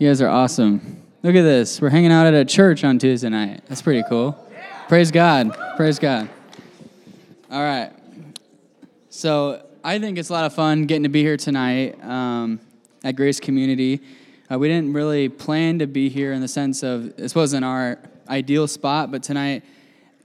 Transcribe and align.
You 0.00 0.06
guys 0.06 0.22
are 0.22 0.28
awesome. 0.28 1.02
Look 1.24 1.34
at 1.34 1.42
this. 1.42 1.80
We're 1.80 1.90
hanging 1.90 2.12
out 2.12 2.24
at 2.24 2.32
a 2.32 2.44
church 2.44 2.84
on 2.84 3.00
Tuesday 3.00 3.30
night. 3.30 3.64
That's 3.66 3.82
pretty 3.82 4.04
cool. 4.08 4.30
Praise 4.86 5.10
God. 5.10 5.52
Praise 5.76 5.98
God. 5.98 6.28
All 7.50 7.60
right. 7.60 7.90
So 9.10 9.66
I 9.82 9.98
think 9.98 10.16
it's 10.16 10.28
a 10.28 10.32
lot 10.32 10.44
of 10.44 10.54
fun 10.54 10.84
getting 10.84 11.02
to 11.02 11.08
be 11.08 11.22
here 11.22 11.36
tonight 11.36 12.00
um, 12.04 12.60
at 13.02 13.16
Grace 13.16 13.40
Community. 13.40 14.00
Uh, 14.48 14.56
we 14.56 14.68
didn't 14.68 14.92
really 14.92 15.28
plan 15.28 15.80
to 15.80 15.88
be 15.88 16.08
here 16.08 16.32
in 16.32 16.42
the 16.42 16.46
sense 16.46 16.84
of 16.84 17.16
this 17.16 17.34
wasn't 17.34 17.64
our 17.64 17.98
ideal 18.28 18.68
spot, 18.68 19.10
but 19.10 19.24
tonight 19.24 19.64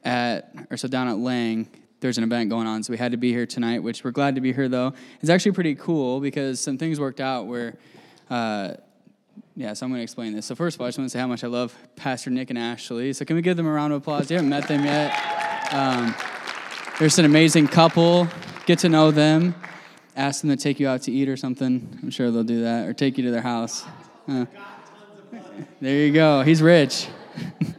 at 0.04 0.54
or 0.70 0.78
so 0.78 0.88
down 0.88 1.08
at 1.08 1.18
Lang, 1.18 1.68
there's 2.00 2.20
an 2.20 2.24
event 2.24 2.52
going 2.52 2.68
on, 2.68 2.84
so 2.84 2.92
we 2.94 2.98
had 3.00 3.12
to 3.14 3.18
be 3.18 3.32
here 3.32 3.48
tonight. 3.48 3.80
Which 3.80 4.04
we're 4.04 4.12
glad 4.12 4.36
to 4.36 4.42
be 4.42 4.54
here 4.54 4.70
though. 4.70 4.94
It's 5.20 5.32
actually 5.32 5.54
pretty 5.54 5.74
cool 5.74 6.20
because 6.20 6.60
some 6.60 6.78
things 6.78 7.00
worked 7.00 7.20
out 7.20 7.48
where. 7.48 7.74
Uh, 8.30 8.76
yeah, 9.56 9.74
so 9.74 9.86
I'm 9.86 9.92
going 9.92 10.00
to 10.00 10.04
explain 10.04 10.34
this. 10.34 10.48
So 10.48 10.56
first 10.56 10.76
of 10.76 10.82
all, 10.82 10.88
I 10.88 10.90
just 10.90 10.98
want 10.98 11.10
to 11.10 11.14
say 11.14 11.20
how 11.20 11.28
much 11.28 11.44
I 11.44 11.48
love 11.48 11.76
Pastor 11.96 12.32
Nick 12.32 12.50
and 12.50 12.58
Ashley. 12.58 13.14
So 13.14 13.24
can 13.24 13.36
we 13.36 13.42
give 13.44 13.56
them 13.56 13.68
a 13.68 13.72
round 13.72 13.94
of 13.94 14.02
applause? 14.02 14.32
You 14.32 14.38
haven't 14.38 14.50
met 14.50 14.68
them 14.68 14.84
yet. 14.84 15.12
Um, 15.72 16.16
they're 16.98 17.08
just 17.08 17.20
an 17.20 17.26
amazing 17.26 17.68
couple. 17.68 18.28
Get 18.66 18.80
to 18.80 18.90
know 18.90 19.12
them. 19.12 19.54
Ask 20.16 20.42
them 20.42 20.50
to 20.50 20.58
take 20.58 20.80
you 20.80 20.88
out 20.88 21.04
to 21.04 21.12
eat 21.12 21.30
or 21.30 21.38
something. 21.38 22.00
I'm 22.02 22.10
sure 22.10 22.32
they'll 22.32 22.44
do 22.44 22.62
that, 22.64 22.88
or 22.88 22.94
take 22.94 23.18
you 23.18 23.24
to 23.26 23.32
their 23.32 23.42
house. 23.42 23.84
Uh, 24.28 24.46
there 25.82 25.98
you 25.98 26.14
go. 26.14 26.42
He's 26.42 26.62
rich. 26.62 27.08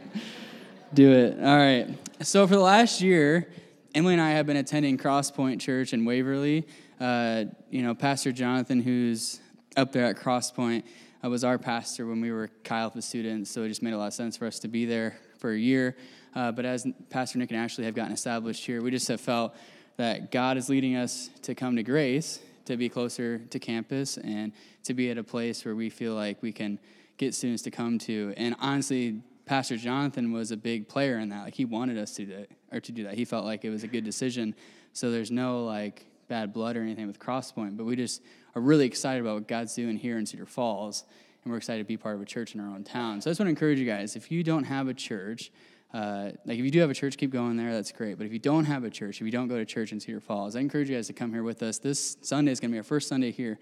do 0.93 1.11
it. 1.11 1.39
All 1.39 1.57
right. 1.57 1.87
So 2.21 2.47
for 2.47 2.55
the 2.55 2.61
last 2.61 3.01
year, 3.01 3.49
Emily 3.93 4.13
and 4.13 4.21
I 4.21 4.31
have 4.31 4.45
been 4.45 4.57
attending 4.57 4.97
Crosspoint 4.97 5.59
Church 5.59 5.93
in 5.93 6.05
Waverly. 6.05 6.67
Uh, 6.99 7.45
you 7.69 7.81
know, 7.81 7.95
Pastor 7.95 8.31
Jonathan, 8.31 8.81
who's 8.81 9.39
up 9.75 9.91
there 9.91 10.05
at 10.05 10.17
Crosspoint, 10.17 10.83
uh, 11.25 11.29
was 11.29 11.43
our 11.43 11.57
pastor 11.57 12.05
when 12.05 12.21
we 12.21 12.31
were 12.31 12.49
Chi 12.63 12.77
Alpha 12.77 13.01
students, 13.01 13.49
so 13.49 13.63
it 13.63 13.69
just 13.69 13.81
made 13.81 13.93
a 13.93 13.97
lot 13.97 14.07
of 14.07 14.13
sense 14.13 14.37
for 14.37 14.45
us 14.45 14.59
to 14.59 14.67
be 14.67 14.85
there 14.85 15.17
for 15.39 15.51
a 15.51 15.57
year. 15.57 15.95
Uh, 16.35 16.51
but 16.51 16.65
as 16.65 16.85
Pastor 17.09 17.39
Nick 17.39 17.51
and 17.51 17.59
Ashley 17.59 17.85
have 17.85 17.95
gotten 17.95 18.11
established 18.11 18.65
here, 18.65 18.81
we 18.81 18.91
just 18.91 19.07
have 19.07 19.21
felt 19.21 19.55
that 19.97 20.31
God 20.31 20.57
is 20.57 20.69
leading 20.69 20.95
us 20.95 21.29
to 21.43 21.55
come 21.55 21.77
to 21.77 21.83
Grace, 21.83 22.39
to 22.65 22.77
be 22.77 22.89
closer 22.89 23.39
to 23.39 23.59
campus, 23.59 24.17
and 24.17 24.51
to 24.83 24.93
be 24.93 25.09
at 25.09 25.17
a 25.17 25.23
place 25.23 25.63
where 25.65 25.75
we 25.75 25.89
feel 25.89 26.13
like 26.13 26.41
we 26.41 26.51
can 26.51 26.79
get 27.17 27.33
students 27.33 27.63
to 27.63 27.71
come 27.71 27.97
to. 27.99 28.33
And 28.37 28.55
honestly, 28.59 29.21
Pastor 29.45 29.77
Jonathan 29.77 30.31
was 30.31 30.51
a 30.51 30.57
big 30.57 30.87
player 30.87 31.17
in 31.19 31.29
that. 31.29 31.43
Like 31.43 31.55
he 31.55 31.65
wanted 31.65 31.97
us 31.97 32.13
to 32.15 32.25
do 32.25 32.35
that, 32.35 32.49
or 32.71 32.79
to 32.81 32.91
do 32.91 33.03
that. 33.05 33.13
He 33.13 33.25
felt 33.25 33.45
like 33.45 33.63
it 33.63 33.69
was 33.69 33.83
a 33.83 33.87
good 33.87 34.03
decision. 34.03 34.53
So 34.93 35.11
there's 35.11 35.31
no 35.31 35.63
like 35.63 36.05
bad 36.27 36.53
blood 36.53 36.75
or 36.75 36.81
anything 36.81 37.07
with 37.07 37.19
Crosspoint, 37.19 37.77
but 37.77 37.85
we 37.85 37.95
just 37.95 38.21
are 38.55 38.61
really 38.61 38.85
excited 38.85 39.21
about 39.21 39.35
what 39.35 39.47
God's 39.47 39.75
doing 39.75 39.97
here 39.97 40.17
in 40.17 40.25
Cedar 40.25 40.45
Falls, 40.45 41.03
and 41.43 41.51
we're 41.51 41.57
excited 41.57 41.83
to 41.83 41.87
be 41.87 41.97
part 41.97 42.15
of 42.15 42.21
a 42.21 42.25
church 42.25 42.55
in 42.55 42.61
our 42.61 42.67
own 42.67 42.83
town. 42.83 43.21
So 43.21 43.29
I 43.29 43.31
just 43.31 43.39
want 43.39 43.47
to 43.47 43.51
encourage 43.51 43.79
you 43.79 43.85
guys: 43.85 44.15
if 44.15 44.31
you 44.31 44.43
don't 44.43 44.63
have 44.63 44.87
a 44.87 44.93
church, 44.93 45.51
uh, 45.93 46.31
like 46.45 46.57
if 46.57 46.65
you 46.65 46.71
do 46.71 46.79
have 46.79 46.89
a 46.89 46.93
church, 46.93 47.17
keep 47.17 47.31
going 47.31 47.57
there. 47.57 47.73
That's 47.73 47.91
great. 47.91 48.17
But 48.17 48.25
if 48.25 48.33
you 48.33 48.39
don't 48.39 48.65
have 48.65 48.83
a 48.83 48.89
church, 48.89 49.21
if 49.21 49.25
you 49.25 49.31
don't 49.31 49.47
go 49.47 49.57
to 49.57 49.65
church 49.65 49.91
in 49.91 49.99
Cedar 49.99 50.19
Falls, 50.19 50.55
I 50.55 50.61
encourage 50.61 50.89
you 50.89 50.95
guys 50.95 51.07
to 51.07 51.13
come 51.13 51.31
here 51.31 51.43
with 51.43 51.61
us. 51.63 51.77
This 51.77 52.17
Sunday 52.21 52.51
is 52.51 52.59
going 52.59 52.71
to 52.71 52.73
be 52.73 52.79
our 52.79 52.83
first 52.83 53.07
Sunday 53.07 53.31
here 53.31 53.59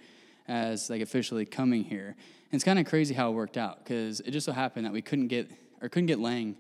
as 0.47 0.89
like 0.89 1.02
officially 1.02 1.45
coming 1.45 1.83
here. 1.83 2.07
And 2.07 2.57
it's 2.57 2.63
kind 2.63 2.80
of 2.80 2.85
crazy 2.85 3.13
how 3.13 3.30
it 3.30 3.33
worked 3.33 3.57
out 3.57 3.83
because 3.83 4.19
it 4.22 4.31
just 4.31 4.45
so 4.45 4.52
happened 4.52 4.85
that 4.85 4.94
we 4.94 5.02
couldn't 5.02 5.28
get 5.28 5.50
or 5.81 5.89
couldn't 5.89 6.07
get 6.07 6.19
Lang 6.19 6.55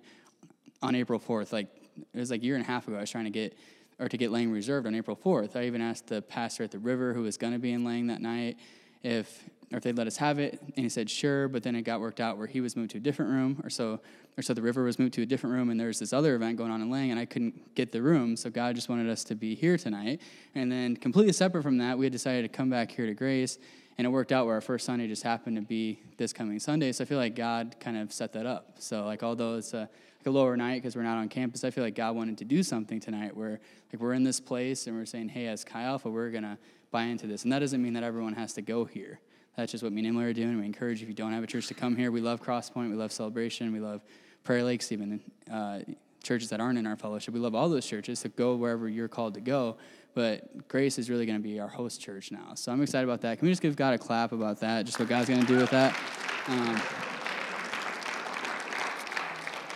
on 0.81 0.95
April 0.95 1.19
4th. 1.19 1.53
Like 1.53 1.67
it 2.13 2.19
was 2.19 2.31
like 2.31 2.41
a 2.41 2.45
year 2.45 2.55
and 2.55 2.63
a 2.63 2.67
half 2.67 2.87
ago. 2.87 2.97
I 2.97 3.01
was 3.01 3.11
trying 3.11 3.25
to 3.25 3.29
get 3.29 3.57
or 4.03 4.09
to 4.09 4.17
get 4.17 4.31
Lang 4.31 4.51
reserved 4.51 4.85
on 4.85 4.93
April 4.93 5.15
4th. 5.15 5.55
I 5.55 5.65
even 5.65 5.81
asked 5.81 6.07
the 6.07 6.21
pastor 6.21 6.63
at 6.63 6.71
the 6.71 6.79
river 6.79 7.13
who 7.13 7.21
was 7.21 7.37
going 7.37 7.53
to 7.53 7.59
be 7.59 7.71
in 7.71 7.85
Lang 7.85 8.07
that 8.07 8.21
night 8.21 8.57
if 9.01 9.49
or 9.71 9.77
if 9.77 9.83
they'd 9.83 9.97
let 9.97 10.05
us 10.05 10.17
have 10.17 10.37
it, 10.37 10.61
and 10.61 10.85
he 10.85 10.89
said 10.89 11.09
sure. 11.09 11.47
But 11.47 11.63
then 11.63 11.75
it 11.75 11.81
got 11.81 11.99
worked 11.99 12.19
out 12.19 12.37
where 12.37 12.45
he 12.45 12.61
was 12.61 12.75
moved 12.75 12.91
to 12.91 12.97
a 12.97 13.01
different 13.01 13.31
room, 13.31 13.59
or 13.63 13.71
so, 13.71 14.01
or 14.37 14.43
so 14.43 14.53
the 14.53 14.61
river 14.61 14.83
was 14.83 14.99
moved 14.99 15.13
to 15.15 15.23
a 15.23 15.25
different 15.25 15.55
room, 15.55 15.71
and 15.71 15.79
there's 15.79 15.97
this 15.97 16.13
other 16.13 16.35
event 16.35 16.57
going 16.57 16.69
on 16.69 16.81
in 16.81 16.91
Lang, 16.91 17.09
and 17.09 17.19
I 17.19 17.25
couldn't 17.25 17.73
get 17.73 17.91
the 17.91 18.01
room, 18.01 18.35
so 18.35 18.51
God 18.51 18.75
just 18.75 18.87
wanted 18.87 19.09
us 19.09 19.23
to 19.23 19.35
be 19.35 19.55
here 19.55 19.77
tonight. 19.77 20.21
And 20.53 20.71
then 20.71 20.95
completely 20.95 21.33
separate 21.33 21.63
from 21.63 21.79
that, 21.79 21.97
we 21.97 22.05
had 22.05 22.11
decided 22.11 22.43
to 22.43 22.55
come 22.55 22.69
back 22.69 22.91
here 22.91 23.07
to 23.07 23.15
Grace, 23.15 23.57
and 23.97 24.05
it 24.05 24.11
worked 24.11 24.31
out 24.31 24.45
where 24.45 24.53
our 24.55 24.61
first 24.61 24.85
Sunday 24.85 25.07
just 25.07 25.23
happened 25.23 25.55
to 25.55 25.63
be 25.63 25.99
this 26.17 26.33
coming 26.33 26.59
Sunday. 26.59 26.91
So 26.91 27.03
I 27.03 27.07
feel 27.07 27.17
like 27.17 27.35
God 27.35 27.77
kind 27.79 27.97
of 27.97 28.13
set 28.13 28.33
that 28.33 28.45
up. 28.45 28.75
So 28.79 29.05
like 29.05 29.23
although 29.23 29.55
it's 29.55 29.73
a 29.73 29.89
like 30.23 30.33
a 30.33 30.37
lower 30.37 30.55
night 30.55 30.75
because 30.75 30.95
we're 30.95 31.03
not 31.03 31.17
on 31.17 31.27
campus, 31.27 31.65
I 31.65 31.69
feel 31.69 31.83
like 31.83 31.95
God 31.95 32.15
wanted 32.15 32.37
to 32.37 32.45
do 32.45 32.63
something 32.63 33.01
tonight 33.01 33.35
where 33.35 33.59
like 33.91 34.01
we're 34.01 34.13
in 34.13 34.23
this 34.23 34.39
place 34.39 34.87
and 34.87 34.95
we're 34.95 35.05
saying, 35.05 35.27
hey, 35.27 35.47
as 35.47 35.65
Chi 35.65 35.83
Alpha, 35.83 36.09
we're 36.09 36.29
gonna 36.29 36.57
buy 36.91 37.03
into 37.03 37.27
this, 37.27 37.43
and 37.43 37.51
that 37.51 37.59
doesn't 37.59 37.81
mean 37.81 37.93
that 37.93 38.03
everyone 38.03 38.33
has 38.33 38.53
to 38.53 38.61
go 38.61 38.85
here. 38.85 39.19
That's 39.57 39.71
just 39.71 39.83
what 39.83 39.91
me 39.91 39.99
and 39.99 40.07
Emily 40.07 40.25
are 40.25 40.33
doing. 40.33 40.57
We 40.59 40.65
encourage 40.65 41.01
if 41.01 41.09
you 41.09 41.13
don't 41.13 41.33
have 41.33 41.43
a 41.43 41.47
church 41.47 41.67
to 41.67 41.73
come 41.73 41.95
here. 41.95 42.09
We 42.09 42.21
love 42.21 42.41
Crosspoint. 42.41 42.89
We 42.89 42.95
love 42.95 43.11
Celebration. 43.11 43.71
We 43.71 43.79
love 43.79 44.01
Prairie 44.43 44.63
Lakes, 44.63 44.91
even 44.91 45.21
uh, 45.51 45.79
churches 46.23 46.49
that 46.49 46.61
aren't 46.61 46.79
in 46.79 46.87
our 46.87 46.95
fellowship. 46.95 47.33
We 47.33 47.39
love 47.39 47.53
all 47.53 47.67
those 47.67 47.85
churches, 47.85 48.19
so 48.19 48.29
go 48.29 48.55
wherever 48.55 48.87
you're 48.87 49.09
called 49.09 49.33
to 49.33 49.41
go. 49.41 49.77
But 50.13 50.67
Grace 50.69 50.97
is 50.97 51.09
really 51.09 51.25
going 51.25 51.37
to 51.37 51.43
be 51.43 51.59
our 51.59 51.67
host 51.67 51.99
church 51.99 52.31
now. 52.31 52.53
So 52.55 52.71
I'm 52.71 52.81
excited 52.81 53.03
about 53.03 53.21
that. 53.21 53.39
Can 53.39 53.45
we 53.45 53.51
just 53.51 53.61
give 53.61 53.75
God 53.75 53.93
a 53.93 53.97
clap 53.97 54.31
about 54.31 54.59
that, 54.61 54.85
just 54.85 54.99
what 54.99 55.09
God's 55.09 55.27
going 55.27 55.41
to 55.41 55.47
do 55.47 55.57
with 55.57 55.71
that? 55.71 55.99
Um, 56.47 56.81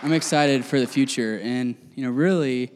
I'm 0.03 0.13
excited 0.13 0.63
for 0.63 0.79
the 0.79 0.85
future. 0.85 1.39
And, 1.41 1.75
you 1.95 2.03
know, 2.03 2.11
really, 2.11 2.71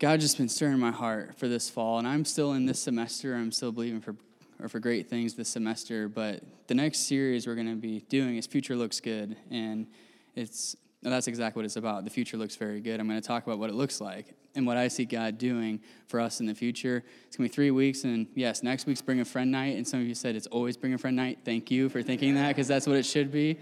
God 0.00 0.18
just 0.18 0.36
been 0.36 0.48
stirring 0.48 0.80
my 0.80 0.90
heart 0.90 1.38
for 1.38 1.46
this 1.46 1.70
fall. 1.70 1.98
And 1.98 2.08
I'm 2.08 2.24
still 2.24 2.54
in 2.54 2.66
this 2.66 2.80
semester. 2.80 3.36
I'm 3.36 3.52
still 3.52 3.70
believing 3.70 4.00
for 4.00 4.16
or 4.60 4.68
for 4.68 4.80
great 4.80 5.08
things 5.08 5.34
this 5.34 5.48
semester. 5.48 6.08
But 6.08 6.42
the 6.66 6.74
next 6.74 7.06
series 7.06 7.46
we're 7.46 7.54
going 7.54 7.68
to 7.68 7.76
be 7.76 8.00
doing 8.08 8.36
is 8.36 8.46
Future 8.46 8.74
Looks 8.74 9.00
Good. 9.00 9.36
And 9.50 9.86
it's 10.34 10.76
that's 11.02 11.28
exactly 11.28 11.60
what 11.60 11.66
it's 11.66 11.76
about. 11.76 12.04
The 12.04 12.10
future 12.10 12.36
looks 12.36 12.56
very 12.56 12.80
good. 12.80 12.98
I'm 12.98 13.06
going 13.06 13.20
to 13.20 13.26
talk 13.26 13.46
about 13.46 13.58
what 13.58 13.68
it 13.68 13.76
looks 13.76 14.00
like 14.00 14.34
and 14.56 14.66
what 14.66 14.78
I 14.78 14.88
see 14.88 15.04
God 15.04 15.36
doing 15.36 15.80
for 16.06 16.18
us 16.18 16.40
in 16.40 16.46
the 16.46 16.54
future. 16.54 17.04
It's 17.26 17.36
going 17.36 17.46
to 17.46 17.52
be 17.52 17.54
three 17.54 17.70
weeks. 17.70 18.04
And 18.04 18.26
yes, 18.34 18.62
next 18.62 18.86
week's 18.86 19.02
Bring 19.02 19.20
a 19.20 19.24
Friend 19.24 19.50
Night. 19.52 19.76
And 19.76 19.86
some 19.86 20.00
of 20.00 20.06
you 20.06 20.14
said 20.14 20.34
it's 20.34 20.46
always 20.46 20.78
Bring 20.78 20.94
a 20.94 20.98
Friend 20.98 21.14
Night. 21.14 21.40
Thank 21.44 21.70
you 21.70 21.90
for 21.90 22.02
thinking 22.02 22.34
that 22.36 22.48
because 22.48 22.66
that's 22.66 22.86
what 22.86 22.96
it 22.96 23.04
should 23.04 23.30
be. 23.30 23.58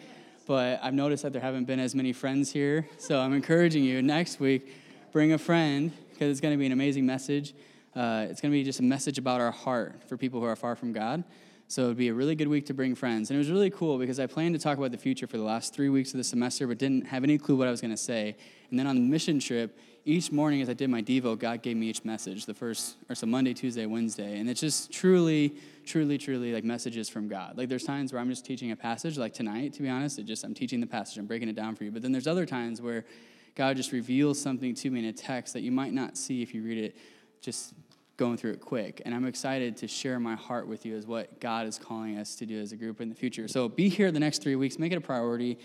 But 0.47 0.81
I've 0.83 0.95
noticed 0.95 1.23
that 1.23 1.33
there 1.33 1.43
haven't 1.43 1.65
been 1.65 1.79
as 1.79 1.95
many 1.95 2.13
friends 2.13 2.53
here. 2.53 2.89
So 2.99 3.21
I'm 3.21 3.33
encouraging 3.33 3.85
you 3.85 4.03
next 4.03 4.41
week, 4.41 4.75
bring 5.13 5.33
a 5.33 5.39
friend 5.39 5.93
because 6.11 6.31
it's 6.31 6.41
going 6.41 6.55
to 6.55 6.59
be 6.59 6.67
an 6.67 6.73
amazing 6.73 7.07
message. 7.07 7.55
Uh, 7.95 8.27
it's 8.29 8.41
going 8.41 8.51
to 8.51 8.59
be 8.59 8.65
just 8.65 8.81
a 8.81 8.83
message 8.83 9.19
about 9.19 9.41
our 9.41 9.51
heart 9.51 10.03
for 10.09 10.17
people 10.17 10.41
who 10.41 10.47
are 10.47 10.57
far 10.57 10.75
from 10.75 10.93
God. 10.93 11.25
So 11.73 11.85
it 11.85 11.87
would 11.87 11.97
be 11.97 12.09
a 12.09 12.15
really 12.15 12.35
good 12.35 12.49
week 12.49 12.67
to 12.67 12.75
bring 12.75 12.95
friends. 12.95 13.31
And 13.31 13.35
it 13.35 13.39
was 13.39 13.51
really 13.51 13.71
cool 13.71 13.97
because 13.97 14.21
I 14.21 14.27
planned 14.27 14.55
to 14.55 14.61
talk 14.61 14.77
about 14.77 14.91
the 14.91 14.99
future 14.99 15.27
for 15.27 15.39
the 15.39 15.43
last 15.43 15.73
three 15.73 15.89
weeks 15.89 16.13
of 16.13 16.19
the 16.19 16.25
semester, 16.25 16.67
but 16.67 16.77
didn't 16.77 17.07
have 17.07 17.25
any 17.25 17.39
clue 17.39 17.57
what 17.57 17.67
I 17.67 17.71
was 17.71 17.81
going 17.81 17.93
to 17.93 17.97
say. 17.97 18.37
And 18.69 18.79
then 18.79 18.87
on 18.87 18.95
the 18.95 19.01
mission 19.01 19.41
trip, 19.41 19.79
each 20.05 20.31
morning 20.31 20.61
as 20.61 20.69
I 20.69 20.75
did 20.75 20.91
my 20.91 21.01
Devo, 21.01 21.39
God 21.39 21.63
gave 21.63 21.79
me 21.79 21.87
each 21.87 22.05
message, 22.05 22.45
the 22.45 22.53
first, 22.53 22.97
or 23.09 23.15
so 23.15 23.25
Monday, 23.25 23.55
Tuesday, 23.55 23.87
Wednesday. 23.87 24.39
And 24.39 24.51
it's 24.51 24.61
just 24.61 24.93
truly, 24.93 25.55
truly, 25.87 26.19
truly 26.19 26.53
like 26.53 26.63
messages 26.63 27.09
from 27.09 27.27
God. 27.27 27.57
Like 27.57 27.71
there's 27.71 27.85
times 27.85 28.13
where 28.13 28.21
I'm 28.21 28.29
just 28.29 28.45
teaching 28.45 28.73
a 28.73 28.77
passage, 28.77 29.17
like 29.17 29.33
tonight, 29.33 29.73
to 29.73 29.81
be 29.81 29.89
honest, 29.89 30.19
it 30.19 30.27
just, 30.27 30.45
I'm 30.45 30.53
teaching 30.53 30.79
the 30.79 30.87
passage, 30.87 31.17
I'm 31.17 31.25
breaking 31.25 31.49
it 31.49 31.57
down 31.57 31.75
for 31.75 31.85
you. 31.85 31.91
But 31.91 32.03
then 32.03 32.13
there's 32.13 32.27
other 32.27 32.45
times 32.45 32.83
where 32.83 33.07
God 33.55 33.79
just 33.79 33.93
reveals 33.93 34.39
something 34.39 34.75
to 34.75 34.91
me 34.91 34.99
in 34.99 35.07
a 35.07 35.13
text 35.15 35.55
that 35.55 35.63
you 35.63 35.73
might 35.73 35.95
not 35.95 36.19
see 36.19 36.43
if 36.43 36.53
you 36.53 36.63
read 36.63 36.77
it 36.77 36.97
just 37.41 37.73
going 38.17 38.37
through 38.37 38.53
it 38.53 38.61
quick. 38.61 39.03
And 39.05 39.15
I'm 39.15 39.25
excited 39.25 39.77
to 39.79 39.89
share 39.89 40.21
my 40.21 40.35
heart 40.35 40.67
with 40.67 40.85
you 40.85 40.97
as 40.97 41.07
what 41.07 41.41
God 41.41 41.67
is 41.67 41.79
calling 41.79 42.19
us 42.19 42.35
to 42.37 42.47
do 42.47 42.61
as 42.61 42.73
a 42.73 42.77
group 42.77 43.01
in 43.01 43.09
the 43.09 43.15
future. 43.15 43.49
So 43.49 43.69
be 43.69 43.89
here 43.89 44.13
the 44.13 44.21
next 44.21 44.43
three 44.43 44.57
weeks, 44.57 44.79
make 44.79 44.93
it 44.93 44.97
a 44.97 45.01
priority. 45.01 45.59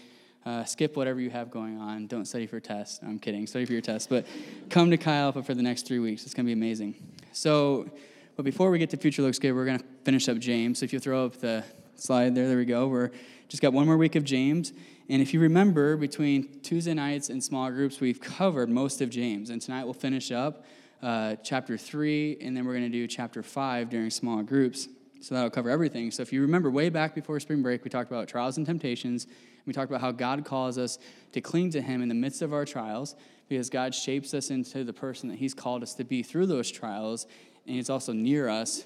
Uh, 0.45 0.63
skip 0.63 0.95
whatever 0.95 1.19
you 1.19 1.29
have 1.29 1.51
going 1.51 1.77
on. 1.77 2.07
Don't 2.07 2.23
study 2.23 2.47
for 2.47 2.61
tests. 2.61 3.01
I'm 3.03 3.19
kidding. 3.19 3.45
Study 3.47 3.65
for 3.65 3.73
your 3.73 3.81
tests. 3.81 4.07
But 4.07 4.25
come 4.69 4.89
to 4.91 4.95
Chi 4.95 5.13
Alpha 5.13 5.43
for 5.43 5.53
the 5.53 5.61
next 5.61 5.85
three 5.85 5.99
weeks. 5.99 6.23
It's 6.23 6.33
going 6.33 6.45
to 6.45 6.47
be 6.47 6.53
amazing. 6.53 6.95
So, 7.33 7.89
but 8.37 8.45
before 8.45 8.69
we 8.69 8.79
get 8.79 8.89
to 8.91 8.97
Future 8.97 9.23
Looks 9.23 9.39
Good, 9.39 9.51
we're 9.51 9.65
going 9.65 9.79
to 9.79 9.85
finish 10.05 10.29
up 10.29 10.37
James. 10.37 10.79
So 10.79 10.85
if 10.85 10.93
you 10.93 10.99
throw 10.99 11.25
up 11.25 11.35
the 11.41 11.65
slide 11.95 12.33
there, 12.33 12.47
there 12.47 12.55
we 12.55 12.63
go. 12.63 12.87
We're 12.87 13.11
just 13.49 13.61
got 13.61 13.73
one 13.73 13.87
more 13.87 13.97
week 13.97 14.15
of 14.15 14.23
James. 14.23 14.71
And 15.09 15.21
if 15.21 15.33
you 15.33 15.41
remember, 15.41 15.97
between 15.97 16.61
Tuesday 16.61 16.93
nights 16.93 17.29
and 17.29 17.43
small 17.43 17.69
groups, 17.69 17.99
we've 17.99 18.21
covered 18.21 18.69
most 18.69 19.01
of 19.01 19.09
James. 19.09 19.49
And 19.49 19.61
tonight 19.61 19.83
we'll 19.83 19.93
finish 19.93 20.31
up 20.31 20.63
uh, 21.01 21.35
chapter 21.43 21.77
3, 21.77 22.37
and 22.41 22.55
then 22.55 22.65
we're 22.65 22.73
going 22.73 22.83
to 22.83 22.89
do 22.89 23.07
chapter 23.07 23.43
5 23.43 23.89
during 23.89 24.09
small 24.09 24.41
groups. 24.43 24.87
So 25.21 25.35
that'll 25.35 25.49
cover 25.49 25.69
everything. 25.69 26.11
So 26.11 26.21
if 26.21 26.31
you 26.31 26.41
remember 26.41 26.69
way 26.69 26.89
back 26.89 27.15
before 27.15 27.39
spring 27.39 27.61
break, 27.61 27.83
we 27.83 27.89
talked 27.89 28.11
about 28.11 28.27
trials 28.27 28.57
and 28.57 28.65
temptations. 28.65 29.27
We 29.65 29.73
talked 29.73 29.89
about 29.89 30.01
how 30.01 30.11
God 30.11 30.45
calls 30.45 30.77
us 30.77 30.99
to 31.33 31.41
cling 31.41 31.71
to 31.71 31.81
Him 31.81 32.01
in 32.01 32.09
the 32.09 32.15
midst 32.15 32.41
of 32.41 32.53
our 32.53 32.65
trials 32.65 33.15
because 33.49 33.69
God 33.69 33.95
shapes 33.95 34.33
us 34.33 34.49
into 34.49 34.83
the 34.83 34.93
person 34.93 35.29
that 35.29 35.39
He's 35.39 35.53
called 35.53 35.83
us 35.83 35.93
to 35.95 36.03
be 36.03 36.23
through 36.23 36.47
those 36.47 36.69
trials, 36.69 37.25
and 37.65 37.75
He's 37.75 37.89
also 37.89 38.13
near 38.13 38.47
us 38.47 38.85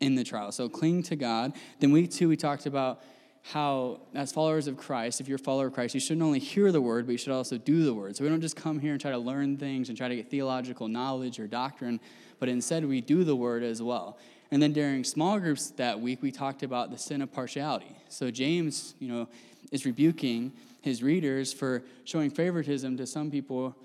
in 0.00 0.14
the 0.14 0.24
trial. 0.24 0.52
So 0.52 0.68
cling 0.68 1.02
to 1.04 1.16
God. 1.16 1.52
Then 1.80 1.92
week 1.92 2.10
two, 2.10 2.28
we 2.28 2.36
talked 2.36 2.66
about 2.66 3.02
how, 3.52 4.00
as 4.12 4.32
followers 4.32 4.66
of 4.66 4.76
Christ, 4.76 5.20
if 5.20 5.28
you're 5.28 5.36
a 5.36 5.38
follower 5.38 5.68
of 5.68 5.72
Christ, 5.72 5.94
you 5.94 6.00
shouldn't 6.00 6.22
only 6.22 6.40
hear 6.40 6.72
the 6.72 6.80
word, 6.80 7.06
but 7.06 7.12
you 7.12 7.18
should 7.18 7.32
also 7.32 7.56
do 7.56 7.84
the 7.84 7.94
word. 7.94 8.16
So 8.16 8.24
we 8.24 8.30
don't 8.30 8.40
just 8.40 8.56
come 8.56 8.80
here 8.80 8.90
and 8.92 9.00
try 9.00 9.12
to 9.12 9.18
learn 9.18 9.56
things 9.56 9.88
and 9.88 9.96
try 9.96 10.08
to 10.08 10.16
get 10.16 10.30
theological 10.30 10.88
knowledge 10.88 11.38
or 11.38 11.46
doctrine, 11.46 12.00
but 12.40 12.48
instead 12.48 12.84
we 12.84 13.00
do 13.00 13.22
the 13.22 13.36
word 13.36 13.62
as 13.62 13.80
well. 13.80 14.18
And 14.50 14.60
then 14.60 14.72
during 14.72 15.04
small 15.04 15.38
groups 15.38 15.70
that 15.70 16.00
week, 16.00 16.22
we 16.22 16.32
talked 16.32 16.64
about 16.64 16.90
the 16.90 16.98
sin 16.98 17.22
of 17.22 17.32
partiality. 17.32 17.96
So 18.08 18.32
James, 18.32 18.94
you 18.98 19.08
know, 19.08 19.28
is 19.70 19.86
rebuking 19.86 20.52
his 20.80 21.02
readers 21.02 21.52
for 21.52 21.84
showing 22.04 22.30
favoritism 22.30 22.96
to 22.96 23.06
some 23.06 23.30
people 23.30 23.76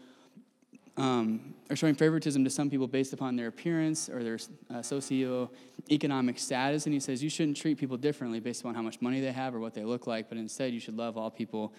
um, 0.97 1.53
or 1.69 1.75
showing 1.75 1.95
favoritism 1.95 2.43
to 2.43 2.49
some 2.49 2.69
people 2.69 2.88
based 2.88 3.13
upon 3.13 3.35
their 3.35 3.47
appearance 3.47 4.09
or 4.09 4.23
their 4.23 4.39
uh, 4.69 4.75
socioeconomic 4.79 6.38
status. 6.38 6.85
And 6.85 6.93
he 6.93 6.99
says 6.99 7.23
you 7.23 7.29
shouldn't 7.29 7.57
treat 7.57 7.77
people 7.77 7.97
differently 7.97 8.39
based 8.39 8.61
upon 8.61 8.75
how 8.75 8.81
much 8.81 9.01
money 9.01 9.21
they 9.21 9.31
have 9.31 9.55
or 9.55 9.59
what 9.59 9.73
they 9.73 9.83
look 9.83 10.07
like, 10.07 10.29
but 10.29 10.38
instead 10.38 10.73
you 10.73 10.79
should 10.79 10.97
love 10.97 11.17
all 11.17 11.31
people 11.31 11.73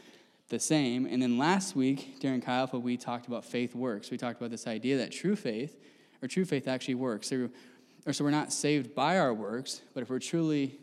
the 0.49 0.59
same. 0.59 1.07
And 1.07 1.23
then 1.23 1.39
last 1.39 1.77
week 1.77 2.21
during 2.21 2.41
Chi 2.41 2.53
Alpha, 2.53 2.79
we 2.79 2.97
talked 2.97 3.27
about 3.27 3.45
faith 3.45 3.75
works. 3.75 4.11
We 4.11 4.17
talked 4.17 4.41
about 4.41 4.51
this 4.51 4.67
idea 4.67 4.99
that 4.99 5.13
true 5.13 5.37
faith, 5.37 5.79
or 6.23 6.29
true 6.29 6.45
faith 6.45 6.69
actually 6.69 6.95
works. 6.95 7.29
So, 7.29 7.49
or 8.07 8.13
so 8.13 8.25
we're 8.25 8.31
not 8.31 8.53
saved 8.53 8.95
by 8.95 9.19
our 9.19 9.33
works, 9.33 9.83
but 9.95 10.03
if 10.03 10.11
we're 10.11 10.19
truly, 10.19 10.79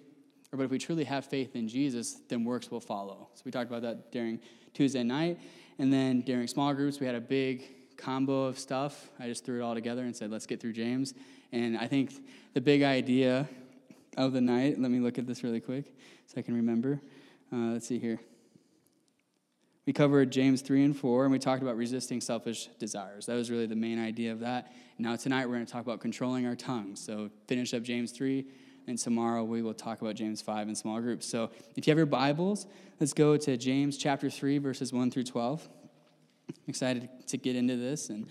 or 0.52 0.58
but 0.58 0.64
if 0.64 0.72
we 0.72 0.78
truly 0.78 1.04
have 1.04 1.26
faith 1.26 1.56
in 1.56 1.68
Jesus, 1.68 2.22
then 2.30 2.44
works 2.46 2.72
will 2.72 2.80
follow. 2.80 3.30
So 3.34 3.42
we 3.46 3.52
talked 3.52 3.70
about 3.70 3.82
that 3.82 4.12
during 4.12 4.40
Tuesday 4.74 5.04
night. 5.04 5.40
And 5.78 5.92
then 5.92 6.22
during 6.22 6.48
small 6.48 6.74
groups, 6.74 7.00
we 7.00 7.06
had 7.06 7.16
a 7.16 7.22
big 7.22 7.79
combo 8.00 8.46
of 8.46 8.58
stuff. 8.58 9.10
I 9.20 9.28
just 9.28 9.46
threw 9.46 9.60
it 9.60 9.64
all 9.64 9.76
together 9.76 10.04
and 10.04 10.16
said, 10.16 10.32
let's 10.32 10.46
get 10.46 10.60
through 10.60 10.74
James. 10.74 11.14
And 11.52 11.78
I 11.78 11.88
think 11.88 12.12
the 12.54 12.62
big 12.62 12.82
idea 12.82 13.48
of 14.18 14.34
the 14.34 14.42
night, 14.42 14.80
let 14.80 14.90
me 14.90 15.00
look 15.00 15.18
at 15.18 15.28
this 15.28 15.44
really 15.44 15.60
quick 15.60 15.86
so 16.26 16.36
I 16.38 16.42
can 16.42 16.56
remember. 16.56 17.02
Uh, 17.52 17.74
let's 17.74 17.88
see 17.88 18.00
here. 18.00 18.20
We 19.86 19.94
covered 19.94 20.32
James 20.32 20.62
3 20.62 20.84
and 20.84 20.96
4, 20.96 21.24
and 21.24 21.32
we 21.32 21.40
talked 21.40 21.64
about 21.64 21.76
resisting 21.76 22.22
selfish 22.22 22.68
desires. 22.78 23.26
That 23.26 23.34
was 23.34 23.50
really 23.50 23.66
the 23.66 23.76
main 23.76 24.00
idea 24.00 24.32
of 24.32 24.40
that. 24.42 24.72
Now, 25.00 25.16
tonight, 25.16 25.48
we're 25.48 25.56
going 25.56 25.66
to 25.66 25.72
talk 25.72 25.82
about 25.82 26.00
controlling 26.00 26.46
our 26.46 26.56
tongues. 26.56 27.04
So, 27.04 27.32
finish 27.48 27.74
up 27.74 27.82
James 27.82 28.12
3, 28.12 28.46
and 28.86 29.00
tomorrow 29.00 29.44
we 29.44 29.64
will 29.64 29.74
talk 29.74 30.02
about 30.02 30.14
James 30.14 30.44
5 30.44 30.70
in 30.70 30.76
small 30.76 31.02
groups. 31.02 31.26
So, 31.26 31.50
if 31.76 31.88
you 31.88 31.92
have 31.92 31.98
your 31.98 32.06
Bibles, 32.06 32.68
let's 33.00 33.14
go 33.14 33.36
to 33.38 33.58
James 33.58 33.98
chapter 33.98 34.30
3, 34.30 34.60
verses 34.60 34.94
1 34.94 35.10
through 35.10 35.24
12 35.24 35.68
excited 36.68 37.10
to 37.28 37.38
get 37.38 37.56
into 37.56 37.76
this 37.76 38.10
and 38.10 38.28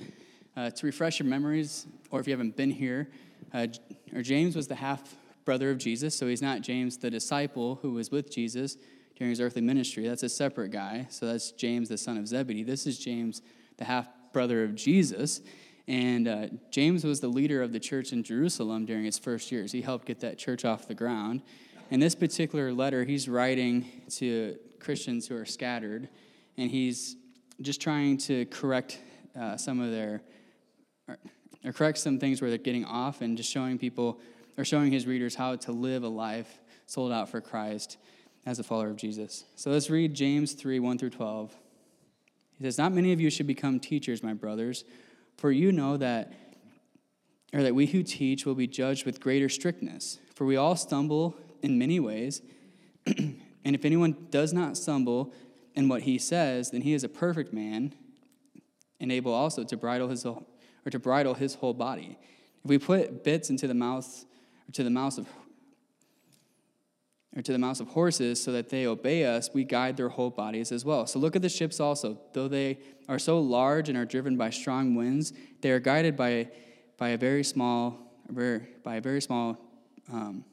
uh, 0.57 0.71
to 0.71 0.87
refresh 0.87 1.19
your 1.19 1.29
memories, 1.29 1.87
or 2.11 2.21
if 2.21 2.27
you 2.27 2.33
haven't 2.33 2.57
been 2.57 2.71
here, 2.71 3.09
uh, 3.55 3.67
or 4.15 4.23
James 4.23 4.57
was 4.57 4.67
the 4.67 4.75
half 4.75 5.17
brother 5.45 5.71
of 5.71 5.79
Jesus, 5.79 6.15
so 6.15 6.27
he's 6.27 6.43
not 6.43 6.61
James 6.61 6.99
the 6.99 7.11
disciple 7.11 7.79
who 7.83 7.93
was 7.93 8.11
with 8.11 8.31
Jesus 8.31 8.77
during 9.17 9.31
his 9.31 9.41
earthly 9.41 9.63
ministry. 9.63 10.07
That's 10.07 10.23
a 10.23 10.29
separate 10.29 10.71
guy. 10.71 11.07
So 11.11 11.27
that's 11.27 11.53
James 11.53 11.89
the 11.89 11.99
son 11.99 12.17
of 12.17 12.29
Zebedee. 12.29 12.63
This 12.63 12.87
is 12.87 12.99
James 12.99 13.43
the 13.77 13.85
half 13.85 14.09
brother 14.33 14.63
of 14.63 14.75
Jesus. 14.75 15.41
And 15.89 16.29
uh, 16.29 16.47
James 16.71 17.03
was 17.05 17.21
the 17.21 17.29
leader 17.29 17.63
of 17.63 17.73
the 17.73 17.81
church 17.81 18.13
in 18.13 18.23
Jerusalem 18.23 18.85
during 18.85 19.05
his 19.05 19.19
first 19.19 19.51
years. 19.51 19.73
He 19.73 19.81
helped 19.81 20.07
get 20.07 20.21
that 20.21 20.39
church 20.39 20.65
off 20.65 20.87
the 20.87 20.95
ground. 20.95 21.43
In 21.91 21.99
this 21.99 22.15
particular 22.15 22.73
letter, 22.73 23.05
he's 23.05 23.29
writing 23.29 23.87
to 24.17 24.59
Christians 24.79 25.27
who 25.27 25.37
are 25.37 25.47
scattered, 25.47 26.09
and 26.59 26.71
he's 26.71 27.17
just 27.61 27.81
trying 27.81 28.19
to 28.19 28.47
correct 28.47 28.99
uh, 29.39 29.57
some 29.57 29.81
of 29.81 29.91
their, 29.91 30.23
or, 31.09 31.19
or 31.65 31.73
correct 31.73 31.99
some 31.99 32.19
things 32.19 32.41
where 32.41 32.51
they're 32.51 32.59
getting 32.59 32.85
off 32.85 33.21
and 33.21 33.37
just 33.37 33.51
showing 33.51 33.79
people, 33.79 34.21
or 34.57 34.65
showing 34.65 34.93
his 34.93 35.07
readers 35.07 35.35
how 35.35 35.57
to 35.57 35.73
live 35.73 36.03
a 36.03 36.09
life 36.09 36.61
sold 36.87 37.13
out 37.13 37.29
for 37.29 37.41
Christ 37.41 37.99
as 38.47 38.59
a 38.59 38.63
follower 38.63 38.89
of 38.89 38.97
Jesus. 38.97 39.45
So 39.57 39.71
let's 39.71 39.91
read 39.91 40.15
James 40.15 40.53
3 40.53 40.81
1 40.81 40.99
through 40.99 41.11
12. 41.11 41.55
He 42.59 42.65
says, 42.65 42.79
Not 42.79 42.93
many 42.93 43.13
of 43.13 43.21
you 43.21 43.31
should 43.31 43.47
become 43.47 43.79
teachers, 43.79 44.23
my 44.23 44.35
brothers, 44.35 44.85
for 45.37 45.51
you 45.51 45.73
know 45.73 45.97
that, 45.97 46.33
or 47.53 47.63
that 47.63 47.75
we 47.75 47.87
who 47.87 48.03
teach 48.03 48.47
will 48.47 48.55
be 48.55 48.67
judged 48.67 49.05
with 49.05 49.21
greater 49.21 49.49
strictness. 49.49 50.19
For 50.35 50.45
we 50.45 50.57
all 50.57 50.77
stumble 50.77 51.37
in 51.63 51.79
many 51.79 52.01
ways, 52.01 52.43
and 53.07 53.37
if 53.65 53.85
anyone 53.85 54.17
does 54.31 54.53
not 54.53 54.77
stumble 54.77 55.33
in 55.79 55.89
what 55.89 56.03
he 56.03 56.19
says, 56.19 56.73
then 56.73 56.83
he 56.83 56.93
is 56.93 57.05
a 57.05 57.09
perfect 57.09 57.53
man 57.53 57.95
and 58.99 59.13
able 59.13 59.33
also 59.33 59.63
to 59.63 59.77
bridle 59.77 60.09
his 60.09 60.27
or 60.27 60.43
to 60.91 60.99
bridle 60.99 61.35
his 61.35 61.55
whole 61.55 61.73
body. 61.73 62.19
If 62.65 62.69
we 62.69 62.79
put 62.79 63.23
bits 63.23 63.49
into 63.49 63.69
the 63.69 63.75
mouth 63.75 64.25
or 64.69 64.73
to 64.73 64.83
the 64.83 64.91
mouths 64.91 65.19
of 65.19 65.29
or 67.37 67.43
to 67.43 67.53
the 67.53 67.59
mouths 67.59 67.79
of 67.79 67.87
horses 67.89 68.43
so 68.43 68.51
that 68.51 68.71
they 68.71 68.87
obey 68.87 69.25
us, 69.25 69.51
we 69.55 69.63
guide 69.63 69.97
their 69.97 70.09
whole 70.09 70.31
bodies 70.31 70.73
as 70.73 70.85
well. 70.85 71.07
So 71.07 71.21
look 71.21 71.37
at 71.37 71.43
the 71.43 71.49
ships 71.49 71.79
also. 71.79 72.19
Though 72.33 72.49
they 72.49 72.81
are 73.09 73.21
so 73.21 73.39
large 73.39 73.89
and 73.89 73.97
are 73.97 74.05
driven 74.05 74.37
by 74.37 74.51
strong 74.51 74.97
winds, 74.97 75.33
they 75.61 75.71
are 75.71 75.79
guided 75.79 76.17
by, 76.17 76.49
by 76.97 77.11
a 77.11 77.17
very 77.17 77.45
small, 77.45 77.97
by 78.83 78.97
a 78.97 79.01
very 79.01 79.21
small 79.21 79.57
um, 80.13 80.45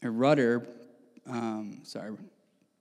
a 0.00 0.10
rudder. 0.10 0.68
Um, 1.26 1.80
sorry, 1.82 2.12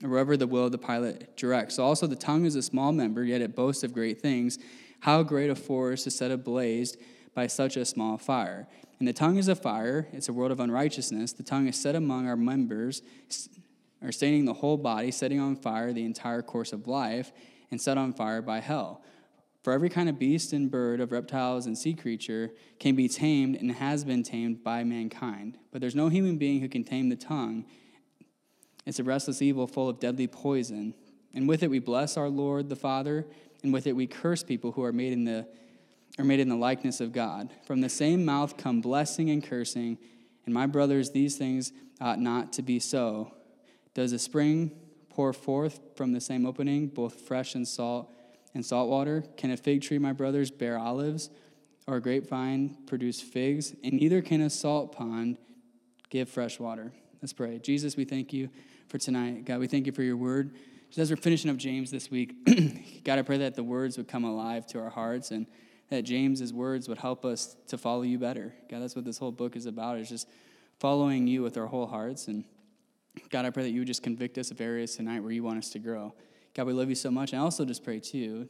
wherever 0.01 0.38
the 0.38 0.47
will 0.47 0.65
of 0.65 0.71
the 0.71 0.77
pilot 0.77 1.35
directs. 1.38 1.79
Also 1.79 2.07
the 2.07 2.15
tongue 2.15 2.45
is 2.45 2.55
a 2.55 2.61
small 2.61 2.91
member, 2.91 3.23
yet 3.23 3.41
it 3.41 3.55
boasts 3.55 3.83
of 3.83 3.94
great 3.94 4.21
things. 4.21 4.59
How 5.01 5.23
great 5.23 5.49
a 5.49 5.55
forest 5.55 6.07
is 6.07 6.15
set 6.15 6.31
ablaze 6.31 6.97
by 7.33 7.47
such 7.47 7.77
a 7.77 7.85
small 7.85 8.17
fire. 8.17 8.67
And 8.99 9.07
the 9.07 9.13
tongue 9.13 9.38
is 9.38 9.47
a 9.47 9.55
fire, 9.55 10.07
it's 10.11 10.27
a 10.27 10.33
world 10.33 10.51
of 10.51 10.59
unrighteousness. 10.59 11.33
The 11.33 11.44
tongue 11.44 11.67
is 11.67 11.79
set 11.79 11.95
among 11.95 12.27
our 12.27 12.35
members, 12.35 13.03
or 14.01 14.11
staining 14.11 14.45
the 14.45 14.53
whole 14.53 14.77
body, 14.77 15.11
setting 15.11 15.39
on 15.39 15.55
fire 15.55 15.94
the 15.94 16.05
entire 16.05 16.41
course 16.41 16.73
of 16.73 16.88
life, 16.88 17.31
and 17.69 17.79
set 17.79 17.97
on 17.97 18.13
fire 18.13 18.41
by 18.41 18.59
hell. 18.59 19.03
For 19.63 19.73
every 19.73 19.89
kind 19.89 20.07
of 20.07 20.17
beast 20.17 20.53
and 20.53 20.71
bird, 20.71 21.00
of 21.00 21.11
reptiles 21.11 21.65
and 21.65 21.77
sea 21.77 21.93
creature 21.93 22.51
can 22.79 22.95
be 22.95 23.07
tamed 23.07 23.55
and 23.57 23.71
has 23.71 24.03
been 24.05 24.23
tamed 24.23 24.63
by 24.63 24.83
mankind. 24.83 25.57
But 25.71 25.81
there's 25.81 25.95
no 25.95 26.07
human 26.07 26.38
being 26.38 26.61
who 26.61 26.69
can 26.69 26.83
tame 26.83 27.09
the 27.09 27.15
tongue. 27.15 27.65
It's 28.88 29.00
a 29.00 29.04
restless 29.04 29.42
evil 29.42 29.68
full 29.68 29.89
of 29.89 30.00
deadly 30.00 30.28
poison. 30.28 30.94
And 31.34 31.48
with 31.48 31.62
it 31.62 31.69
we 31.69 31.80
bless 31.80 32.16
our 32.16 32.30
Lord 32.30 32.69
the 32.69 32.75
Father, 32.78 33.28
and 33.62 33.74
with 33.74 33.86
it 33.86 33.98
we 33.98 34.07
curse 34.07 34.44
people 34.44 34.72
who 34.72 34.84
are 34.84 34.94
made 34.94 35.12
in 35.12 35.25
the 35.25 35.45
are 36.18 36.24
made 36.24 36.39
in 36.39 36.48
the 36.48 36.56
likeness 36.56 37.01
of 37.01 37.12
God. 37.12 37.54
From 37.66 37.81
the 37.81 37.89
same 37.89 38.25
mouth 38.25 38.57
come 38.57 38.81
blessing 38.81 39.30
and 39.30 39.44
cursing. 39.44 40.00
And 40.45 40.54
my 40.54 40.66
brothers, 40.66 41.12
these 41.12 41.38
things 41.38 41.74
ought 42.00 42.19
not 42.19 42.54
to 42.54 42.63
be 42.63 42.80
so. 42.80 43.34
Does 43.94 44.13
a 44.13 44.19
spring 44.19 44.72
pour 45.10 45.34
forth 45.34 45.80
from 45.95 46.13
the 46.13 46.22
same 46.22 46.45
opening, 46.45 46.88
both 46.88 47.19
fresh 47.22 47.54
and 47.54 47.68
salt 47.68 48.12
and 48.56 48.66
salt 48.66 48.89
water? 48.89 49.25
Can 49.36 49.51
a 49.51 49.57
fig 49.57 49.81
tree, 49.81 50.00
my 50.00 50.13
brothers, 50.13 50.50
bear 50.50 50.80
olives, 50.80 51.30
or 51.86 51.98
a 51.98 52.01
grapevine 52.01 52.78
produce 52.88 53.22
figs? 53.22 53.75
And 53.84 53.94
neither 53.94 54.22
can 54.22 54.42
a 54.42 54.50
salt 54.50 54.94
pond 54.94 55.38
give 56.10 56.30
fresh 56.30 56.57
water. 56.57 56.94
Let's 57.22 57.34
pray. 57.34 57.60
Jesus, 57.60 57.95
we 57.98 58.06
thank 58.06 58.31
you 58.34 58.50
for 58.88 58.98
tonight. 58.98 59.45
God, 59.45 59.60
we 59.60 59.68
thank 59.68 59.86
you 59.86 59.92
for 59.92 60.04
your 60.04 60.18
word. 60.18 60.56
Just 60.88 61.00
as 61.00 61.10
we're 61.10 61.18
finishing 61.18 61.51
up 61.51 61.57
James 61.57 61.91
this 61.91 62.10
week, 62.10 62.34
God, 63.03 63.20
I 63.20 63.22
pray 63.22 63.38
that 63.39 63.56
the 63.56 63.63
words 63.63 63.98
would 63.98 64.08
come 64.08 64.24
alive 64.24 64.65
to 64.67 64.79
our 64.79 64.89
hearts 64.89 65.32
and 65.32 65.46
that 65.89 66.03
James's 66.03 66.53
words 66.53 66.88
would 66.88 66.98
help 66.98 67.25
us 67.25 67.56
to 67.67 67.77
follow 67.77 68.03
you 68.03 68.17
better. 68.17 68.53
God, 68.70 68.82
that's 68.82 68.96
what 68.96 69.03
this 69.03 69.17
whole 69.17 69.32
book 69.32 69.56
is 69.56 69.65
about, 69.65 69.98
is 69.98 70.10
just 70.10 70.29
following 70.79 71.27
you 71.27 71.41
with 71.41 71.58
our 71.58 71.67
whole 71.67 71.88
hearts. 71.88 72.27
And 72.27 72.46
God, 73.29 73.46
I 73.46 73.50
pray 73.50 73.63
that 73.63 73.72
you 73.72 73.82
would 73.82 73.88
just 73.88 74.03
convict 74.03 74.38
us 74.38 74.51
of 74.51 74.62
areas 74.62 74.96
tonight 74.96 75.20
where 75.20 75.32
you 75.32 75.44
want 75.44 75.58
us 75.58 75.70
to 75.72 75.79
grow. 75.79 76.13
God, 76.53 76.67
we 76.67 76.74
love 76.74 76.89
you 76.89 76.96
so 76.96 77.12
much. 77.12 77.34
And 77.34 77.41
I 77.41 77.44
also 77.44 77.65
just 77.65 77.84
pray 77.84 78.00
too, 78.00 78.48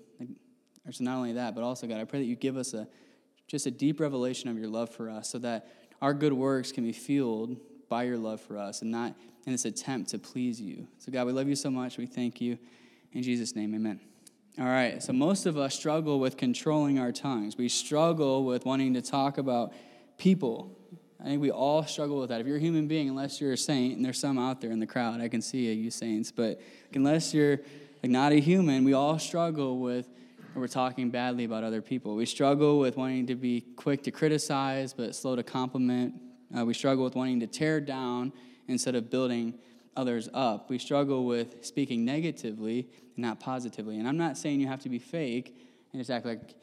so 0.91 1.03
not 1.03 1.17
only 1.17 1.34
that, 1.34 1.56
but 1.56 1.63
also, 1.63 1.88
God, 1.88 2.00
I 2.00 2.06
pray 2.06 2.20
that 2.20 2.25
you 2.25 2.36
give 2.36 2.58
us 2.58 2.74
a 2.74 2.88
just 3.48 3.65
a 3.65 3.72
deep 3.72 4.00
revelation 4.00 4.50
of 4.50 4.58
your 4.58 4.67
love 4.67 4.89
for 4.89 5.10
us 5.10 5.29
so 5.29 5.39
that 5.39 5.67
our 6.01 6.13
good 6.13 6.34
works 6.34 6.72
can 6.72 6.84
be 6.84 6.91
fueled 6.91 7.58
by 7.89 8.03
your 8.03 8.17
love 8.17 8.41
for 8.41 8.58
us 8.58 8.82
and 8.82 8.91
not 8.91 9.15
in 9.48 9.54
this 9.54 9.66
attempt 9.66 10.10
to 10.10 10.20
please 10.20 10.60
you. 10.60 10.86
So, 11.00 11.10
God, 11.10 11.25
we 11.25 11.32
love 11.32 11.48
you 11.48 11.56
so 11.56 11.72
much. 11.72 11.98
We 11.98 12.06
thank 12.06 12.42
you. 12.42 12.60
In 13.13 13.24
Jesus' 13.24 13.56
name, 13.56 13.74
amen. 13.74 14.01
All 14.60 14.66
right, 14.66 15.01
so 15.01 15.13
most 15.13 15.46
of 15.46 15.58
us 15.58 15.74
struggle 15.74 16.20
with 16.20 16.36
controlling 16.36 17.00
our 17.00 17.13
tongues. 17.13 17.58
We 17.58 17.70
struggle 17.70 18.44
with 18.44 18.66
wanting 18.66 18.94
to 18.96 19.01
talk 19.01 19.38
about 19.38 19.72
people. 20.18 20.77
I 21.22 21.25
think 21.25 21.42
we 21.42 21.50
all 21.50 21.84
struggle 21.86 22.20
with 22.20 22.30
that. 22.30 22.42
If 22.42 22.48
you're 22.48 22.58
a 22.58 22.60
human 22.60 22.88
being, 22.88 23.08
unless 23.08 23.39
you're 23.39 23.54
a 23.54 23.58
saint, 23.58 23.96
and 23.96 24.04
there's 24.04 24.20
some 24.20 24.38
out 24.38 24.60
there 24.60 24.72
in 24.72 24.80
the 24.80 24.86
crowd, 24.86 25.22
I 25.22 25.30
can 25.30 25.42
see 25.42 25.72
you, 25.72 25.92
saints, 25.92 26.30
but 26.30 26.60
unless 26.94 27.34
you're 27.34 27.60
like 28.04 28.12
not 28.12 28.34
a 28.34 28.42
human, 28.42 28.84
we 28.84 28.94
all 28.94 29.18
struggle 29.18 29.80
with 29.80 30.10
we're 30.56 30.68
talking 30.68 31.12
badly 31.12 31.44
about 31.44 31.63
other 31.63 31.84
people. 31.84 32.16
We 32.16 32.25
struggle 32.25 32.80
with 32.80 32.98
wanting 32.98 33.27
to 33.27 33.36
be 33.36 33.62
quick 33.75 34.01
to 34.04 34.12
criticize 34.12 34.92
but 34.92 35.16
slow 35.16 35.36
to 35.36 35.44
compliment. 35.44 36.16
Uh, 36.58 36.66
we 36.66 36.74
struggle 36.74 37.04
with 37.04 37.16
wanting 37.16 37.39
to 37.42 37.48
tear 37.48 37.80
down 37.80 38.34
instead 38.67 38.95
of 38.95 39.09
building 39.09 39.53
others 39.95 40.29
up. 40.33 40.69
We 40.69 40.77
struggle 40.77 41.25
with 41.25 41.65
speaking 41.65 42.05
negatively 42.05 42.88
and 43.15 43.25
not 43.25 43.39
positively. 43.39 43.97
And 43.97 44.07
I'm 44.07 44.17
not 44.17 44.38
saying 44.38 44.59
you 44.59 44.67
have 44.67 44.81
to 44.81 44.89
be 44.89 45.00
fake 45.00 45.57
and 45.91 46.00
just 46.00 46.12
act 46.12 46.25
like 46.25 46.55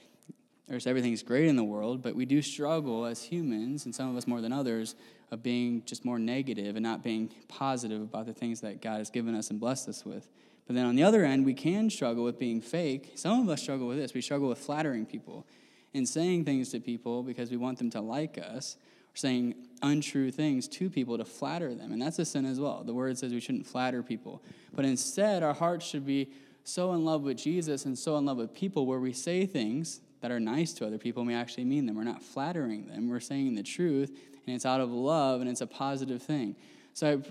there's 0.68 0.86
everything's 0.86 1.22
great 1.22 1.46
in 1.46 1.56
the 1.56 1.64
world, 1.64 2.02
but 2.02 2.14
we 2.14 2.24
do 2.24 2.40
struggle 2.40 3.04
as 3.04 3.22
humans, 3.22 3.84
and 3.84 3.94
some 3.94 4.08
of 4.08 4.16
us 4.16 4.26
more 4.26 4.40
than 4.40 4.52
others, 4.52 4.94
of 5.30 5.42
being 5.42 5.82
just 5.84 6.04
more 6.04 6.18
negative 6.18 6.76
and 6.76 6.82
not 6.82 7.02
being 7.02 7.30
positive 7.48 8.00
about 8.00 8.24
the 8.26 8.32
things 8.32 8.60
that 8.62 8.80
God 8.80 8.98
has 8.98 9.10
given 9.10 9.34
us 9.34 9.50
and 9.50 9.60
blessed 9.60 9.88
us 9.88 10.06
with. 10.06 10.28
But 10.66 10.76
then 10.76 10.86
on 10.86 10.96
the 10.96 11.02
other 11.02 11.24
end, 11.24 11.44
we 11.44 11.52
can 11.52 11.90
struggle 11.90 12.24
with 12.24 12.38
being 12.38 12.62
fake. 12.62 13.12
Some 13.16 13.40
of 13.40 13.48
us 13.50 13.60
struggle 13.60 13.86
with 13.86 13.98
this. 13.98 14.14
We 14.14 14.22
struggle 14.22 14.48
with 14.48 14.58
flattering 14.58 15.04
people 15.04 15.46
and 15.92 16.08
saying 16.08 16.44
things 16.44 16.70
to 16.70 16.80
people 16.80 17.22
because 17.22 17.50
we 17.50 17.56
want 17.58 17.78
them 17.78 17.90
to 17.90 18.00
like 18.00 18.38
us 18.38 18.76
saying 19.14 19.54
untrue 19.82 20.30
things 20.30 20.66
to 20.66 20.90
people 20.90 21.18
to 21.18 21.24
flatter 21.24 21.74
them. 21.74 21.92
And 21.92 22.02
that's 22.02 22.18
a 22.18 22.24
sin 22.24 22.44
as 22.44 22.58
well. 22.58 22.82
The 22.84 22.94
word 22.94 23.16
says 23.16 23.32
we 23.32 23.40
shouldn't 23.40 23.66
flatter 23.66 24.02
people. 24.02 24.42
But 24.72 24.84
instead, 24.84 25.42
our 25.42 25.54
hearts 25.54 25.86
should 25.86 26.06
be 26.06 26.30
so 26.64 26.92
in 26.94 27.04
love 27.04 27.22
with 27.22 27.36
Jesus 27.36 27.84
and 27.84 27.96
so 27.98 28.16
in 28.16 28.24
love 28.24 28.38
with 28.38 28.54
people 28.54 28.86
where 28.86 28.98
we 28.98 29.12
say 29.12 29.46
things 29.46 30.00
that 30.20 30.30
are 30.30 30.40
nice 30.40 30.72
to 30.74 30.86
other 30.86 30.98
people 30.98 31.20
and 31.20 31.28
we 31.28 31.34
actually 31.34 31.64
mean 31.64 31.86
them. 31.86 31.96
We're 31.96 32.04
not 32.04 32.22
flattering 32.22 32.86
them. 32.86 33.08
We're 33.08 33.20
saying 33.20 33.54
the 33.54 33.62
truth 33.62 34.10
and 34.46 34.56
it's 34.56 34.66
out 34.66 34.80
of 34.80 34.90
love 34.90 35.40
and 35.40 35.50
it's 35.50 35.60
a 35.60 35.66
positive 35.66 36.22
thing. 36.22 36.56
So, 36.94 37.22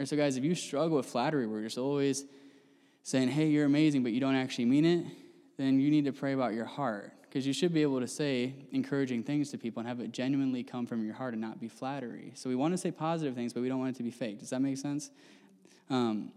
I, 0.00 0.04
so 0.04 0.16
guys, 0.16 0.36
if 0.36 0.44
you 0.44 0.54
struggle 0.54 0.96
with 0.96 1.06
flattery, 1.06 1.46
where 1.46 1.60
you're 1.60 1.68
just 1.68 1.78
always 1.78 2.24
saying, 3.02 3.28
hey, 3.28 3.48
you're 3.48 3.66
amazing, 3.66 4.02
but 4.02 4.12
you 4.12 4.20
don't 4.20 4.34
actually 4.34 4.64
mean 4.64 4.84
it, 4.84 5.06
then 5.58 5.78
you 5.78 5.90
need 5.90 6.06
to 6.06 6.12
pray 6.12 6.32
about 6.32 6.54
your 6.54 6.64
heart 6.64 7.12
because 7.34 7.48
you 7.48 7.52
should 7.52 7.74
be 7.74 7.82
able 7.82 7.98
to 7.98 8.06
say 8.06 8.54
encouraging 8.70 9.24
things 9.24 9.50
to 9.50 9.58
people 9.58 9.80
and 9.80 9.88
have 9.88 9.98
it 9.98 10.12
genuinely 10.12 10.62
come 10.62 10.86
from 10.86 11.04
your 11.04 11.14
heart 11.14 11.34
and 11.34 11.40
not 11.40 11.58
be 11.58 11.66
flattery. 11.66 12.30
So 12.36 12.48
we 12.48 12.54
want 12.54 12.72
to 12.74 12.78
say 12.78 12.92
positive 12.92 13.34
things, 13.34 13.52
but 13.52 13.60
we 13.60 13.68
don't 13.68 13.80
want 13.80 13.96
it 13.96 13.96
to 13.96 14.04
be 14.04 14.12
fake. 14.12 14.38
Does 14.38 14.50
that 14.50 14.62
make 14.62 14.78
sense? 14.78 15.10
Um, 15.90 16.30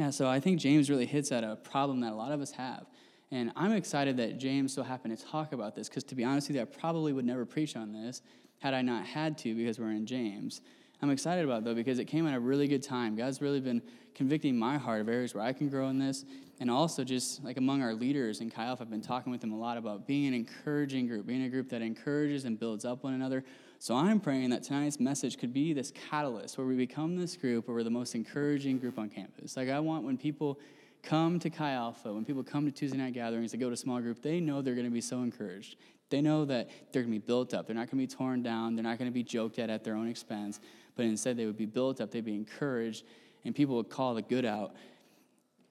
yeah, 0.00 0.10
so 0.10 0.28
I 0.28 0.40
think 0.40 0.58
James 0.58 0.90
really 0.90 1.06
hits 1.06 1.30
at 1.30 1.44
a 1.44 1.54
problem 1.54 2.00
that 2.00 2.10
a 2.10 2.16
lot 2.16 2.32
of 2.32 2.40
us 2.40 2.50
have. 2.50 2.86
And 3.30 3.52
I'm 3.54 3.70
excited 3.70 4.16
that 4.16 4.38
James 4.38 4.74
so 4.74 4.82
happened 4.82 5.16
to 5.16 5.24
talk 5.24 5.52
about 5.52 5.76
this 5.76 5.88
because, 5.88 6.02
to 6.02 6.16
be 6.16 6.24
honest 6.24 6.48
with 6.48 6.56
you, 6.56 6.62
I 6.62 6.64
probably 6.64 7.12
would 7.12 7.24
never 7.24 7.46
preach 7.46 7.76
on 7.76 7.92
this 7.92 8.20
had 8.58 8.74
I 8.74 8.82
not 8.82 9.06
had 9.06 9.38
to 9.38 9.54
because 9.54 9.78
we're 9.78 9.92
in 9.92 10.06
James. 10.06 10.60
I'm 11.02 11.10
excited 11.10 11.44
about 11.44 11.64
though 11.64 11.74
because 11.74 11.98
it 11.98 12.06
came 12.06 12.26
at 12.26 12.34
a 12.34 12.40
really 12.40 12.68
good 12.68 12.82
time. 12.82 13.16
God's 13.16 13.40
really 13.40 13.60
been 13.60 13.82
convicting 14.14 14.56
my 14.56 14.78
heart 14.78 15.02
of 15.02 15.08
areas 15.08 15.34
where 15.34 15.44
I 15.44 15.52
can 15.52 15.68
grow 15.68 15.88
in 15.88 15.98
this. 15.98 16.24
And 16.58 16.70
also, 16.70 17.04
just 17.04 17.44
like 17.44 17.58
among 17.58 17.82
our 17.82 17.92
leaders 17.92 18.40
in 18.40 18.50
Alpha, 18.56 18.82
I've 18.82 18.90
been 18.90 19.02
talking 19.02 19.30
with 19.30 19.42
them 19.42 19.52
a 19.52 19.58
lot 19.58 19.76
about 19.76 20.06
being 20.06 20.26
an 20.28 20.32
encouraging 20.32 21.06
group, 21.06 21.26
being 21.26 21.44
a 21.44 21.50
group 21.50 21.68
that 21.68 21.82
encourages 21.82 22.46
and 22.46 22.58
builds 22.58 22.86
up 22.86 23.04
one 23.04 23.12
another. 23.12 23.44
So 23.78 23.94
I'm 23.94 24.20
praying 24.20 24.48
that 24.50 24.62
tonight's 24.62 24.98
message 24.98 25.36
could 25.36 25.52
be 25.52 25.74
this 25.74 25.92
catalyst 26.08 26.56
where 26.56 26.66
we 26.66 26.74
become 26.76 27.14
this 27.14 27.36
group 27.36 27.68
where 27.68 27.74
we're 27.74 27.82
the 27.82 27.90
most 27.90 28.14
encouraging 28.14 28.78
group 28.78 28.98
on 28.98 29.10
campus. 29.10 29.54
Like, 29.54 29.68
I 29.68 29.80
want 29.80 30.04
when 30.04 30.16
people 30.16 30.58
come 31.02 31.38
to 31.40 31.50
Chi 31.50 31.72
Alpha, 31.72 32.10
when 32.12 32.24
people 32.24 32.42
come 32.42 32.64
to 32.64 32.72
Tuesday 32.72 32.96
night 32.96 33.12
gatherings, 33.12 33.52
they 33.52 33.58
go 33.58 33.68
to 33.68 33.76
small 33.76 34.00
group, 34.00 34.22
they 34.22 34.40
know 34.40 34.62
they're 34.62 34.74
going 34.74 34.86
to 34.86 34.90
be 34.90 35.02
so 35.02 35.20
encouraged. 35.20 35.76
They 36.08 36.20
know 36.20 36.44
that 36.44 36.68
they're 36.92 37.02
going 37.02 37.12
to 37.12 37.20
be 37.20 37.26
built 37.26 37.52
up. 37.52 37.66
They're 37.66 37.74
not 37.74 37.90
going 37.90 38.06
to 38.06 38.06
be 38.06 38.16
torn 38.16 38.42
down. 38.42 38.76
They're 38.76 38.84
not 38.84 38.98
going 38.98 39.10
to 39.10 39.14
be 39.14 39.24
joked 39.24 39.58
at 39.58 39.70
at 39.70 39.82
their 39.82 39.96
own 39.96 40.08
expense, 40.08 40.60
but 40.94 41.04
instead 41.04 41.36
they 41.36 41.46
would 41.46 41.56
be 41.56 41.66
built 41.66 42.00
up. 42.00 42.10
They'd 42.10 42.24
be 42.24 42.34
encouraged, 42.34 43.04
and 43.44 43.54
people 43.54 43.76
would 43.76 43.90
call 43.90 44.14
the 44.14 44.22
good 44.22 44.44
out 44.44 44.74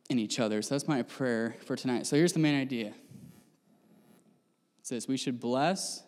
in 0.10 0.20
each 0.20 0.40
other. 0.40 0.62
So 0.62 0.76
that's 0.76 0.88
my 0.88 1.02
prayer 1.02 1.56
for 1.66 1.76
tonight. 1.76 2.06
So 2.06 2.16
here's 2.16 2.34
the 2.34 2.40
main 2.40 2.60
idea. 2.60 2.88
It 2.88 2.94
says 4.84 5.08
we 5.08 5.18
should 5.18 5.40
bless, 5.40 6.04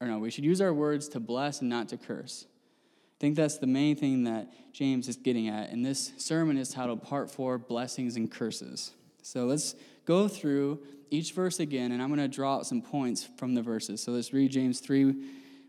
or 0.00 0.06
no, 0.06 0.18
we 0.18 0.30
should 0.30 0.44
use 0.44 0.60
our 0.60 0.72
words 0.72 1.08
to 1.10 1.20
bless 1.20 1.60
and 1.60 1.68
not 1.68 1.88
to 1.90 1.96
curse. 1.96 2.46
I 2.48 3.18
think 3.20 3.36
that's 3.36 3.58
the 3.58 3.68
main 3.68 3.94
thing 3.94 4.24
that 4.24 4.50
James 4.72 5.08
is 5.08 5.16
getting 5.16 5.48
at. 5.48 5.70
And 5.70 5.84
this 5.84 6.12
sermon 6.16 6.56
is 6.56 6.70
titled 6.70 7.02
Part 7.02 7.30
4 7.30 7.58
Blessings 7.58 8.16
and 8.16 8.28
Curses. 8.28 8.90
So 9.22 9.44
let's 9.46 9.76
go 10.04 10.28
through 10.28 10.80
each 11.10 11.32
verse 11.32 11.60
again, 11.60 11.92
and 11.92 12.02
I'm 12.02 12.08
going 12.08 12.20
to 12.20 12.28
draw 12.28 12.56
out 12.56 12.66
some 12.66 12.80
points 12.80 13.28
from 13.36 13.54
the 13.54 13.62
verses. 13.62 14.02
So 14.02 14.12
let's 14.12 14.32
read 14.32 14.50
James 14.50 14.80
3, 14.80 15.14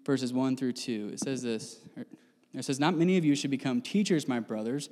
verses 0.06 0.32
1 0.34 0.56
through 0.56 0.74
2. 0.74 1.12
It 1.14 1.20
says 1.20 1.42
this 1.42 1.80
It 2.54 2.64
says, 2.64 2.80
Not 2.80 2.96
many 2.96 3.18
of 3.18 3.26
you 3.26 3.36
should 3.36 3.52
become 3.52 3.82
teachers, 3.82 4.28
my 4.28 4.40
brothers, 4.40 4.90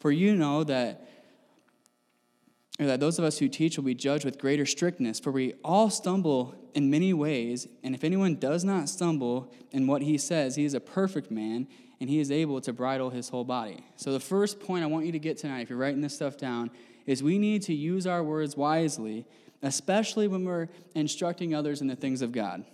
for 0.00 0.10
you 0.10 0.34
know 0.34 0.64
that 0.64 1.08
that 2.78 2.98
those 2.98 3.20
of 3.20 3.24
us 3.24 3.38
who 3.38 3.48
teach 3.48 3.76
will 3.76 3.84
be 3.84 3.94
judged 3.94 4.24
with 4.24 4.38
greater 4.38 4.66
strictness, 4.66 5.20
for 5.20 5.30
we 5.30 5.54
all 5.62 5.90
stumble 5.90 6.56
in 6.74 6.90
many 6.90 7.12
ways, 7.12 7.68
and 7.84 7.94
if 7.94 8.02
anyone 8.02 8.34
does 8.34 8.64
not 8.64 8.88
stumble 8.88 9.52
in 9.70 9.86
what 9.86 10.02
he 10.02 10.18
says, 10.18 10.56
he 10.56 10.64
is 10.64 10.74
a 10.74 10.80
perfect 10.80 11.30
man, 11.30 11.68
and 12.00 12.10
he 12.10 12.18
is 12.18 12.32
able 12.32 12.60
to 12.60 12.72
bridle 12.72 13.10
his 13.10 13.28
whole 13.28 13.44
body. 13.44 13.84
So, 13.94 14.12
the 14.12 14.18
first 14.18 14.58
point 14.58 14.82
I 14.82 14.88
want 14.88 15.06
you 15.06 15.12
to 15.12 15.20
get 15.20 15.38
tonight, 15.38 15.60
if 15.60 15.70
you're 15.70 15.78
writing 15.78 16.00
this 16.00 16.16
stuff 16.16 16.36
down, 16.36 16.70
is 17.06 17.22
we 17.22 17.38
need 17.38 17.62
to 17.62 17.74
use 17.74 18.06
our 18.06 18.22
words 18.22 18.56
wisely, 18.56 19.26
especially 19.62 20.28
when 20.28 20.44
we're 20.44 20.68
instructing 20.94 21.54
others 21.54 21.80
in 21.80 21.86
the 21.86 21.96
things 21.96 22.22
of 22.22 22.32
God. 22.32 22.64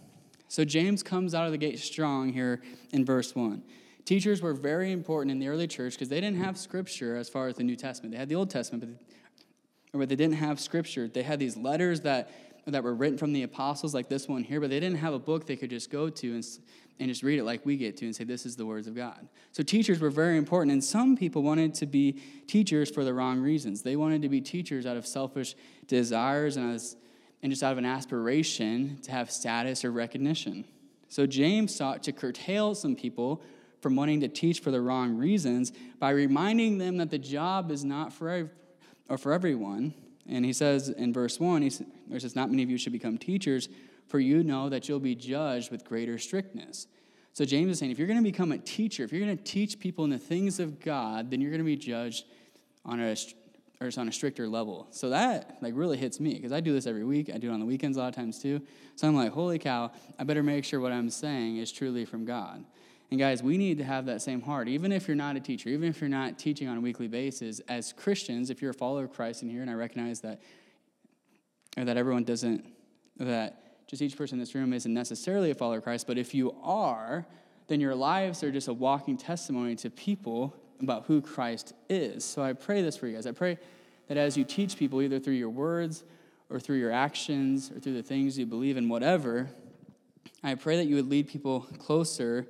So, 0.48 0.64
James 0.64 1.02
comes 1.02 1.34
out 1.34 1.46
of 1.46 1.52
the 1.52 1.58
gate 1.58 1.78
strong 1.78 2.32
here 2.32 2.60
in 2.92 3.04
verse 3.04 3.34
1. 3.34 3.62
Teachers 4.04 4.42
were 4.42 4.54
very 4.54 4.90
important 4.90 5.30
in 5.30 5.38
the 5.38 5.48
early 5.48 5.68
church 5.68 5.92
because 5.92 6.08
they 6.08 6.20
didn't 6.20 6.38
have 6.38 6.58
scripture 6.58 7.16
as 7.16 7.28
far 7.28 7.46
as 7.46 7.56
the 7.56 7.62
New 7.62 7.76
Testament. 7.76 8.12
They 8.12 8.18
had 8.18 8.28
the 8.28 8.34
Old 8.34 8.50
Testament, 8.50 9.00
but 9.92 10.08
they 10.08 10.16
didn't 10.16 10.34
have 10.34 10.58
scripture. 10.58 11.06
They 11.06 11.22
had 11.22 11.38
these 11.38 11.56
letters 11.56 12.00
that, 12.00 12.30
that 12.66 12.82
were 12.82 12.94
written 12.94 13.18
from 13.18 13.32
the 13.32 13.44
apostles, 13.44 13.94
like 13.94 14.08
this 14.08 14.26
one 14.26 14.42
here, 14.42 14.60
but 14.60 14.70
they 14.70 14.80
didn't 14.80 14.98
have 14.98 15.14
a 15.14 15.18
book 15.18 15.46
they 15.46 15.56
could 15.56 15.70
just 15.70 15.90
go 15.90 16.08
to 16.08 16.34
and, 16.34 16.44
and 17.00 17.08
just 17.08 17.22
read 17.22 17.38
it 17.38 17.44
like 17.44 17.64
we 17.64 17.76
get 17.76 17.96
to 17.96 18.04
and 18.04 18.14
say, 18.14 18.24
This 18.24 18.44
is 18.46 18.56
the 18.56 18.66
words 18.66 18.86
of 18.86 18.94
God. 18.94 19.26
So 19.52 19.62
teachers 19.62 20.00
were 20.00 20.10
very 20.10 20.36
important, 20.36 20.72
and 20.72 20.84
some 20.84 21.16
people 21.16 21.42
wanted 21.42 21.74
to 21.74 21.86
be 21.86 22.20
teachers 22.46 22.90
for 22.90 23.04
the 23.04 23.14
wrong 23.14 23.40
reasons. 23.40 23.82
They 23.82 23.96
wanted 23.96 24.22
to 24.22 24.28
be 24.28 24.40
teachers 24.40 24.86
out 24.86 24.96
of 24.96 25.06
selfish 25.06 25.56
desires 25.86 26.56
and, 26.56 26.74
as, 26.74 26.96
and 27.42 27.50
just 27.50 27.62
out 27.62 27.72
of 27.72 27.78
an 27.78 27.86
aspiration 27.86 28.98
to 29.02 29.10
have 29.10 29.30
status 29.30 29.84
or 29.84 29.90
recognition. 29.90 30.64
So 31.08 31.26
James 31.26 31.74
sought 31.74 32.02
to 32.04 32.12
curtail 32.12 32.74
some 32.74 32.94
people 32.94 33.42
from 33.80 33.96
wanting 33.96 34.20
to 34.20 34.28
teach 34.28 34.60
for 34.60 34.70
the 34.70 34.80
wrong 34.80 35.16
reasons 35.16 35.72
by 35.98 36.10
reminding 36.10 36.78
them 36.78 36.98
that 36.98 37.10
the 37.10 37.18
job 37.18 37.70
is 37.70 37.84
not 37.84 38.12
for 38.12 38.50
or 39.08 39.18
for 39.18 39.32
everyone. 39.32 39.94
And 40.28 40.44
he 40.44 40.52
says 40.52 40.90
in 40.90 41.12
verse 41.12 41.40
1, 41.40 41.62
he 41.62 41.70
says, 41.70 42.36
Not 42.36 42.50
many 42.50 42.62
of 42.62 42.70
you 42.70 42.76
should 42.76 42.92
become 42.92 43.16
teachers, 43.18 43.68
for 44.10 44.18
you 44.18 44.42
know 44.42 44.68
that 44.68 44.88
you'll 44.88 44.98
be 44.98 45.14
judged 45.14 45.70
with 45.70 45.84
greater 45.84 46.18
strictness. 46.18 46.88
So 47.32 47.44
James 47.44 47.70
is 47.70 47.78
saying, 47.78 47.92
if 47.92 47.98
you're 47.98 48.08
going 48.08 48.18
to 48.18 48.24
become 48.24 48.50
a 48.50 48.58
teacher, 48.58 49.04
if 49.04 49.12
you're 49.12 49.24
going 49.24 49.36
to 49.36 49.42
teach 49.42 49.78
people 49.78 50.04
in 50.04 50.10
the 50.10 50.18
things 50.18 50.58
of 50.58 50.80
God, 50.80 51.30
then 51.30 51.40
you're 51.40 51.52
going 51.52 51.60
to 51.60 51.64
be 51.64 51.76
judged 51.76 52.24
on 52.84 53.00
a 53.00 53.16
or 53.80 53.88
on 53.96 54.08
a 54.08 54.12
stricter 54.12 54.46
level. 54.46 54.88
So 54.90 55.08
that 55.10 55.56
like 55.62 55.72
really 55.74 55.96
hits 55.96 56.20
me 56.20 56.34
because 56.34 56.52
I 56.52 56.60
do 56.60 56.72
this 56.72 56.86
every 56.86 57.04
week. 57.04 57.30
I 57.32 57.38
do 57.38 57.48
it 57.50 57.54
on 57.54 57.60
the 57.60 57.66
weekends 57.66 57.96
a 57.96 58.00
lot 58.00 58.08
of 58.08 58.14
times 58.14 58.38
too. 58.38 58.60
So 58.96 59.08
I'm 59.08 59.14
like, 59.14 59.32
holy 59.32 59.58
cow, 59.58 59.92
I 60.18 60.24
better 60.24 60.42
make 60.42 60.64
sure 60.64 60.80
what 60.80 60.92
I'm 60.92 61.08
saying 61.08 61.56
is 61.56 61.72
truly 61.72 62.04
from 62.04 62.26
God. 62.26 62.64
And 63.10 63.18
guys, 63.18 63.42
we 63.42 63.56
need 63.56 63.78
to 63.78 63.84
have 63.84 64.06
that 64.06 64.20
same 64.20 64.42
heart. 64.42 64.68
Even 64.68 64.92
if 64.92 65.08
you're 65.08 65.16
not 65.16 65.36
a 65.36 65.40
teacher, 65.40 65.70
even 65.70 65.88
if 65.88 66.00
you're 66.00 66.10
not 66.10 66.38
teaching 66.38 66.68
on 66.68 66.76
a 66.76 66.80
weekly 66.80 67.08
basis, 67.08 67.60
as 67.60 67.92
Christians, 67.92 68.50
if 68.50 68.60
you're 68.60 68.72
a 68.72 68.74
follower 68.74 69.04
of 69.04 69.12
Christ 69.12 69.42
in 69.42 69.48
here, 69.48 69.62
and 69.62 69.70
I 69.70 69.74
recognize 69.74 70.20
that, 70.20 70.42
or 71.76 71.84
that 71.84 71.96
everyone 71.96 72.24
doesn't, 72.24 72.66
that 73.16 73.59
just 73.90 74.02
each 74.02 74.16
person 74.16 74.36
in 74.36 74.38
this 74.38 74.54
room 74.54 74.72
isn't 74.72 74.94
necessarily 74.94 75.50
a 75.50 75.54
follower 75.54 75.78
of 75.78 75.82
Christ, 75.82 76.06
but 76.06 76.16
if 76.16 76.32
you 76.32 76.54
are, 76.62 77.26
then 77.66 77.80
your 77.80 77.96
lives 77.96 78.44
are 78.44 78.52
just 78.52 78.68
a 78.68 78.72
walking 78.72 79.16
testimony 79.16 79.74
to 79.76 79.90
people 79.90 80.54
about 80.80 81.06
who 81.06 81.20
Christ 81.20 81.72
is. 81.88 82.24
So 82.24 82.40
I 82.40 82.52
pray 82.52 82.82
this 82.82 82.96
for 82.96 83.08
you 83.08 83.16
guys. 83.16 83.26
I 83.26 83.32
pray 83.32 83.58
that 84.06 84.16
as 84.16 84.36
you 84.36 84.44
teach 84.44 84.76
people, 84.76 85.02
either 85.02 85.18
through 85.18 85.34
your 85.34 85.50
words 85.50 86.04
or 86.50 86.60
through 86.60 86.78
your 86.78 86.92
actions 86.92 87.72
or 87.72 87.80
through 87.80 87.94
the 87.94 88.02
things 88.02 88.38
you 88.38 88.46
believe 88.46 88.76
in, 88.76 88.88
whatever, 88.88 89.50
I 90.44 90.54
pray 90.54 90.76
that 90.76 90.86
you 90.86 90.94
would 90.94 91.08
lead 91.08 91.26
people 91.26 91.62
closer 91.78 92.46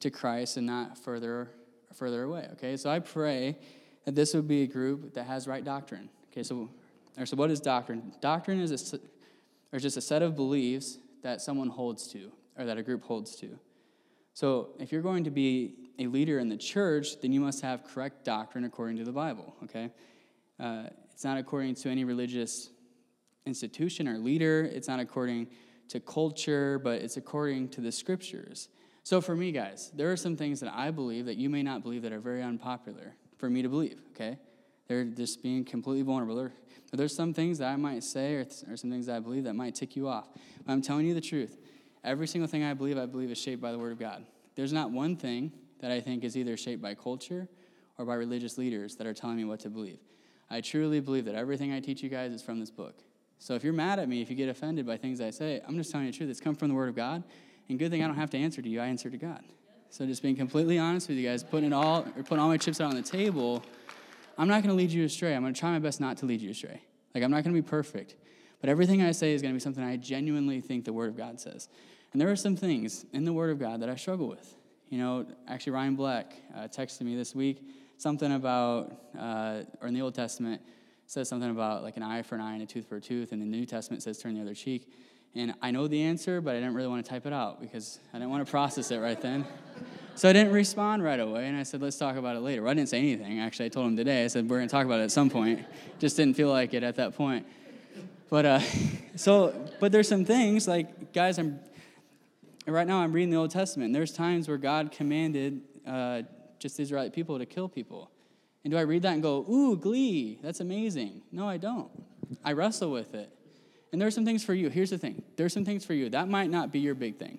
to 0.00 0.10
Christ 0.10 0.56
and 0.56 0.66
not 0.66 0.98
further 0.98 1.50
further 1.94 2.24
away. 2.24 2.48
Okay, 2.52 2.76
so 2.76 2.90
I 2.90 2.98
pray 2.98 3.56
that 4.04 4.14
this 4.14 4.34
would 4.34 4.48
be 4.48 4.62
a 4.62 4.66
group 4.66 5.14
that 5.14 5.26
has 5.26 5.46
right 5.46 5.64
doctrine. 5.64 6.08
Okay, 6.32 6.42
so 6.42 6.68
or 7.16 7.26
so 7.26 7.36
what 7.36 7.50
is 7.50 7.60
doctrine? 7.60 8.12
Doctrine 8.20 8.60
is 8.60 8.92
a, 8.92 9.00
or 9.72 9.78
just 9.78 9.96
a 9.96 10.00
set 10.00 10.22
of 10.22 10.36
beliefs 10.36 10.98
that 11.22 11.40
someone 11.40 11.68
holds 11.68 12.08
to 12.08 12.32
or 12.58 12.64
that 12.64 12.78
a 12.78 12.82
group 12.82 13.04
holds 13.04 13.36
to. 13.36 13.58
So 14.34 14.70
if 14.78 14.92
you're 14.92 15.02
going 15.02 15.24
to 15.24 15.30
be 15.30 15.74
a 15.98 16.06
leader 16.06 16.38
in 16.38 16.48
the 16.48 16.56
church, 16.56 17.20
then 17.20 17.32
you 17.32 17.40
must 17.40 17.62
have 17.62 17.84
correct 17.84 18.24
doctrine 18.24 18.64
according 18.64 18.96
to 18.98 19.04
the 19.04 19.12
Bible. 19.12 19.54
Okay, 19.64 19.90
uh, 20.58 20.84
it's 21.12 21.24
not 21.24 21.36
according 21.36 21.74
to 21.76 21.88
any 21.90 22.04
religious 22.04 22.70
institution 23.46 24.08
or 24.08 24.18
leader. 24.18 24.68
It's 24.72 24.88
not 24.88 25.00
according 25.00 25.48
to 25.88 26.00
culture, 26.00 26.78
but 26.78 27.02
it's 27.02 27.16
according 27.16 27.68
to 27.70 27.80
the 27.80 27.92
scriptures. 27.92 28.68
So, 29.02 29.20
for 29.20 29.34
me, 29.34 29.50
guys, 29.50 29.90
there 29.94 30.12
are 30.12 30.16
some 30.16 30.36
things 30.36 30.60
that 30.60 30.72
I 30.72 30.90
believe 30.90 31.26
that 31.26 31.36
you 31.36 31.50
may 31.50 31.62
not 31.62 31.82
believe 31.82 32.02
that 32.02 32.12
are 32.12 32.20
very 32.20 32.42
unpopular 32.42 33.16
for 33.38 33.50
me 33.50 33.62
to 33.62 33.68
believe, 33.68 34.00
okay? 34.10 34.38
They're 34.86 35.04
just 35.04 35.42
being 35.42 35.64
completely 35.64 36.02
vulnerable. 36.02 36.50
There, 36.90 36.98
there's 36.98 37.14
some 37.14 37.32
things 37.34 37.58
that 37.58 37.68
I 37.68 37.76
might 37.76 38.04
say 38.04 38.34
or, 38.34 38.46
or 38.70 38.76
some 38.76 38.90
things 38.90 39.06
that 39.06 39.16
I 39.16 39.20
believe 39.20 39.44
that 39.44 39.54
might 39.54 39.74
tick 39.74 39.96
you 39.96 40.08
off. 40.08 40.28
But 40.64 40.72
I'm 40.72 40.82
telling 40.82 41.06
you 41.06 41.14
the 41.14 41.20
truth. 41.20 41.58
Every 42.02 42.26
single 42.26 42.48
thing 42.48 42.64
I 42.64 42.74
believe, 42.74 42.98
I 42.98 43.06
believe 43.06 43.30
is 43.30 43.38
shaped 43.38 43.60
by 43.60 43.72
the 43.72 43.78
Word 43.78 43.92
of 43.92 43.98
God. 43.98 44.24
There's 44.54 44.72
not 44.72 44.90
one 44.90 45.16
thing 45.16 45.52
that 45.80 45.90
I 45.90 46.00
think 46.00 46.24
is 46.24 46.36
either 46.36 46.56
shaped 46.56 46.82
by 46.82 46.94
culture 46.94 47.48
or 47.98 48.04
by 48.04 48.14
religious 48.14 48.58
leaders 48.58 48.96
that 48.96 49.06
are 49.06 49.14
telling 49.14 49.36
me 49.36 49.44
what 49.44 49.60
to 49.60 49.70
believe. 49.70 49.98
I 50.50 50.60
truly 50.60 51.00
believe 51.00 51.26
that 51.26 51.34
everything 51.34 51.72
I 51.72 51.80
teach 51.80 52.02
you 52.02 52.08
guys 52.08 52.32
is 52.32 52.42
from 52.42 52.58
this 52.58 52.70
book. 52.70 53.02
So 53.38 53.54
if 53.54 53.64
you're 53.64 53.72
mad 53.72 53.98
at 53.98 54.08
me, 54.08 54.20
if 54.20 54.28
you 54.28 54.36
get 54.36 54.48
offended 54.48 54.86
by 54.86 54.96
things 54.96 55.20
I 55.20 55.30
say, 55.30 55.62
I'm 55.66 55.76
just 55.76 55.90
telling 55.90 56.06
you 56.06 56.12
the 56.12 56.18
truth. 56.18 56.30
It's 56.30 56.40
come 56.40 56.54
from 56.54 56.68
the 56.68 56.74
Word 56.74 56.88
of 56.88 56.96
God, 56.96 57.22
and 57.68 57.78
good 57.78 57.90
thing 57.90 58.02
I 58.02 58.06
don't 58.06 58.16
have 58.16 58.30
to 58.30 58.38
answer 58.38 58.60
to 58.60 58.68
you, 58.68 58.80
I 58.80 58.86
answer 58.86 59.08
to 59.08 59.16
God. 59.16 59.42
So 59.90 60.06
just 60.06 60.22
being 60.22 60.36
completely 60.36 60.78
honest 60.78 61.08
with 61.08 61.18
you 61.18 61.28
guys, 61.28 61.42
putting 61.42 61.68
it 61.68 61.72
all 61.72 62.06
or 62.16 62.22
putting 62.22 62.38
all 62.38 62.48
my 62.48 62.56
chips 62.56 62.80
out 62.80 62.90
on 62.90 62.96
the 62.96 63.02
table, 63.02 63.62
I'm 64.40 64.48
not 64.48 64.62
gonna 64.62 64.74
lead 64.74 64.90
you 64.90 65.04
astray. 65.04 65.36
I'm 65.36 65.42
gonna 65.42 65.52
try 65.52 65.70
my 65.70 65.80
best 65.80 66.00
not 66.00 66.16
to 66.18 66.26
lead 66.26 66.40
you 66.40 66.50
astray. 66.52 66.80
Like 67.14 67.22
I'm 67.22 67.30
not 67.30 67.44
gonna 67.44 67.54
be 67.54 67.60
perfect. 67.60 68.16
But 68.62 68.70
everything 68.70 69.02
I 69.02 69.12
say 69.12 69.34
is 69.34 69.42
gonna 69.42 69.52
be 69.52 69.60
something 69.60 69.84
I 69.84 69.98
genuinely 69.98 70.62
think 70.62 70.86
the 70.86 70.94
Word 70.94 71.10
of 71.10 71.16
God 71.16 71.38
says. 71.38 71.68
And 72.12 72.20
there 72.20 72.30
are 72.30 72.36
some 72.36 72.56
things 72.56 73.04
in 73.12 73.26
the 73.26 73.34
Word 73.34 73.50
of 73.50 73.58
God 73.58 73.82
that 73.82 73.90
I 73.90 73.96
struggle 73.96 74.28
with. 74.28 74.54
You 74.88 74.96
know, 74.96 75.26
actually, 75.46 75.72
Ryan 75.74 75.94
Black 75.94 76.32
uh, 76.56 76.60
texted 76.68 77.02
me 77.02 77.16
this 77.16 77.34
week 77.34 77.62
something 77.98 78.32
about, 78.32 78.96
uh, 79.18 79.60
or 79.82 79.88
in 79.88 79.92
the 79.92 80.00
Old 80.00 80.14
Testament, 80.14 80.62
says 81.04 81.28
something 81.28 81.50
about 81.50 81.82
like 81.82 81.98
an 81.98 82.02
eye 82.02 82.22
for 82.22 82.34
an 82.36 82.40
eye 82.40 82.54
and 82.54 82.62
a 82.62 82.66
tooth 82.66 82.88
for 82.88 82.96
a 82.96 83.00
tooth, 83.00 83.32
and 83.32 83.42
the 83.42 83.46
New 83.46 83.66
Testament 83.66 84.02
says 84.02 84.16
turn 84.16 84.34
the 84.34 84.40
other 84.40 84.54
cheek. 84.54 84.90
And 85.34 85.52
I 85.60 85.70
know 85.70 85.86
the 85.86 86.02
answer, 86.02 86.40
but 86.40 86.56
I 86.56 86.60
didn't 86.60 86.74
really 86.74 86.88
want 86.88 87.04
to 87.04 87.10
type 87.10 87.26
it 87.26 87.34
out 87.34 87.60
because 87.60 88.00
I 88.14 88.18
didn't 88.18 88.30
want 88.30 88.46
to 88.46 88.50
process 88.50 88.90
it 88.90 89.00
right 89.00 89.20
then. 89.20 89.44
So 90.20 90.28
I 90.28 90.34
didn't 90.34 90.52
respond 90.52 91.02
right 91.02 91.18
away, 91.18 91.46
and 91.46 91.56
I 91.56 91.62
said, 91.62 91.80
let's 91.80 91.96
talk 91.96 92.16
about 92.16 92.36
it 92.36 92.40
later. 92.40 92.60
Well, 92.60 92.70
I 92.70 92.74
didn't 92.74 92.90
say 92.90 92.98
anything. 92.98 93.40
Actually, 93.40 93.64
I 93.64 93.68
told 93.70 93.86
him 93.86 93.96
today. 93.96 94.22
I 94.22 94.26
said, 94.26 94.50
we're 94.50 94.58
going 94.58 94.68
to 94.68 94.70
talk 94.70 94.84
about 94.84 95.00
it 95.00 95.04
at 95.04 95.10
some 95.10 95.30
point. 95.30 95.64
Just 95.98 96.18
didn't 96.18 96.36
feel 96.36 96.50
like 96.50 96.74
it 96.74 96.82
at 96.82 96.96
that 96.96 97.16
point. 97.16 97.46
But, 98.28 98.44
uh, 98.44 98.60
so, 99.16 99.54
but 99.80 99.92
there's 99.92 100.08
some 100.08 100.26
things, 100.26 100.68
like, 100.68 101.14
guys, 101.14 101.38
I'm, 101.38 101.58
right 102.66 102.86
now 102.86 102.98
I'm 102.98 103.14
reading 103.14 103.30
the 103.30 103.38
Old 103.38 103.50
Testament. 103.50 103.86
And 103.86 103.94
there's 103.94 104.12
times 104.12 104.46
where 104.46 104.58
God 104.58 104.92
commanded 104.92 105.62
uh, 105.86 106.20
just 106.58 106.78
Israelite 106.78 107.14
people 107.14 107.38
to 107.38 107.46
kill 107.46 107.70
people. 107.70 108.10
And 108.62 108.72
do 108.72 108.76
I 108.76 108.82
read 108.82 109.00
that 109.04 109.14
and 109.14 109.22
go, 109.22 109.46
ooh, 109.50 109.74
glee, 109.74 110.38
that's 110.42 110.60
amazing? 110.60 111.22
No, 111.32 111.48
I 111.48 111.56
don't. 111.56 111.90
I 112.44 112.52
wrestle 112.52 112.90
with 112.90 113.14
it. 113.14 113.32
And 113.90 114.02
there's 114.02 114.14
some 114.14 114.26
things 114.26 114.44
for 114.44 114.52
you. 114.52 114.68
Here's 114.68 114.90
the 114.90 114.98
thing 114.98 115.22
there's 115.36 115.54
some 115.54 115.64
things 115.64 115.86
for 115.86 115.94
you. 115.94 116.10
That 116.10 116.28
might 116.28 116.50
not 116.50 116.72
be 116.72 116.80
your 116.80 116.94
big 116.94 117.16
thing. 117.16 117.38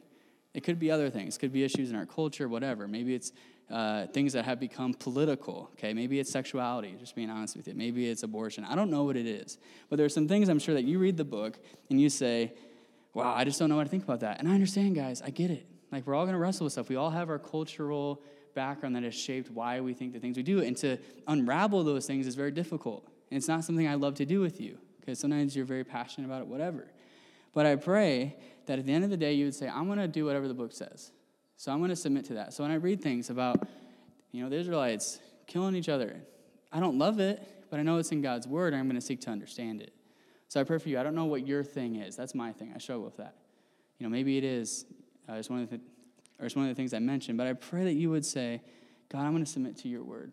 It 0.53 0.63
could 0.63 0.79
be 0.79 0.91
other 0.91 1.09
things. 1.09 1.37
It 1.37 1.39
could 1.39 1.53
be 1.53 1.63
issues 1.63 1.89
in 1.89 1.95
our 1.95 2.05
culture, 2.05 2.47
whatever. 2.49 2.87
Maybe 2.87 3.15
it's 3.15 3.31
uh, 3.69 4.07
things 4.07 4.33
that 4.33 4.43
have 4.43 4.59
become 4.59 4.93
political. 4.93 5.69
Okay, 5.73 5.93
maybe 5.93 6.19
it's 6.19 6.29
sexuality. 6.29 6.95
Just 6.99 7.15
being 7.15 7.29
honest 7.29 7.55
with 7.55 7.67
you. 7.67 7.73
Maybe 7.73 8.09
it's 8.09 8.23
abortion. 8.23 8.65
I 8.65 8.75
don't 8.75 8.89
know 8.89 9.03
what 9.03 9.15
it 9.15 9.25
is, 9.25 9.57
but 9.89 9.95
there 9.95 10.05
are 10.05 10.09
some 10.09 10.27
things 10.27 10.49
I'm 10.49 10.59
sure 10.59 10.75
that 10.75 10.83
you 10.83 10.99
read 10.99 11.15
the 11.15 11.23
book 11.23 11.57
and 11.89 12.01
you 12.01 12.09
say, 12.09 12.53
"Wow, 13.13 13.33
I 13.33 13.45
just 13.45 13.59
don't 13.59 13.69
know 13.69 13.77
what 13.77 13.85
to 13.85 13.89
think 13.89 14.03
about 14.03 14.19
that." 14.21 14.39
And 14.39 14.49
I 14.49 14.53
understand, 14.53 14.95
guys. 14.95 15.21
I 15.21 15.29
get 15.29 15.51
it. 15.51 15.65
Like 15.91 16.05
we're 16.05 16.15
all 16.15 16.25
going 16.25 16.33
to 16.33 16.39
wrestle 16.39 16.65
with 16.65 16.73
stuff. 16.73 16.89
We 16.89 16.97
all 16.97 17.11
have 17.11 17.29
our 17.29 17.39
cultural 17.39 18.21
background 18.53 18.95
that 18.97 19.03
has 19.03 19.15
shaped 19.15 19.49
why 19.49 19.79
we 19.79 19.93
think 19.93 20.11
the 20.11 20.19
things 20.19 20.35
we 20.35 20.43
do, 20.43 20.61
and 20.61 20.75
to 20.77 20.97
unravel 21.27 21.85
those 21.85 22.05
things 22.05 22.27
is 22.27 22.35
very 22.35 22.51
difficult. 22.51 23.05
And 23.29 23.37
it's 23.37 23.47
not 23.47 23.63
something 23.63 23.87
I 23.87 23.95
love 23.95 24.15
to 24.15 24.25
do 24.25 24.41
with 24.41 24.59
you 24.59 24.77
because 24.99 25.17
sometimes 25.17 25.55
you're 25.55 25.65
very 25.65 25.85
passionate 25.85 26.27
about 26.27 26.41
it, 26.41 26.47
whatever. 26.47 26.91
But 27.53 27.65
I 27.65 27.75
pray 27.75 28.35
that 28.71 28.79
at 28.79 28.85
the 28.85 28.93
end 28.93 29.03
of 29.03 29.09
the 29.09 29.17
day, 29.17 29.33
you 29.33 29.43
would 29.43 29.53
say, 29.53 29.67
I'm 29.67 29.85
going 29.87 29.99
to 29.99 30.07
do 30.07 30.23
whatever 30.23 30.47
the 30.47 30.53
book 30.53 30.71
says. 30.71 31.11
So 31.57 31.73
I'm 31.73 31.79
going 31.79 31.89
to 31.89 31.95
submit 31.95 32.23
to 32.27 32.35
that. 32.35 32.53
So 32.53 32.63
when 32.63 32.71
I 32.71 32.75
read 32.75 33.01
things 33.01 33.29
about, 33.29 33.67
you 34.31 34.41
know, 34.41 34.49
the 34.49 34.55
Israelites 34.55 35.19
killing 35.45 35.75
each 35.75 35.89
other, 35.89 36.15
I 36.71 36.79
don't 36.79 36.97
love 36.97 37.19
it, 37.19 37.45
but 37.69 37.81
I 37.81 37.83
know 37.83 37.97
it's 37.97 38.13
in 38.13 38.21
God's 38.21 38.47
word, 38.47 38.71
and 38.71 38.79
I'm 38.79 38.87
going 38.87 38.95
to 38.95 39.05
seek 39.05 39.19
to 39.21 39.29
understand 39.29 39.81
it. 39.81 39.91
So 40.47 40.61
I 40.61 40.63
pray 40.63 40.77
for 40.77 40.87
you. 40.87 40.97
I 40.97 41.03
don't 41.03 41.15
know 41.15 41.25
what 41.25 41.45
your 41.45 41.65
thing 41.65 41.97
is. 41.97 42.15
That's 42.15 42.33
my 42.33 42.53
thing. 42.53 42.71
I 42.73 42.77
struggle 42.77 43.03
with 43.03 43.17
that. 43.17 43.35
You 43.99 44.05
know, 44.05 44.09
maybe 44.09 44.37
it 44.37 44.45
is 44.45 44.85
uh, 45.27 45.33
it's 45.33 45.49
one 45.49 45.63
of 45.63 45.69
the, 45.69 45.81
or 46.39 46.45
it's 46.45 46.55
one 46.55 46.63
of 46.63 46.69
the 46.69 46.75
things 46.75 46.93
I 46.93 46.99
mentioned, 46.99 47.37
but 47.37 47.47
I 47.47 47.53
pray 47.53 47.83
that 47.83 47.95
you 47.95 48.09
would 48.09 48.25
say, 48.25 48.61
God, 49.09 49.25
I'm 49.25 49.33
going 49.33 49.43
to 49.43 49.51
submit 49.51 49.75
to 49.79 49.89
your 49.89 50.05
word 50.05 50.31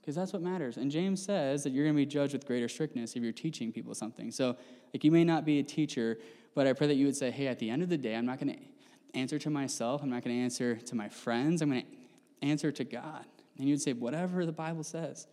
because 0.00 0.14
that's 0.14 0.32
what 0.32 0.42
matters. 0.42 0.76
And 0.76 0.92
James 0.92 1.20
says 1.20 1.64
that 1.64 1.70
you're 1.70 1.84
going 1.84 1.96
to 1.96 2.00
be 2.00 2.06
judged 2.06 2.34
with 2.34 2.46
greater 2.46 2.68
strictness 2.68 3.16
if 3.16 3.22
you're 3.24 3.32
teaching 3.32 3.72
people 3.72 3.96
something. 3.96 4.30
So, 4.30 4.56
like, 4.92 5.02
you 5.02 5.10
may 5.10 5.24
not 5.24 5.44
be 5.44 5.58
a 5.58 5.64
teacher, 5.64 6.18
but 6.54 6.66
I 6.66 6.72
pray 6.72 6.86
that 6.86 6.94
you 6.94 7.06
would 7.06 7.16
say, 7.16 7.30
hey, 7.30 7.46
at 7.46 7.58
the 7.58 7.70
end 7.70 7.82
of 7.82 7.88
the 7.88 7.98
day, 7.98 8.14
I'm 8.14 8.26
not 8.26 8.40
going 8.40 8.54
to 8.54 9.18
answer 9.18 9.38
to 9.38 9.50
myself. 9.50 10.02
I'm 10.02 10.10
not 10.10 10.24
going 10.24 10.36
to 10.36 10.42
answer 10.42 10.76
to 10.76 10.94
my 10.94 11.08
friends. 11.08 11.62
I'm 11.62 11.70
going 11.70 11.82
to 11.82 12.46
answer 12.46 12.72
to 12.72 12.84
God. 12.84 13.24
And 13.58 13.68
you'd 13.68 13.82
say, 13.82 13.92
whatever 13.92 14.44
the 14.46 14.52
Bible 14.52 14.84
says. 14.84 15.26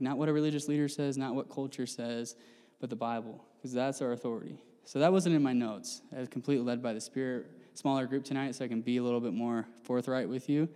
Not 0.00 0.18
what 0.18 0.28
a 0.28 0.32
religious 0.32 0.68
leader 0.68 0.88
says, 0.88 1.16
not 1.16 1.34
what 1.34 1.48
culture 1.48 1.86
says, 1.86 2.34
but 2.80 2.90
the 2.90 2.96
Bible, 2.96 3.44
because 3.56 3.72
that's 3.72 4.02
our 4.02 4.12
authority. 4.12 4.58
So 4.84 4.98
that 4.98 5.12
wasn't 5.12 5.36
in 5.36 5.42
my 5.42 5.52
notes. 5.52 6.02
I 6.14 6.18
was 6.18 6.28
completely 6.28 6.64
led 6.64 6.82
by 6.82 6.92
the 6.92 7.00
Spirit. 7.00 7.46
Smaller 7.74 8.06
group 8.06 8.24
tonight, 8.24 8.54
so 8.54 8.64
I 8.64 8.68
can 8.68 8.82
be 8.82 8.98
a 8.98 9.02
little 9.02 9.20
bit 9.20 9.32
more 9.32 9.66
forthright 9.82 10.28
with 10.28 10.48
you. 10.48 10.68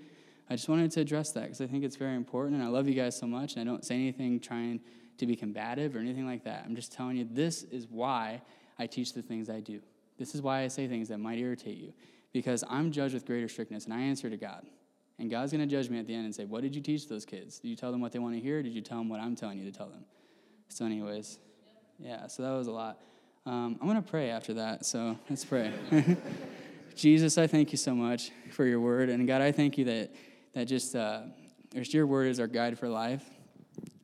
I 0.51 0.57
just 0.57 0.69
wanted 0.69 0.91
to 0.93 1.01
address 1.01 1.31
that 1.33 1.43
because 1.43 1.61
I 1.61 1.67
think 1.67 1.85
it's 1.85 1.95
very 1.95 2.17
important, 2.17 2.57
and 2.57 2.65
I 2.65 2.69
love 2.69 2.89
you 2.89 2.95
guys 2.95 3.17
so 3.17 3.27
much, 3.27 3.55
and 3.55 3.63
I 3.63 3.65
don't 3.65 3.85
say 3.85 3.95
anything 3.95 4.41
trying 4.41 4.81
to 5.19 5.27
be 5.27 5.37
combative 5.37 5.95
or 5.95 6.01
anything 6.01 6.27
like 6.27 6.43
that. 6.45 6.65
I'm 6.67 6.75
just 6.75 6.93
telling 6.93 7.17
you 7.17 7.29
this 7.31 7.63
is 7.65 7.87
why 7.89 8.41
I 8.79 8.87
teach 8.87 9.13
the 9.13 9.23
things 9.23 9.51
I 9.51 9.61
do. 9.61 9.81
This 10.19 10.35
is 10.35 10.43
why 10.43 10.63
I 10.63 10.69
say 10.69 10.89
things 10.89 11.09
that 11.09 11.19
might 11.19 11.39
irritate 11.39 11.79
you, 11.79 11.93
because 12.33 12.65
I'm 12.69 12.91
judged 12.91 13.15
with 13.15 13.27
greater 13.27 13.49
strictness, 13.49 13.85
and 13.85 13.95
I 13.95 14.01
answer 14.01 14.29
to 14.29 14.37
God. 14.37 14.67
And 15.19 15.31
God's 15.31 15.53
going 15.53 15.67
to 15.67 15.67
judge 15.67 15.91
me 15.91 15.99
at 15.99 16.07
the 16.07 16.15
end 16.15 16.25
and 16.25 16.35
say, 16.35 16.45
What 16.45 16.63
did 16.63 16.75
you 16.75 16.81
teach 16.81 17.09
those 17.09 17.25
kids? 17.25 17.59
Did 17.59 17.69
you 17.69 17.77
tell 17.77 17.91
them 17.91 18.01
what 18.01 18.13
they 18.13 18.19
want 18.19 18.35
to 18.35 18.41
hear? 18.41 18.63
did 18.63 18.73
you 18.73 18.81
tell 18.81 18.99
them 18.99 19.09
what 19.09 19.21
I'm 19.21 19.35
telling 19.35 19.59
you 19.59 19.71
to 19.71 19.77
tell 19.77 19.89
them? 19.89 20.05
So, 20.69 20.85
anyways, 20.85 21.39
yeah, 21.99 22.27
so 22.27 22.43
that 22.43 22.51
was 22.51 22.67
a 22.67 22.73
lot. 22.73 23.01
Um, 23.47 23.79
I'm 23.81 23.89
going 23.89 24.03
to 24.03 24.09
pray 24.09 24.31
after 24.31 24.55
that, 24.55 24.85
so 24.85 25.19
let's 25.29 25.45
pray. 25.45 25.73
Jesus, 26.95 27.39
I 27.39 27.47
thank 27.47 27.73
you 27.73 27.79
so 27.79 27.95
much 27.95 28.31
for 28.53 28.65
your 28.65 28.81
word. 28.81 29.09
And 29.09 29.27
God, 29.27 29.41
I 29.41 29.53
thank 29.53 29.79
you 29.79 29.85
that 29.87 30.11
that 30.55 30.67
just, 30.67 30.97
uh, 30.97 31.23
your 31.73 32.07
word 32.07 32.27
is 32.29 32.41
our 32.41 32.47
guide 32.47 32.79
for 32.79 32.89
life. 32.89 33.23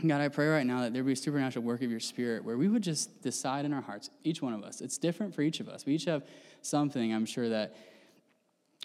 God, 0.06 0.20
I 0.20 0.28
pray 0.28 0.48
right 0.48 0.66
now 0.66 0.82
that 0.82 0.92
there 0.92 1.02
be 1.02 1.12
a 1.12 1.16
supernatural 1.16 1.64
work 1.64 1.82
of 1.82 1.90
your 1.90 2.00
spirit 2.00 2.44
where 2.44 2.56
we 2.56 2.68
would 2.68 2.82
just 2.82 3.22
decide 3.22 3.64
in 3.64 3.72
our 3.72 3.80
hearts, 3.80 4.10
each 4.22 4.42
one 4.42 4.52
of 4.52 4.62
us. 4.62 4.80
It's 4.80 4.98
different 4.98 5.34
for 5.34 5.42
each 5.42 5.60
of 5.60 5.68
us. 5.68 5.86
We 5.86 5.94
each 5.94 6.04
have 6.04 6.24
something, 6.62 7.12
I'm 7.14 7.26
sure, 7.26 7.48
that, 7.48 7.74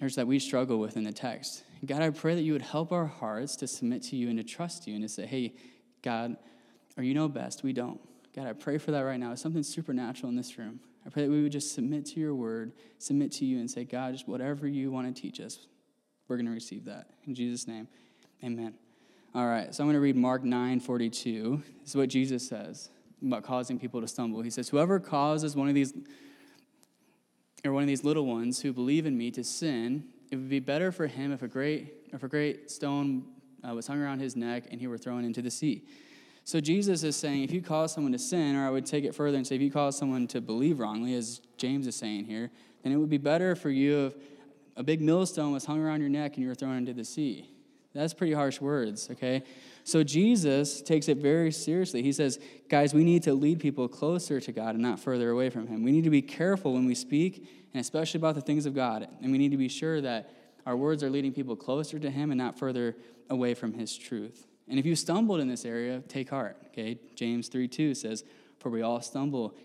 or 0.01 0.09
that 0.09 0.27
we 0.27 0.39
struggle 0.39 0.79
with 0.79 0.97
in 0.97 1.03
the 1.03 1.11
text. 1.11 1.63
God, 1.85 2.01
I 2.01 2.09
pray 2.09 2.35
that 2.35 2.41
you 2.41 2.53
would 2.53 2.61
help 2.61 2.91
our 2.91 3.05
hearts 3.05 3.55
to 3.57 3.67
submit 3.67 4.03
to 4.03 4.15
you 4.15 4.29
and 4.29 4.37
to 4.37 4.43
trust 4.43 4.87
you 4.87 4.93
and 4.93 5.03
to 5.03 5.09
say, 5.09 5.25
hey, 5.25 5.53
God, 6.01 6.37
or 6.97 7.03
you 7.03 7.13
know 7.13 7.27
best, 7.27 7.63
we 7.63 7.73
don't. 7.73 7.99
God, 8.35 8.47
I 8.47 8.53
pray 8.53 8.77
for 8.77 8.91
that 8.91 9.01
right 9.01 9.19
now. 9.19 9.31
It's 9.31 9.41
something 9.41 9.63
supernatural 9.63 10.29
in 10.29 10.35
this 10.35 10.57
room. 10.57 10.79
I 11.05 11.09
pray 11.09 11.23
that 11.23 11.31
we 11.31 11.41
would 11.41 11.51
just 11.51 11.73
submit 11.73 12.05
to 12.07 12.19
your 12.19 12.35
word, 12.35 12.73
submit 12.97 13.31
to 13.33 13.45
you, 13.45 13.59
and 13.59 13.69
say, 13.69 13.83
God, 13.83 14.13
just 14.13 14.27
whatever 14.27 14.67
you 14.67 14.91
want 14.91 15.13
to 15.13 15.21
teach 15.21 15.39
us, 15.39 15.67
we're 16.27 16.35
going 16.35 16.45
to 16.45 16.51
receive 16.51 16.85
that. 16.85 17.07
In 17.25 17.33
Jesus' 17.33 17.67
name, 17.67 17.87
amen. 18.43 18.75
All 19.35 19.45
right, 19.45 19.73
so 19.75 19.83
I'm 19.83 19.87
going 19.87 19.93
to 19.93 20.01
read 20.01 20.15
Mark 20.15 20.43
9 20.43 20.79
42. 20.79 21.61
This 21.81 21.89
is 21.89 21.95
what 21.95 22.09
Jesus 22.09 22.47
says 22.47 22.89
about 23.23 23.43
causing 23.43 23.77
people 23.77 24.01
to 24.01 24.07
stumble. 24.07 24.41
He 24.41 24.49
says, 24.49 24.69
Whoever 24.69 24.99
causes 24.99 25.55
one 25.55 25.67
of 25.67 25.75
these 25.75 25.93
or 27.63 27.71
one 27.71 27.83
of 27.83 27.87
these 27.87 28.03
little 28.03 28.25
ones 28.25 28.61
who 28.61 28.73
believe 28.73 29.05
in 29.05 29.15
me 29.15 29.29
to 29.31 29.43
sin, 29.43 30.05
it 30.31 30.37
would 30.37 30.49
be 30.49 30.59
better 30.59 30.91
for 30.91 31.05
him 31.05 31.31
if 31.31 31.43
a 31.43 31.47
great 31.47 31.93
if 32.11 32.23
a 32.23 32.27
great 32.27 32.71
stone 32.71 33.23
uh, 33.67 33.75
was 33.75 33.85
hung 33.85 34.01
around 34.01 34.19
his 34.19 34.35
neck 34.35 34.63
and 34.71 34.81
he 34.81 34.87
were 34.87 34.97
thrown 34.97 35.23
into 35.23 35.43
the 35.43 35.51
sea. 35.51 35.83
So 36.43 36.59
Jesus 36.59 37.03
is 37.03 37.15
saying, 37.15 37.43
if 37.43 37.51
you 37.51 37.61
cause 37.61 37.93
someone 37.93 38.13
to 38.13 38.17
sin, 38.17 38.55
or 38.55 38.65
I 38.65 38.71
would 38.71 38.87
take 38.87 39.03
it 39.03 39.13
further 39.13 39.37
and 39.37 39.45
say, 39.45 39.55
if 39.55 39.61
you 39.61 39.69
cause 39.69 39.95
someone 39.95 40.25
to 40.27 40.41
believe 40.41 40.79
wrongly, 40.79 41.13
as 41.13 41.41
James 41.57 41.85
is 41.85 41.95
saying 41.95 42.25
here, 42.25 42.49
then 42.81 42.91
it 42.91 42.95
would 42.95 43.09
be 43.09 43.19
better 43.19 43.55
for 43.55 43.69
you 43.69 44.07
if 44.07 44.15
a 44.75 44.81
big 44.81 45.01
millstone 45.01 45.51
was 45.51 45.65
hung 45.65 45.79
around 45.79 45.99
your 45.99 46.09
neck 46.09 46.33
and 46.33 46.41
you 46.41 46.49
were 46.49 46.55
thrown 46.55 46.77
into 46.77 46.93
the 46.93 47.05
sea. 47.05 47.47
That's 47.93 48.13
pretty 48.13 48.33
harsh 48.33 48.61
words, 48.61 49.09
okay? 49.11 49.43
So 49.83 50.03
Jesus 50.03 50.81
takes 50.81 51.07
it 51.07 51.17
very 51.17 51.51
seriously. 51.51 52.03
He 52.03 52.11
says, 52.11 52.39
guys, 52.69 52.93
we 52.93 53.03
need 53.03 53.23
to 53.23 53.33
lead 53.33 53.59
people 53.59 53.87
closer 53.87 54.39
to 54.39 54.51
God 54.51 54.75
and 54.75 54.81
not 54.81 54.99
further 54.99 55.31
away 55.31 55.49
from 55.49 55.67
Him. 55.67 55.83
We 55.83 55.91
need 55.91 56.03
to 56.03 56.09
be 56.09 56.21
careful 56.21 56.73
when 56.73 56.85
we 56.85 56.93
speak, 56.93 57.47
and 57.73 57.81
especially 57.81 58.19
about 58.19 58.35
the 58.35 58.41
things 58.41 58.65
of 58.67 58.75
God. 58.75 59.07
And 59.21 59.31
we 59.31 59.39
need 59.39 59.51
to 59.51 59.57
be 59.57 59.69
sure 59.69 60.01
that 60.01 60.31
our 60.65 60.77
words 60.77 61.03
are 61.03 61.09
leading 61.09 61.33
people 61.33 61.55
closer 61.55 61.97
to 61.97 62.11
Him 62.11 62.29
and 62.29 62.37
not 62.37 62.59
further 62.59 62.95
away 63.29 63.55
from 63.55 63.73
His 63.73 63.97
truth. 63.97 64.45
And 64.67 64.77
if 64.77 64.85
you 64.85 64.95
stumbled 64.95 65.39
in 65.39 65.47
this 65.47 65.65
area, 65.65 66.01
take 66.07 66.29
heart, 66.29 66.57
okay? 66.67 66.99
James 67.15 67.47
3 67.47 67.67
2 67.67 67.95
says, 67.95 68.23
For 68.59 68.69
we 68.69 68.83
all 68.83 69.01
stumble 69.01 69.55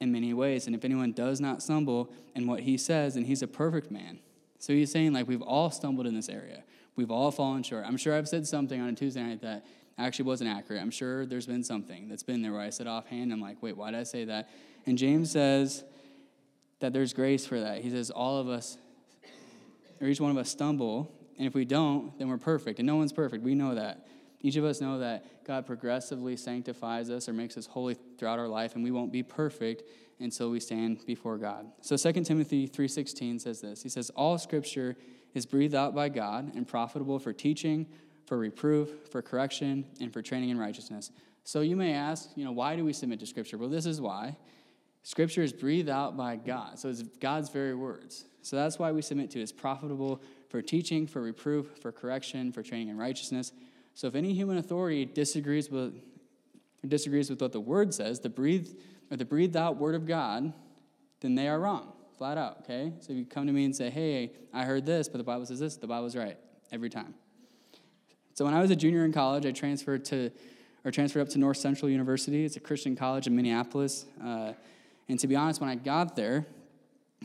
in 0.00 0.10
many 0.10 0.34
ways. 0.34 0.66
And 0.66 0.74
if 0.74 0.84
anyone 0.84 1.12
does 1.12 1.40
not 1.40 1.62
stumble 1.62 2.12
in 2.34 2.48
what 2.48 2.60
he 2.60 2.76
says, 2.76 3.14
then 3.14 3.24
he's 3.24 3.42
a 3.42 3.46
perfect 3.46 3.92
man 3.92 4.18
so 4.58 4.72
he's 4.72 4.90
saying, 4.90 5.12
like, 5.12 5.28
we've 5.28 5.42
all 5.42 5.70
stumbled 5.70 6.06
in 6.06 6.14
this 6.14 6.28
area. 6.28 6.64
We've 6.98 7.12
all 7.12 7.30
fallen 7.30 7.62
short. 7.62 7.84
I'm 7.86 7.96
sure 7.96 8.12
I've 8.12 8.28
said 8.28 8.44
something 8.44 8.80
on 8.80 8.88
a 8.88 8.92
Tuesday 8.92 9.22
night 9.22 9.40
that 9.42 9.64
actually 9.98 10.24
wasn't 10.24 10.50
accurate. 10.50 10.82
I'm 10.82 10.90
sure 10.90 11.26
there's 11.26 11.46
been 11.46 11.62
something 11.62 12.08
that's 12.08 12.24
been 12.24 12.42
there 12.42 12.50
where 12.50 12.60
I 12.60 12.70
said 12.70 12.88
offhand, 12.88 13.32
I'm 13.32 13.40
like, 13.40 13.62
wait, 13.62 13.76
why 13.76 13.92
did 13.92 14.00
I 14.00 14.02
say 14.02 14.24
that? 14.24 14.50
And 14.84 14.98
James 14.98 15.30
says 15.30 15.84
that 16.80 16.92
there's 16.92 17.12
grace 17.12 17.46
for 17.46 17.60
that. 17.60 17.82
He 17.82 17.90
says, 17.90 18.10
all 18.10 18.38
of 18.38 18.48
us, 18.48 18.78
or 20.00 20.08
each 20.08 20.20
one 20.20 20.32
of 20.32 20.36
us 20.36 20.50
stumble, 20.50 21.14
and 21.38 21.46
if 21.46 21.54
we 21.54 21.64
don't, 21.64 22.18
then 22.18 22.28
we're 22.28 22.36
perfect. 22.36 22.80
And 22.80 22.86
no 22.88 22.96
one's 22.96 23.12
perfect. 23.12 23.44
We 23.44 23.54
know 23.54 23.76
that. 23.76 24.08
Each 24.40 24.56
of 24.56 24.64
us 24.64 24.80
know 24.80 24.98
that 24.98 25.44
God 25.44 25.66
progressively 25.66 26.36
sanctifies 26.36 27.10
us 27.10 27.28
or 27.28 27.32
makes 27.32 27.56
us 27.56 27.66
holy 27.66 27.96
throughout 28.18 28.40
our 28.40 28.48
life, 28.48 28.74
and 28.74 28.82
we 28.82 28.90
won't 28.90 29.12
be 29.12 29.22
perfect 29.22 29.84
until 30.18 30.50
we 30.50 30.58
stand 30.58 31.06
before 31.06 31.38
God. 31.38 31.70
So 31.80 31.96
2 31.96 32.24
Timothy 32.24 32.66
3:16 32.66 33.40
says 33.40 33.60
this. 33.60 33.84
He 33.84 33.88
says 33.88 34.10
all 34.16 34.36
scripture 34.36 34.96
is 35.34 35.46
breathed 35.46 35.74
out 35.74 35.94
by 35.94 36.08
God 36.08 36.54
and 36.54 36.66
profitable 36.66 37.18
for 37.18 37.32
teaching, 37.32 37.86
for 38.26 38.38
reproof, 38.38 39.08
for 39.10 39.22
correction, 39.22 39.84
and 40.00 40.12
for 40.12 40.22
training 40.22 40.50
in 40.50 40.58
righteousness. 40.58 41.10
So 41.44 41.60
you 41.60 41.76
may 41.76 41.94
ask, 41.94 42.30
you 42.36 42.44
know, 42.44 42.52
why 42.52 42.76
do 42.76 42.84
we 42.84 42.92
submit 42.92 43.20
to 43.20 43.26
scripture? 43.26 43.56
Well, 43.56 43.70
this 43.70 43.86
is 43.86 44.00
why. 44.00 44.36
Scripture 45.02 45.42
is 45.42 45.52
breathed 45.52 45.88
out 45.88 46.16
by 46.16 46.36
God. 46.36 46.78
So 46.78 46.88
it's 46.88 47.02
God's 47.02 47.48
very 47.48 47.74
words. 47.74 48.26
So 48.42 48.56
that's 48.56 48.78
why 48.78 48.92
we 48.92 49.00
submit 49.00 49.30
to 49.30 49.38
it. 49.38 49.42
It's 49.42 49.52
profitable 49.52 50.20
for 50.48 50.60
teaching, 50.60 51.06
for 51.06 51.22
reproof, 51.22 51.78
for 51.80 51.92
correction, 51.92 52.52
for 52.52 52.62
training 52.62 52.88
in 52.88 52.98
righteousness. 52.98 53.52
So 53.94 54.06
if 54.06 54.14
any 54.14 54.32
human 54.34 54.58
authority 54.58 55.04
disagrees 55.04 55.70
with 55.70 55.94
disagrees 56.86 57.28
with 57.28 57.40
what 57.40 57.52
the 57.52 57.60
word 57.60 57.92
says, 57.92 58.20
the 58.20 58.28
breathed 58.28 58.76
or 59.10 59.16
the 59.16 59.24
breathed 59.24 59.56
out 59.56 59.76
word 59.76 59.94
of 59.94 60.06
God, 60.06 60.52
then 61.20 61.34
they 61.34 61.48
are 61.48 61.58
wrong, 61.58 61.92
flat 62.18 62.36
out, 62.36 62.58
okay? 62.64 62.92
So 63.00 63.12
if 63.12 63.18
you 63.18 63.24
come 63.24 63.46
to 63.46 63.52
me 63.52 63.64
and 63.64 63.74
say, 63.74 63.88
hey, 63.90 64.32
I 64.52 64.64
heard 64.64 64.84
this, 64.84 65.08
but 65.08 65.18
the 65.18 65.24
Bible 65.24 65.46
says 65.46 65.60
this, 65.60 65.76
the 65.76 65.86
Bible's 65.86 66.16
right. 66.16 66.36
every 66.72 66.90
time. 66.90 67.14
So 68.34 68.44
when 68.44 68.54
I 68.54 68.60
was 68.60 68.70
a 68.70 68.76
junior 68.76 69.04
in 69.04 69.12
college, 69.12 69.46
I 69.46 69.52
transferred 69.52 70.04
to 70.06 70.30
or 70.84 70.90
transferred 70.90 71.22
up 71.22 71.28
to 71.30 71.38
North 71.38 71.56
Central 71.56 71.90
University. 71.90 72.44
It's 72.44 72.56
a 72.56 72.60
Christian 72.60 72.94
college 72.94 73.26
in 73.26 73.34
Minneapolis. 73.34 74.06
Uh, 74.24 74.52
and 75.08 75.18
to 75.18 75.26
be 75.26 75.34
honest, 75.34 75.60
when 75.60 75.68
I 75.68 75.74
got 75.74 76.14
there, 76.14 76.46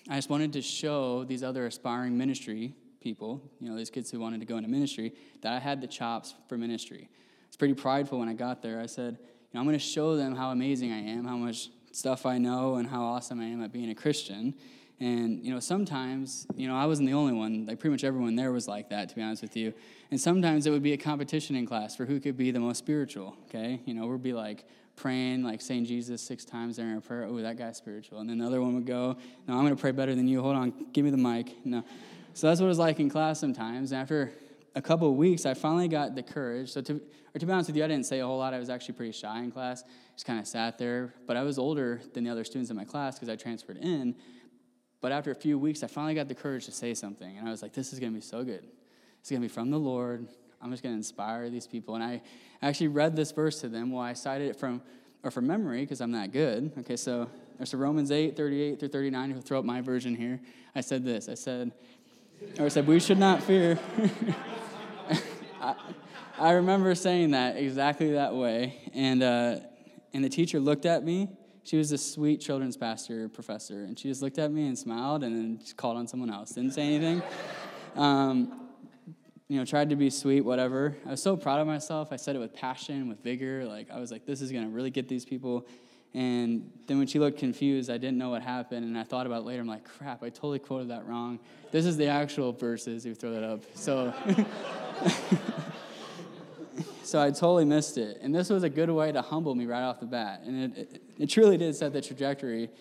I 0.09 0.15
just 0.15 0.29
wanted 0.29 0.53
to 0.53 0.61
show 0.61 1.23
these 1.23 1.43
other 1.43 1.65
aspiring 1.65 2.17
ministry 2.17 2.73
people, 2.99 3.41
you 3.59 3.69
know, 3.69 3.77
these 3.77 3.89
kids 3.89 4.09
who 4.09 4.19
wanted 4.19 4.39
to 4.39 4.45
go 4.45 4.57
into 4.57 4.69
ministry, 4.69 5.13
that 5.41 5.53
I 5.53 5.59
had 5.59 5.81
the 5.81 5.87
chops 5.87 6.33
for 6.47 6.57
ministry. 6.57 7.09
It's 7.47 7.57
pretty 7.57 7.75
prideful 7.75 8.19
when 8.19 8.29
I 8.29 8.33
got 8.33 8.61
there. 8.61 8.81
I 8.81 8.87
said, 8.87 9.17
you 9.19 9.27
know, 9.53 9.59
I'm 9.59 9.67
going 9.67 9.77
to 9.77 9.85
show 9.85 10.15
them 10.15 10.35
how 10.35 10.49
amazing 10.49 10.91
I 10.91 10.99
am, 10.99 11.25
how 11.25 11.37
much 11.37 11.69
stuff 11.91 12.25
I 12.25 12.39
know, 12.39 12.75
and 12.75 12.87
how 12.87 13.03
awesome 13.03 13.39
I 13.39 13.45
am 13.45 13.61
at 13.63 13.71
being 13.71 13.91
a 13.91 13.95
Christian. 13.95 14.55
And, 14.99 15.43
you 15.43 15.53
know, 15.53 15.59
sometimes, 15.59 16.47
you 16.55 16.67
know, 16.67 16.75
I 16.75 16.85
wasn't 16.85 17.09
the 17.09 17.13
only 17.13 17.33
one. 17.33 17.65
Like, 17.65 17.79
pretty 17.79 17.91
much 17.91 18.03
everyone 18.03 18.35
there 18.35 18.51
was 18.51 18.67
like 18.67 18.89
that, 18.89 19.09
to 19.09 19.15
be 19.15 19.21
honest 19.21 19.41
with 19.41 19.57
you. 19.57 19.73
And 20.11 20.21
sometimes 20.21 20.65
it 20.65 20.71
would 20.71 20.83
be 20.83 20.93
a 20.93 20.97
competition 20.97 21.55
in 21.55 21.65
class 21.65 21.95
for 21.95 22.05
who 22.05 22.19
could 22.19 22.37
be 22.37 22.51
the 22.51 22.59
most 22.59 22.77
spiritual, 22.77 23.35
okay? 23.47 23.81
You 23.85 23.95
know, 23.95 24.05
we'd 24.05 24.23
be 24.23 24.33
like 24.33 24.65
praying, 24.95 25.43
like 25.43 25.61
saying 25.61 25.85
Jesus 25.85 26.21
six 26.21 26.45
times 26.45 26.77
during 26.77 26.93
our 26.93 27.01
prayer. 27.01 27.25
Oh, 27.25 27.41
that 27.41 27.57
guy's 27.57 27.77
spiritual. 27.77 28.19
And 28.19 28.29
then 28.29 28.37
the 28.37 28.45
other 28.45 28.61
one 28.61 28.75
would 28.75 28.85
go, 28.85 29.17
No, 29.47 29.55
I'm 29.55 29.61
going 29.61 29.75
to 29.75 29.81
pray 29.81 29.91
better 29.91 30.15
than 30.15 30.27
you. 30.27 30.41
Hold 30.41 30.55
on, 30.55 30.73
give 30.93 31.03
me 31.03 31.11
the 31.11 31.17
mic. 31.17 31.65
No. 31.65 31.83
So 32.33 32.47
that's 32.47 32.59
what 32.59 32.65
it 32.65 32.69
was 32.69 32.79
like 32.79 32.99
in 32.99 33.09
class 33.09 33.39
sometimes. 33.39 33.91
And 33.91 34.01
after 34.01 34.31
a 34.75 34.81
couple 34.81 35.09
of 35.09 35.15
weeks, 35.15 35.45
I 35.45 35.53
finally 35.53 35.87
got 35.87 36.15
the 36.15 36.23
courage. 36.23 36.71
So, 36.71 36.81
to, 36.81 37.01
or 37.35 37.39
to 37.39 37.45
be 37.45 37.51
honest 37.51 37.69
with 37.69 37.77
you, 37.77 37.83
I 37.83 37.87
didn't 37.87 38.05
say 38.05 38.19
a 38.19 38.25
whole 38.25 38.37
lot. 38.37 38.53
I 38.53 38.59
was 38.59 38.69
actually 38.69 38.95
pretty 38.95 39.11
shy 39.11 39.39
in 39.39 39.51
class. 39.51 39.83
Just 40.15 40.25
kind 40.25 40.39
of 40.39 40.47
sat 40.47 40.77
there. 40.77 41.13
But 41.27 41.37
I 41.37 41.43
was 41.43 41.59
older 41.59 42.01
than 42.13 42.23
the 42.23 42.31
other 42.31 42.43
students 42.43 42.71
in 42.71 42.77
my 42.77 42.85
class 42.85 43.15
because 43.15 43.29
I 43.29 43.35
transferred 43.35 43.77
in. 43.77 44.15
But 45.03 45.11
after 45.11 45.31
a 45.31 45.35
few 45.35 45.59
weeks, 45.59 45.83
I 45.83 45.87
finally 45.87 46.15
got 46.15 46.29
the 46.29 46.33
courage 46.33 46.63
to 46.63 46.71
say 46.71 46.93
something. 46.93 47.37
And 47.37 47.45
I 47.45 47.51
was 47.51 47.61
like, 47.61 47.73
this 47.73 47.91
is 47.91 47.99
going 47.99 48.13
to 48.13 48.15
be 48.15 48.21
so 48.21 48.41
good. 48.41 48.65
It's 49.19 49.29
going 49.29 49.41
to 49.41 49.45
be 49.45 49.53
from 49.53 49.69
the 49.69 49.77
Lord. 49.77 50.25
I'm 50.61 50.71
just 50.71 50.81
going 50.81 50.93
to 50.93 50.97
inspire 50.97 51.49
these 51.49 51.67
people. 51.67 51.95
And 51.95 52.03
I 52.05 52.21
actually 52.61 52.87
read 52.87 53.13
this 53.13 53.33
verse 53.33 53.59
to 53.59 53.67
them. 53.67 53.91
Well, 53.91 54.01
I 54.01 54.13
cited 54.13 54.47
it 54.47 54.55
from, 54.55 54.81
or 55.21 55.29
from 55.29 55.45
memory 55.45 55.81
because 55.81 55.99
I'm 55.99 56.13
that 56.13 56.31
good. 56.31 56.71
Okay, 56.79 56.95
so 56.95 57.29
there's 57.57 57.73
Romans 57.73 58.11
8, 58.11 58.37
38 58.37 58.79
through 58.79 58.87
39. 58.87 59.29
You'll 59.31 59.41
throw 59.41 59.59
up 59.59 59.65
my 59.65 59.81
version 59.81 60.15
here. 60.15 60.39
I 60.73 60.79
said 60.79 61.03
this. 61.03 61.27
I 61.27 61.33
said, 61.33 61.73
or 62.57 62.67
I 62.67 62.69
said, 62.69 62.87
we 62.87 63.01
should 63.01 63.19
not 63.19 63.43
fear. 63.43 63.77
I, 65.61 65.75
I, 66.39 66.51
remember 66.51 66.95
saying 66.95 67.31
that 67.31 67.57
exactly 67.57 68.13
that 68.13 68.33
way. 68.33 68.89
And, 68.93 69.21
uh, 69.21 69.57
and 70.13 70.23
the 70.23 70.29
teacher 70.29 70.61
looked 70.61 70.85
at 70.85 71.03
me 71.03 71.27
she 71.63 71.77
was 71.77 71.91
a 71.91 71.97
sweet 71.97 72.41
children's 72.41 72.77
pastor 72.77 73.29
professor, 73.29 73.83
and 73.83 73.97
she 73.97 74.09
just 74.09 74.21
looked 74.21 74.37
at 74.37 74.51
me 74.51 74.67
and 74.67 74.77
smiled 74.77 75.23
and 75.23 75.35
then 75.35 75.59
just 75.59 75.77
called 75.77 75.97
on 75.97 76.07
someone 76.07 76.29
else. 76.29 76.51
Didn't 76.51 76.73
say 76.73 76.83
anything. 76.83 77.21
Um, 77.95 78.63
you 79.47 79.59
know, 79.59 79.65
tried 79.65 79.91
to 79.91 79.95
be 79.95 80.09
sweet, 80.09 80.41
whatever. 80.41 80.97
I 81.05 81.11
was 81.11 81.21
so 81.21 81.37
proud 81.37 81.61
of 81.61 81.67
myself. 81.67 82.11
I 82.11 82.15
said 82.15 82.35
it 82.35 82.39
with 82.39 82.55
passion, 82.55 83.07
with 83.07 83.21
vigor. 83.21 83.65
Like, 83.65 83.91
I 83.91 83.99
was 83.99 84.11
like, 84.11 84.25
this 84.25 84.41
is 84.41 84.51
going 84.51 84.63
to 84.63 84.71
really 84.71 84.89
get 84.89 85.07
these 85.07 85.25
people. 85.25 85.67
And 86.15 86.71
then 86.87 86.97
when 86.97 87.05
she 87.05 87.19
looked 87.19 87.37
confused, 87.37 87.91
I 87.91 87.99
didn't 87.99 88.17
know 88.17 88.31
what 88.31 88.41
happened. 88.41 88.83
And 88.83 88.97
I 88.97 89.03
thought 89.03 89.27
about 89.27 89.41
it 89.41 89.45
later. 89.45 89.61
I'm 89.61 89.67
like, 89.67 89.83
crap, 89.83 90.23
I 90.23 90.29
totally 90.29 90.57
quoted 90.57 90.89
that 90.89 91.05
wrong. 91.05 91.37
This 91.71 91.85
is 91.85 91.97
the 91.97 92.07
actual 92.07 92.51
verses. 92.51 93.05
You 93.05 93.13
throw 93.13 93.31
that 93.33 93.43
up. 93.43 93.61
So. 93.75 94.11
so 97.13 97.21
I 97.21 97.29
totally 97.29 97.63
missed 97.63 97.99
it. 97.99 98.17
And 98.23 98.33
this 98.33 98.49
was 98.49 98.63
a 98.63 98.69
good 98.69 98.89
way 98.89 99.11
to 99.11 99.21
humble 99.21 99.53
me 99.53 99.67
right 99.67 99.83
off 99.83 99.99
the 99.99 100.07
bat. 100.07 100.41
And 100.47 100.63
it, 100.63 100.77
it, 100.79 101.01
it 101.19 101.29
truly 101.29 101.59
did 101.59 101.75
set 101.75 101.93
the 101.93 102.01
trajectory 102.01 102.71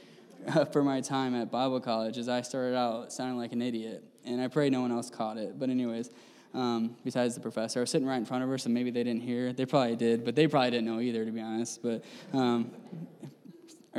uh, 0.49 0.65
for 0.65 0.83
my 0.83 1.03
time 1.03 1.35
at 1.35 1.51
Bible 1.51 1.81
college 1.81 2.17
as 2.17 2.31
I 2.31 2.41
started 2.41 2.75
out 2.75 3.13
sounding 3.13 3.37
like 3.37 3.53
an 3.53 3.61
idiot. 3.61 4.03
And 4.25 4.41
I 4.41 4.49
pray 4.49 4.71
no 4.71 4.81
one 4.81 4.91
else 4.91 5.11
caught 5.11 5.37
it. 5.37 5.59
But, 5.59 5.69
anyways, 5.69 6.09
um, 6.55 6.97
besides 7.05 7.35
the 7.35 7.43
professor, 7.43 7.81
I 7.81 7.83
was 7.83 7.91
sitting 7.91 8.09
right 8.09 8.17
in 8.17 8.25
front 8.25 8.43
of 8.43 8.49
her, 8.49 8.57
so 8.57 8.71
maybe 8.71 8.91
they 8.91 9.05
didn't 9.05 9.21
hear. 9.21 9.53
They 9.53 9.67
probably 9.67 9.97
did, 9.97 10.25
but 10.25 10.35
they 10.35 10.49
probably 10.49 10.71
didn't 10.71 10.87
know 10.87 11.01
either, 11.01 11.27
to 11.27 11.31
be 11.31 11.43
honest. 11.43 11.83
But 11.83 12.03
um, 12.33 12.71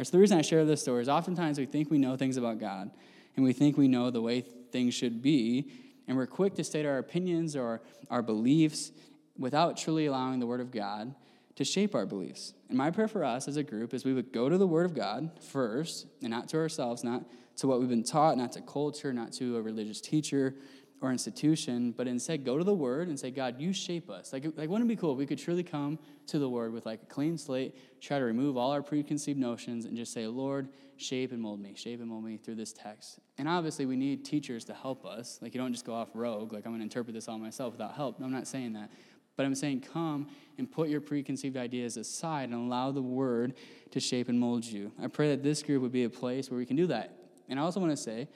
so 0.02 0.10
the 0.10 0.18
reason 0.18 0.40
I 0.40 0.42
share 0.42 0.66
this 0.66 0.82
story 0.82 1.04
is 1.04 1.10
oftentimes 1.10 1.60
we 1.60 1.68
think 1.68 1.92
we 1.92 2.00
know 2.00 2.18
things 2.18 2.38
about 2.38 2.60
God, 2.60 2.90
and 3.36 3.46
we 3.46 3.54
think 3.54 3.78
we 3.78 3.88
know 3.88 4.10
the 4.10 4.24
way 4.24 4.42
things 4.72 4.96
should 4.96 5.22
be, 5.22 5.70
and 6.08 6.18
we're 6.18 6.26
quick 6.26 6.56
to 6.56 6.64
state 6.64 6.88
our 6.88 6.98
opinions 6.98 7.56
or 7.56 7.82
our 8.10 8.24
beliefs 8.24 8.94
without 9.38 9.78
truly 9.78 10.06
allowing 10.06 10.40
the 10.40 10.48
Word 10.48 10.62
of 10.62 10.72
God 10.72 11.16
to 11.56 11.64
shape 11.64 11.94
our 11.94 12.06
beliefs. 12.06 12.54
And 12.70 12.78
my 12.78 12.90
prayer 12.90 13.08
for 13.08 13.24
us 13.24 13.48
as 13.48 13.58
a 13.58 13.64
group 13.64 13.94
is 13.94 14.06
we 14.06 14.14
would 14.14 14.34
go 14.34 14.50
to 14.50 14.58
the 14.58 14.68
Word 14.68 14.86
of 14.86 14.96
God 14.96 15.32
first, 15.42 16.08
and 16.22 16.32
not 16.32 16.50
to 16.50 16.58
ourselves, 16.58 17.04
not 17.04 17.24
to 17.58 17.68
what 17.68 17.80
we've 17.80 17.90
been 17.90 18.04
taught, 18.04 18.38
not 18.38 18.52
to 18.54 18.62
culture, 18.62 19.14
not 19.14 19.32
to 19.34 19.58
a 19.58 19.62
religious 19.62 20.02
teacher 20.02 20.56
or 21.02 21.12
institution, 21.12 21.92
but 21.92 22.08
instead 22.08 22.46
go 22.46 22.58
to 22.58 22.64
the 22.64 22.74
Word 22.74 23.10
and 23.10 23.20
say, 23.20 23.30
God, 23.30 23.60
you 23.60 23.74
shape 23.74 24.10
us. 24.10 24.32
Like, 24.34 24.46
like 24.56 24.70
wouldn't 24.70 24.90
it 24.90 24.96
be 24.96 24.96
cool 24.96 25.12
if 25.12 25.18
we 25.18 25.26
could 25.26 25.38
truly 25.38 25.62
come 25.62 26.00
to 26.28 26.40
the 26.40 26.50
Word 26.50 26.74
with 26.74 26.86
like 26.86 27.04
a 27.04 27.06
clean 27.06 27.38
slate, 27.38 27.76
try 28.02 28.18
to 28.18 28.26
remove 28.26 28.58
all 28.58 28.72
our 28.72 28.82
preconceived 28.82 29.38
notions, 29.38 29.86
and 29.86 29.98
just 29.98 30.14
say, 30.14 30.26
Lord, 30.28 30.70
shape 30.96 31.32
and 31.32 31.42
mold 31.42 31.60
me, 31.60 31.74
shape 31.76 32.00
and 32.00 32.10
mold 32.10 32.24
me 32.24 32.38
through 32.38 32.56
this 32.56 32.72
text. 32.72 33.20
And 33.38 33.48
obviously, 33.50 33.86
we 33.86 33.98
need 33.98 34.24
teachers 34.24 34.64
to 34.66 34.74
help 34.74 35.06
us. 35.06 35.40
Like, 35.42 35.54
you 35.54 35.60
don't 35.60 35.74
just 35.74 35.86
go 35.86 35.94
off 35.94 36.10
rogue, 36.14 36.54
like, 36.54 36.66
I'm 36.66 36.72
going 36.72 36.80
to 36.80 36.86
interpret 36.86 37.14
this 37.14 37.28
all 37.28 37.38
myself 37.38 37.74
without 37.74 37.96
help. 37.96 38.20
No, 38.20 38.26
I'm 38.26 38.32
not 38.32 38.48
saying 38.48 38.74
that. 38.74 38.90
But 39.36 39.46
I'm 39.46 39.56
saying, 39.56 39.82
come 39.82 40.28
and 40.58 40.72
put 40.72 40.90
your 40.90 41.02
preconceived 41.02 41.58
ideas 41.58 41.98
aside 41.98 42.50
and 42.50 42.54
allow 42.54 42.92
the 42.92 43.02
word 43.02 43.56
to 43.92 44.00
shape 44.00 44.30
and 44.30 44.40
mold 44.40 44.64
you. 44.66 44.92
I 45.02 45.08
pray 45.08 45.30
that 45.30 45.44
this 45.44 45.64
group 45.64 45.82
would 45.82 45.92
be 45.92 46.04
a 46.04 46.10
place 46.10 46.52
where 46.52 46.58
we 46.58 46.66
can 46.66 46.76
do 46.76 46.88
that. 46.88 47.18
And 47.50 47.60
I 47.60 47.64
also 47.64 47.80
want 47.80 47.92
to 47.92 47.98
say 47.98 48.28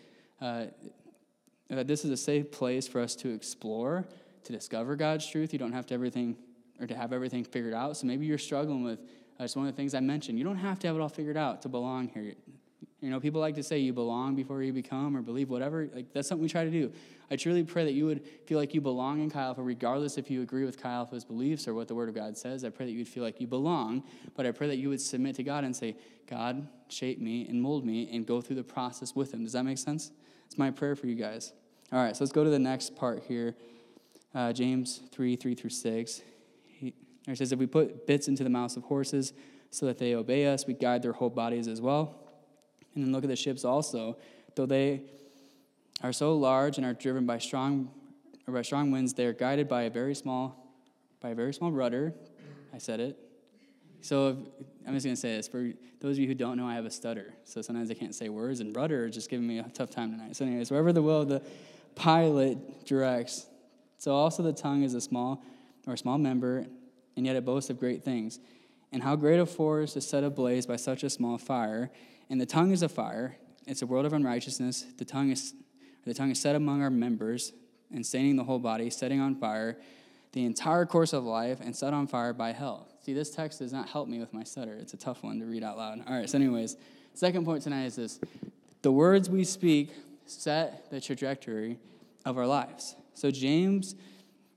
uh, 0.41 0.65
that 1.69 1.87
this 1.87 2.03
is 2.03 2.11
a 2.11 2.17
safe 2.17 2.51
place 2.51 2.87
for 2.87 3.01
us 3.01 3.15
to 3.17 3.29
explore, 3.29 4.07
to 4.43 4.53
discover 4.53 4.95
God's 4.95 5.29
truth. 5.29 5.53
You 5.53 5.59
don't 5.59 5.73
have 5.73 5.85
to 5.87 5.93
everything 5.93 6.35
or 6.79 6.87
to 6.87 6.95
have 6.95 7.13
everything 7.13 7.43
figured 7.43 7.73
out. 7.73 7.97
So 7.97 8.07
maybe 8.07 8.25
you're 8.25 8.37
struggling 8.37 8.83
with 8.83 8.99
uh, 9.39 9.43
just 9.43 9.55
one 9.55 9.67
of 9.67 9.73
the 9.73 9.77
things 9.77 9.93
I 9.93 9.99
mentioned. 9.99 10.37
You 10.37 10.43
don't 10.43 10.57
have 10.57 10.79
to 10.79 10.87
have 10.87 10.95
it 10.95 10.99
all 10.99 11.09
figured 11.09 11.37
out 11.37 11.61
to 11.63 11.69
belong 11.69 12.09
here. 12.09 12.33
You 12.99 13.11
know, 13.11 13.19
people 13.19 13.39
like 13.39 13.55
to 13.55 13.63
say 13.63 13.77
you 13.77 13.93
belong 13.93 14.35
before 14.35 14.63
you 14.63 14.73
become 14.73 15.15
or 15.15 15.21
believe 15.21 15.49
whatever. 15.49 15.87
Like 15.93 16.13
that's 16.13 16.27
something 16.27 16.41
we 16.41 16.49
try 16.49 16.63
to 16.63 16.71
do. 16.71 16.91
I 17.29 17.35
truly 17.35 17.63
pray 17.63 17.83
that 17.83 17.93
you 17.93 18.05
would 18.07 18.25
feel 18.45 18.57
like 18.57 18.73
you 18.73 18.81
belong 18.81 19.21
in 19.21 19.29
Chi 19.29 19.39
Alpha, 19.39 19.61
regardless 19.61 20.17
if 20.17 20.31
you 20.31 20.41
agree 20.41 20.65
with 20.65 20.81
Chi 20.81 20.89
Alpha's 20.89 21.23
beliefs 21.23 21.67
or 21.67 21.75
what 21.75 21.87
the 21.87 21.93
Word 21.93 22.09
of 22.09 22.15
God 22.15 22.35
says. 22.35 22.63
I 22.63 22.69
pray 22.69 22.87
that 22.87 22.93
you 22.93 22.99
would 22.99 23.07
feel 23.07 23.23
like 23.23 23.39
you 23.39 23.45
belong, 23.45 24.03
but 24.35 24.47
I 24.47 24.51
pray 24.51 24.67
that 24.67 24.77
you 24.77 24.89
would 24.89 25.01
submit 25.01 25.35
to 25.35 25.43
God 25.43 25.63
and 25.63 25.75
say, 25.75 25.95
God, 26.25 26.67
shape 26.89 27.19
me 27.19 27.47
and 27.47 27.61
mold 27.61 27.85
me 27.85 28.09
and 28.11 28.25
go 28.25 28.41
through 28.41 28.55
the 28.55 28.63
process 28.63 29.13
with 29.13 29.33
Him. 29.33 29.43
Does 29.43 29.53
that 29.53 29.63
make 29.63 29.77
sense? 29.77 30.11
It's 30.47 30.57
my 30.57 30.71
prayer 30.71 30.95
for 30.95 31.05
you 31.05 31.15
guys. 31.15 31.53
All 31.91 32.03
right, 32.03 32.15
so 32.15 32.23
let's 32.23 32.31
go 32.31 32.43
to 32.43 32.49
the 32.49 32.59
next 32.59 32.95
part 32.95 33.23
here. 33.27 33.55
Uh, 34.33 34.53
James 34.53 35.01
3 35.11 35.35
3 35.35 35.53
through 35.53 35.69
6. 35.69 36.21
He, 36.65 36.93
he 37.27 37.35
says, 37.35 37.51
If 37.51 37.59
we 37.59 37.67
put 37.67 38.07
bits 38.07 38.27
into 38.27 38.43
the 38.43 38.49
mouths 38.49 38.75
of 38.75 38.83
horses 38.83 39.33
so 39.69 39.85
that 39.85 39.99
they 39.99 40.15
obey 40.15 40.47
us, 40.47 40.65
we 40.65 40.73
guide 40.73 41.03
their 41.03 41.13
whole 41.13 41.29
bodies 41.29 41.67
as 41.67 41.79
well. 41.79 42.26
And 42.97 43.05
then 43.05 43.13
look 43.13 43.23
at 43.23 43.29
the 43.29 43.35
ships 43.35 43.63
also. 43.63 44.17
Though 44.55 44.65
they 44.65 45.03
are 46.01 46.11
so 46.11 46.35
large 46.35 46.77
and 46.77 46.85
are 46.85 46.95
driven 46.95 47.27
by 47.27 47.37
strong, 47.37 47.91
or 48.47 48.55
by 48.55 48.63
strong 48.63 48.89
winds, 48.89 49.13
they 49.13 49.27
are 49.27 49.33
guided 49.33 49.67
by 49.67 49.83
a 49.83 49.89
very 49.91 50.15
small, 50.15 50.73
by 51.19 51.29
a 51.29 51.35
very 51.35 51.53
small 51.53 51.71
rudder. 51.71 52.15
I 52.73 52.79
said 52.79 52.99
it. 52.99 53.19
So 54.01 54.29
if, 54.29 54.37
I'm 54.87 54.95
just 54.95 55.05
going 55.05 55.15
to 55.15 55.21
say 55.21 55.35
this. 55.35 55.47
For 55.47 55.73
those 55.99 56.15
of 56.15 56.19
you 56.19 56.27
who 56.27 56.33
don't 56.33 56.57
know, 56.57 56.67
I 56.67 56.73
have 56.73 56.85
a 56.85 56.89
stutter. 56.89 57.35
So 57.43 57.61
sometimes 57.61 57.91
I 57.91 57.93
can't 57.93 58.15
say 58.15 58.29
words, 58.29 58.61
and 58.61 58.75
rudder 58.75 59.05
is 59.05 59.13
just 59.13 59.29
giving 59.29 59.45
me 59.45 59.59
a 59.59 59.63
tough 59.63 59.91
time 59.91 60.09
tonight. 60.09 60.35
So, 60.35 60.45
anyways, 60.45 60.71
wherever 60.71 60.91
the 60.91 61.03
will 61.03 61.21
of 61.21 61.29
the 61.29 61.43
pilot 61.93 62.83
directs. 62.83 63.45
So 63.99 64.15
also 64.15 64.41
the 64.41 64.53
tongue 64.53 64.81
is 64.81 64.95
a 64.95 65.01
small 65.01 65.43
or 65.85 65.93
a 65.93 65.97
small 65.99 66.17
member, 66.17 66.65
and 67.15 67.27
yet 67.27 67.35
it 67.35 67.45
boasts 67.45 67.69
of 67.69 67.79
great 67.79 68.03
things. 68.03 68.39
And 68.91 69.03
how 69.03 69.15
great 69.15 69.39
a 69.39 69.45
forest 69.45 69.97
is 69.97 70.07
set 70.07 70.23
ablaze 70.23 70.65
by 70.65 70.77
such 70.77 71.03
a 71.03 71.11
small 71.11 71.37
fire. 71.37 71.91
And 72.29 72.39
the 72.39 72.45
tongue 72.45 72.71
is 72.71 72.81
a 72.81 72.89
fire. 72.89 73.37
It's 73.65 73.81
a 73.81 73.85
world 73.87 74.05
of 74.05 74.13
unrighteousness. 74.13 74.85
The 74.97 75.05
tongue 75.05 75.31
is, 75.31 75.53
the 76.05 76.13
tongue 76.13 76.31
is 76.31 76.39
set 76.39 76.55
among 76.55 76.81
our 76.81 76.89
members 76.89 77.53
and 77.93 78.05
staining 78.05 78.35
the 78.35 78.43
whole 78.43 78.59
body, 78.59 78.89
setting 78.89 79.19
on 79.19 79.35
fire 79.35 79.77
the 80.33 80.45
entire 80.45 80.85
course 80.85 81.13
of 81.13 81.23
life, 81.23 81.59
and 81.61 81.75
set 81.75 81.93
on 81.93 82.05
fire 82.05 82.33
by 82.33 82.51
hell. 82.51 82.87
See, 83.01 83.13
this 83.13 83.29
text 83.31 83.59
does 83.59 83.73
not 83.73 83.89
help 83.89 84.07
me 84.07 84.19
with 84.19 84.33
my 84.33 84.43
stutter. 84.43 84.73
It's 84.73 84.93
a 84.93 84.97
tough 84.97 85.23
one 85.23 85.39
to 85.39 85.45
read 85.45 85.63
out 85.63 85.77
loud. 85.77 86.03
All 86.07 86.15
right, 86.15 86.29
so, 86.29 86.37
anyways, 86.37 86.75
second 87.13 87.45
point 87.45 87.63
tonight 87.63 87.85
is 87.85 87.95
this 87.95 88.19
the 88.81 88.91
words 88.91 89.29
we 89.29 89.43
speak 89.43 89.91
set 90.25 90.91
the 90.91 90.99
trajectory 90.99 91.79
of 92.25 92.37
our 92.37 92.45
lives. 92.45 92.95
So, 93.13 93.31
James 93.31 93.95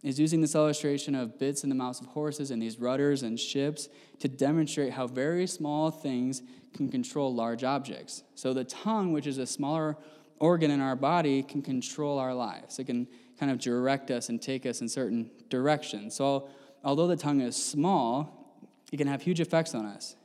is 0.02 0.18
using 0.18 0.40
this 0.40 0.54
illustration 0.54 1.14
of 1.14 1.38
bits 1.38 1.62
in 1.62 1.68
the 1.68 1.74
mouths 1.74 2.00
of 2.00 2.06
horses 2.08 2.50
and 2.50 2.60
these 2.60 2.78
rudders 2.78 3.22
and 3.22 3.38
ships 3.38 3.88
to 4.18 4.28
demonstrate 4.28 4.92
how 4.92 5.06
very 5.06 5.46
small 5.46 5.90
things 5.90 6.42
can 6.74 6.88
control 6.88 7.34
large 7.34 7.64
objects. 7.64 8.22
So 8.34 8.52
the 8.52 8.64
tongue, 8.64 9.12
which 9.12 9.26
is 9.26 9.38
a 9.38 9.46
smaller 9.46 9.96
organ 10.38 10.70
in 10.70 10.80
our 10.80 10.96
body, 10.96 11.42
can 11.42 11.62
control 11.62 12.18
our 12.18 12.34
lives. 12.34 12.78
It 12.78 12.84
can 12.84 13.06
kind 13.38 13.50
of 13.50 13.58
direct 13.58 14.10
us 14.10 14.28
and 14.28 14.40
take 14.40 14.66
us 14.66 14.80
in 14.80 14.88
certain 14.88 15.30
directions. 15.48 16.14
So 16.14 16.48
although 16.84 17.06
the 17.06 17.16
tongue 17.16 17.40
is 17.40 17.56
small, 17.56 18.54
it 18.92 18.96
can 18.96 19.06
have 19.06 19.22
huge 19.22 19.40
effects 19.40 19.74
on 19.74 19.86
us. 19.86 20.16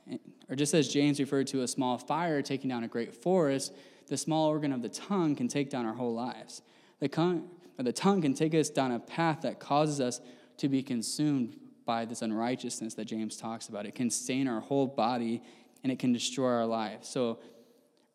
Or 0.50 0.56
just 0.56 0.74
as 0.74 0.88
James 0.88 1.20
referred 1.20 1.48
to 1.48 1.64
a 1.64 1.68
small 1.68 1.98
fire 1.98 2.42
taking 2.42 2.70
down 2.70 2.84
a 2.84 2.88
great 2.88 3.14
forest, 3.14 3.74
the 4.08 4.18
small 4.18 4.48
organ 4.48 4.72
of 4.72 4.82
the 4.82 4.90
tongue 4.90 5.36
can 5.36 5.48
take 5.48 5.70
down 5.70 5.86
our 5.86 5.94
whole 5.94 6.14
lives. 6.14 6.62
The, 7.00 7.42
the 7.78 7.94
tongue 7.94 8.22
can 8.22 8.34
take 8.34 8.54
us 8.54 8.70
down 8.70 8.92
a 8.92 9.00
path 9.00 9.42
that 9.42 9.60
causes 9.60 10.00
us 10.00 10.22
to 10.58 10.70
be 10.70 10.84
consumed 10.84 11.58
by 11.86 12.06
this 12.06 12.22
unrighteousness 12.22 12.96
that 12.96 13.06
James 13.06 13.38
talks 13.38 13.68
about. 13.68 13.86
It 13.86 13.96
can 13.96 14.10
stain 14.10 14.48
our 14.48 14.60
whole 14.60 14.88
body 14.88 15.42
and 15.86 15.92
it 15.92 16.00
can 16.00 16.12
destroy 16.12 16.50
our 16.50 16.66
lives. 16.66 17.08
So, 17.08 17.38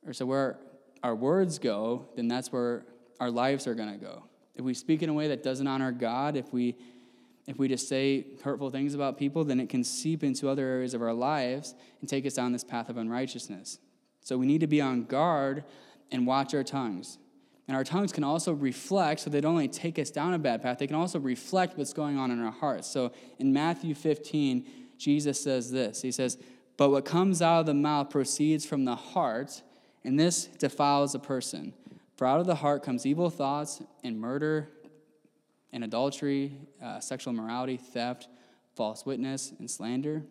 or 0.04 0.12
so 0.12 0.26
where 0.26 0.58
our 1.04 1.14
words 1.14 1.60
go, 1.60 2.08
then 2.16 2.26
that's 2.26 2.50
where 2.50 2.84
our 3.20 3.30
lives 3.30 3.68
are 3.68 3.76
going 3.76 3.92
to 3.92 3.96
go. 3.96 4.24
If 4.56 4.64
we 4.64 4.74
speak 4.74 5.04
in 5.04 5.08
a 5.08 5.12
way 5.14 5.28
that 5.28 5.44
doesn't 5.44 5.68
honor 5.68 5.92
God, 5.92 6.36
if 6.36 6.52
we 6.52 6.74
if 7.46 7.58
we 7.60 7.68
just 7.68 7.88
say 7.88 8.26
hurtful 8.42 8.70
things 8.70 8.94
about 8.94 9.18
people, 9.18 9.44
then 9.44 9.60
it 9.60 9.68
can 9.68 9.84
seep 9.84 10.24
into 10.24 10.48
other 10.48 10.66
areas 10.66 10.94
of 10.94 11.02
our 11.02 11.12
lives 11.12 11.76
and 12.00 12.08
take 12.08 12.26
us 12.26 12.34
down 12.34 12.50
this 12.50 12.64
path 12.64 12.88
of 12.88 12.96
unrighteousness. 12.96 13.78
So 14.20 14.36
we 14.36 14.46
need 14.46 14.62
to 14.62 14.66
be 14.66 14.80
on 14.80 15.04
guard 15.04 15.62
and 16.10 16.26
watch 16.26 16.54
our 16.54 16.64
tongues. 16.64 17.18
And 17.68 17.76
our 17.76 17.84
tongues 17.84 18.12
can 18.12 18.24
also 18.24 18.52
reflect, 18.52 19.20
so 19.20 19.30
they 19.30 19.40
don't 19.40 19.52
only 19.52 19.68
take 19.68 19.96
us 20.00 20.10
down 20.10 20.34
a 20.34 20.40
bad 20.40 20.60
path, 20.60 20.78
they 20.78 20.88
can 20.88 20.96
also 20.96 21.20
reflect 21.20 21.78
what's 21.78 21.92
going 21.92 22.18
on 22.18 22.32
in 22.32 22.42
our 22.42 22.50
hearts. 22.50 22.88
So 22.88 23.12
in 23.38 23.52
Matthew 23.52 23.94
15, 23.94 24.66
Jesus 24.98 25.40
says 25.40 25.70
this 25.70 26.02
He 26.02 26.10
says, 26.10 26.36
But 26.80 26.88
what 26.88 27.04
comes 27.04 27.42
out 27.42 27.60
of 27.60 27.66
the 27.66 27.74
mouth 27.74 28.08
proceeds 28.08 28.64
from 28.64 28.86
the 28.86 28.96
heart, 28.96 29.60
and 30.02 30.18
this 30.18 30.46
defiles 30.46 31.14
a 31.14 31.18
person. 31.18 31.74
For 32.16 32.26
out 32.26 32.40
of 32.40 32.46
the 32.46 32.54
heart 32.54 32.82
comes 32.82 33.04
evil 33.04 33.28
thoughts 33.28 33.82
and 34.02 34.18
murder 34.18 34.70
and 35.74 35.84
adultery, 35.84 36.56
uh, 36.82 36.98
sexual 36.98 37.34
immorality, 37.34 37.76
theft, 37.76 38.28
false 38.76 39.04
witness, 39.04 39.52
and 39.58 39.70
slander. 39.70 40.22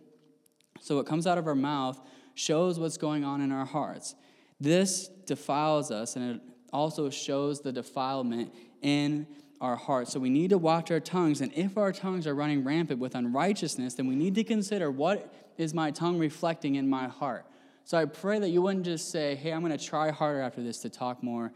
So 0.81 0.95
what 0.95 1.05
comes 1.05 1.27
out 1.27 1.37
of 1.37 1.45
our 1.45 1.53
mouth 1.53 2.01
shows 2.33 2.79
what's 2.79 2.97
going 2.97 3.23
on 3.23 3.41
in 3.41 3.51
our 3.51 3.65
hearts. 3.65 4.15
This 4.59 5.07
defiles 5.07 5.91
us, 5.91 6.15
and 6.15 6.37
it 6.37 6.41
also 6.73 7.11
shows 7.11 7.61
the 7.61 7.71
defilement 7.71 8.51
in 8.81 9.27
our 9.61 9.75
hearts. 9.75 10.13
So 10.13 10.19
we 10.19 10.31
need 10.31 10.49
to 10.49 10.57
watch 10.57 10.89
our 10.89 10.99
tongues, 10.99 11.41
and 11.41 11.53
if 11.53 11.77
our 11.77 11.91
tongues 11.91 12.25
are 12.25 12.33
running 12.33 12.63
rampant 12.63 12.99
with 12.99 13.13
unrighteousness, 13.13 13.93
then 13.93 14.07
we 14.07 14.15
need 14.15 14.33
to 14.33 14.43
consider 14.43 14.89
what 14.89 15.31
is 15.59 15.73
my 15.73 15.91
tongue 15.91 16.17
reflecting 16.17 16.75
in 16.75 16.89
my 16.89 17.07
heart. 17.07 17.45
So 17.83 17.97
I 17.97 18.05
pray 18.05 18.39
that 18.39 18.49
you 18.49 18.61
wouldn't 18.61 18.85
just 18.85 19.11
say, 19.11 19.35
hey, 19.35 19.51
I'm 19.51 19.59
going 19.59 19.77
to 19.77 19.83
try 19.83 20.09
harder 20.09 20.41
after 20.41 20.63
this 20.63 20.79
to 20.79 20.89
talk 20.89 21.21
more 21.21 21.51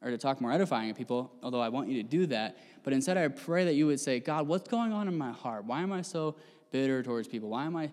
or 0.00 0.10
to 0.10 0.18
talk 0.18 0.40
more 0.40 0.52
edifying 0.52 0.90
at 0.90 0.96
people, 0.96 1.32
although 1.42 1.60
I 1.60 1.68
want 1.68 1.88
you 1.88 2.02
to 2.02 2.08
do 2.08 2.26
that. 2.26 2.56
But 2.82 2.92
instead, 2.92 3.16
I 3.16 3.28
pray 3.28 3.64
that 3.64 3.74
you 3.74 3.86
would 3.86 4.00
say, 4.00 4.20
God, 4.20 4.48
what's 4.48 4.68
going 4.68 4.92
on 4.92 5.08
in 5.08 5.16
my 5.16 5.32
heart? 5.32 5.64
Why 5.64 5.82
am 5.82 5.92
I 5.92 6.02
so 6.02 6.36
bitter 6.70 7.02
towards 7.02 7.28
people? 7.28 7.48
Why 7.48 7.64
am 7.64 7.76
I 7.76 7.90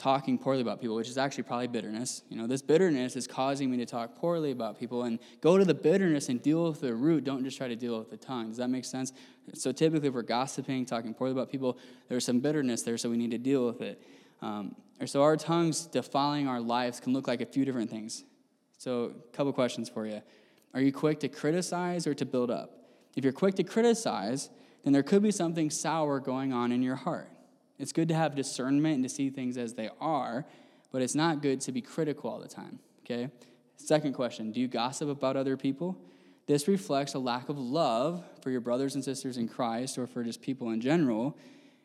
talking 0.00 0.38
poorly 0.38 0.62
about 0.62 0.80
people, 0.80 0.96
which 0.96 1.08
is 1.08 1.18
actually 1.18 1.42
probably 1.42 1.66
bitterness. 1.66 2.22
You 2.30 2.38
know, 2.38 2.46
this 2.46 2.62
bitterness 2.62 3.16
is 3.16 3.26
causing 3.26 3.70
me 3.70 3.76
to 3.76 3.86
talk 3.86 4.16
poorly 4.16 4.50
about 4.50 4.80
people 4.80 5.02
and 5.02 5.18
go 5.42 5.58
to 5.58 5.64
the 5.64 5.74
bitterness 5.74 6.30
and 6.30 6.42
deal 6.42 6.70
with 6.70 6.80
the 6.80 6.94
root. 6.94 7.24
Don't 7.24 7.44
just 7.44 7.58
try 7.58 7.68
to 7.68 7.76
deal 7.76 7.98
with 7.98 8.08
the 8.08 8.16
tongue. 8.16 8.48
Does 8.48 8.56
that 8.56 8.68
make 8.68 8.86
sense? 8.86 9.12
So 9.52 9.72
typically, 9.72 10.08
if 10.08 10.14
we're 10.14 10.22
gossiping, 10.22 10.86
talking 10.86 11.12
poorly 11.12 11.32
about 11.32 11.50
people, 11.50 11.76
there's 12.08 12.24
some 12.24 12.40
bitterness 12.40 12.80
there, 12.82 12.96
so 12.96 13.10
we 13.10 13.18
need 13.18 13.30
to 13.32 13.38
deal 13.38 13.66
with 13.66 13.82
it. 13.82 14.02
Um, 14.42 14.74
or 15.00 15.06
so 15.06 15.22
our 15.22 15.36
tongues 15.36 15.86
defiling 15.86 16.48
our 16.48 16.60
lives 16.60 17.00
can 17.00 17.12
look 17.12 17.26
like 17.26 17.40
a 17.40 17.46
few 17.46 17.64
different 17.64 17.90
things. 17.90 18.24
So, 18.78 19.12
a 19.16 19.36
couple 19.36 19.52
questions 19.52 19.88
for 19.88 20.06
you. 20.06 20.22
Are 20.72 20.80
you 20.80 20.92
quick 20.92 21.20
to 21.20 21.28
criticize 21.28 22.06
or 22.06 22.14
to 22.14 22.24
build 22.24 22.50
up? 22.50 22.70
If 23.16 23.24
you're 23.24 23.32
quick 23.32 23.56
to 23.56 23.64
criticize, 23.64 24.50
then 24.84 24.92
there 24.92 25.02
could 25.02 25.22
be 25.22 25.30
something 25.30 25.68
sour 25.70 26.20
going 26.20 26.52
on 26.52 26.72
in 26.72 26.82
your 26.82 26.96
heart. 26.96 27.30
It's 27.78 27.92
good 27.92 28.08
to 28.08 28.14
have 28.14 28.34
discernment 28.34 28.96
and 28.96 29.02
to 29.02 29.08
see 29.08 29.30
things 29.30 29.56
as 29.56 29.74
they 29.74 29.90
are, 30.00 30.46
but 30.92 31.02
it's 31.02 31.14
not 31.14 31.42
good 31.42 31.60
to 31.62 31.72
be 31.72 31.80
critical 31.80 32.30
all 32.30 32.38
the 32.38 32.48
time, 32.48 32.78
okay? 33.04 33.30
Second 33.76 34.12
question 34.12 34.52
Do 34.52 34.60
you 34.60 34.68
gossip 34.68 35.08
about 35.08 35.36
other 35.36 35.56
people? 35.56 35.98
This 36.46 36.66
reflects 36.66 37.14
a 37.14 37.18
lack 37.18 37.48
of 37.48 37.58
love 37.58 38.24
for 38.42 38.50
your 38.50 38.60
brothers 38.60 38.96
and 38.96 39.04
sisters 39.04 39.36
in 39.36 39.48
Christ 39.48 39.98
or 39.98 40.06
for 40.06 40.24
just 40.24 40.42
people 40.42 40.70
in 40.70 40.80
general, 40.80 41.36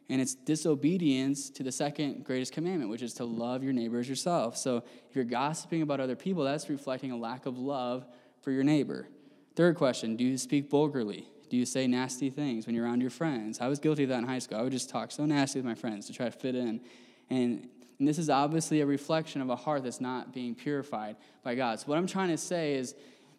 and 0.09 0.21
it's 0.21 0.35
disobedience 0.35 1.49
to 1.49 1.63
the 1.63 1.71
second 1.71 2.23
greatest 2.23 2.53
commandment, 2.53 2.91
which 2.91 3.01
is 3.01 3.13
to 3.15 3.25
love 3.25 3.63
your 3.63 3.73
neighbors 3.73 4.07
yourself. 4.07 4.55
So 4.55 4.77
if 5.09 5.15
you're 5.15 5.25
gossiping 5.25 5.81
about 5.81 5.99
other 5.99 6.15
people, 6.15 6.43
that's 6.43 6.69
reflecting 6.69 7.11
a 7.11 7.17
lack 7.17 7.45
of 7.45 7.57
love 7.57 8.05
for 8.41 8.51
your 8.51 8.63
neighbor. 8.63 9.07
Third 9.55 9.75
question 9.75 10.15
Do 10.15 10.23
you 10.23 10.37
speak 10.37 10.69
vulgarly? 10.69 11.27
Do 11.49 11.57
you 11.57 11.65
say 11.65 11.87
nasty 11.87 12.29
things 12.29 12.65
when 12.65 12.75
you're 12.75 12.85
around 12.85 13.01
your 13.01 13.09
friends? 13.09 13.59
I 13.61 13.67
was 13.67 13.79
guilty 13.79 14.03
of 14.03 14.09
that 14.09 14.19
in 14.19 14.25
high 14.25 14.39
school. 14.39 14.57
I 14.57 14.61
would 14.61 14.71
just 14.71 14.89
talk 14.89 15.11
so 15.11 15.25
nasty 15.25 15.59
with 15.59 15.65
my 15.65 15.75
friends 15.75 16.07
to 16.07 16.13
try 16.13 16.25
to 16.25 16.31
fit 16.31 16.55
in. 16.55 16.81
And, 17.29 17.69
and 17.99 18.07
this 18.07 18.17
is 18.17 18.29
obviously 18.29 18.81
a 18.81 18.85
reflection 18.85 19.41
of 19.41 19.49
a 19.49 19.55
heart 19.55 19.83
that's 19.83 20.01
not 20.01 20.33
being 20.33 20.55
purified 20.55 21.17
by 21.43 21.55
God. 21.55 21.79
So 21.79 21.87
what 21.87 21.97
I'm 21.97 22.07
trying 22.07 22.29
to 22.29 22.37
say 22.37 22.75
is, 22.75 22.95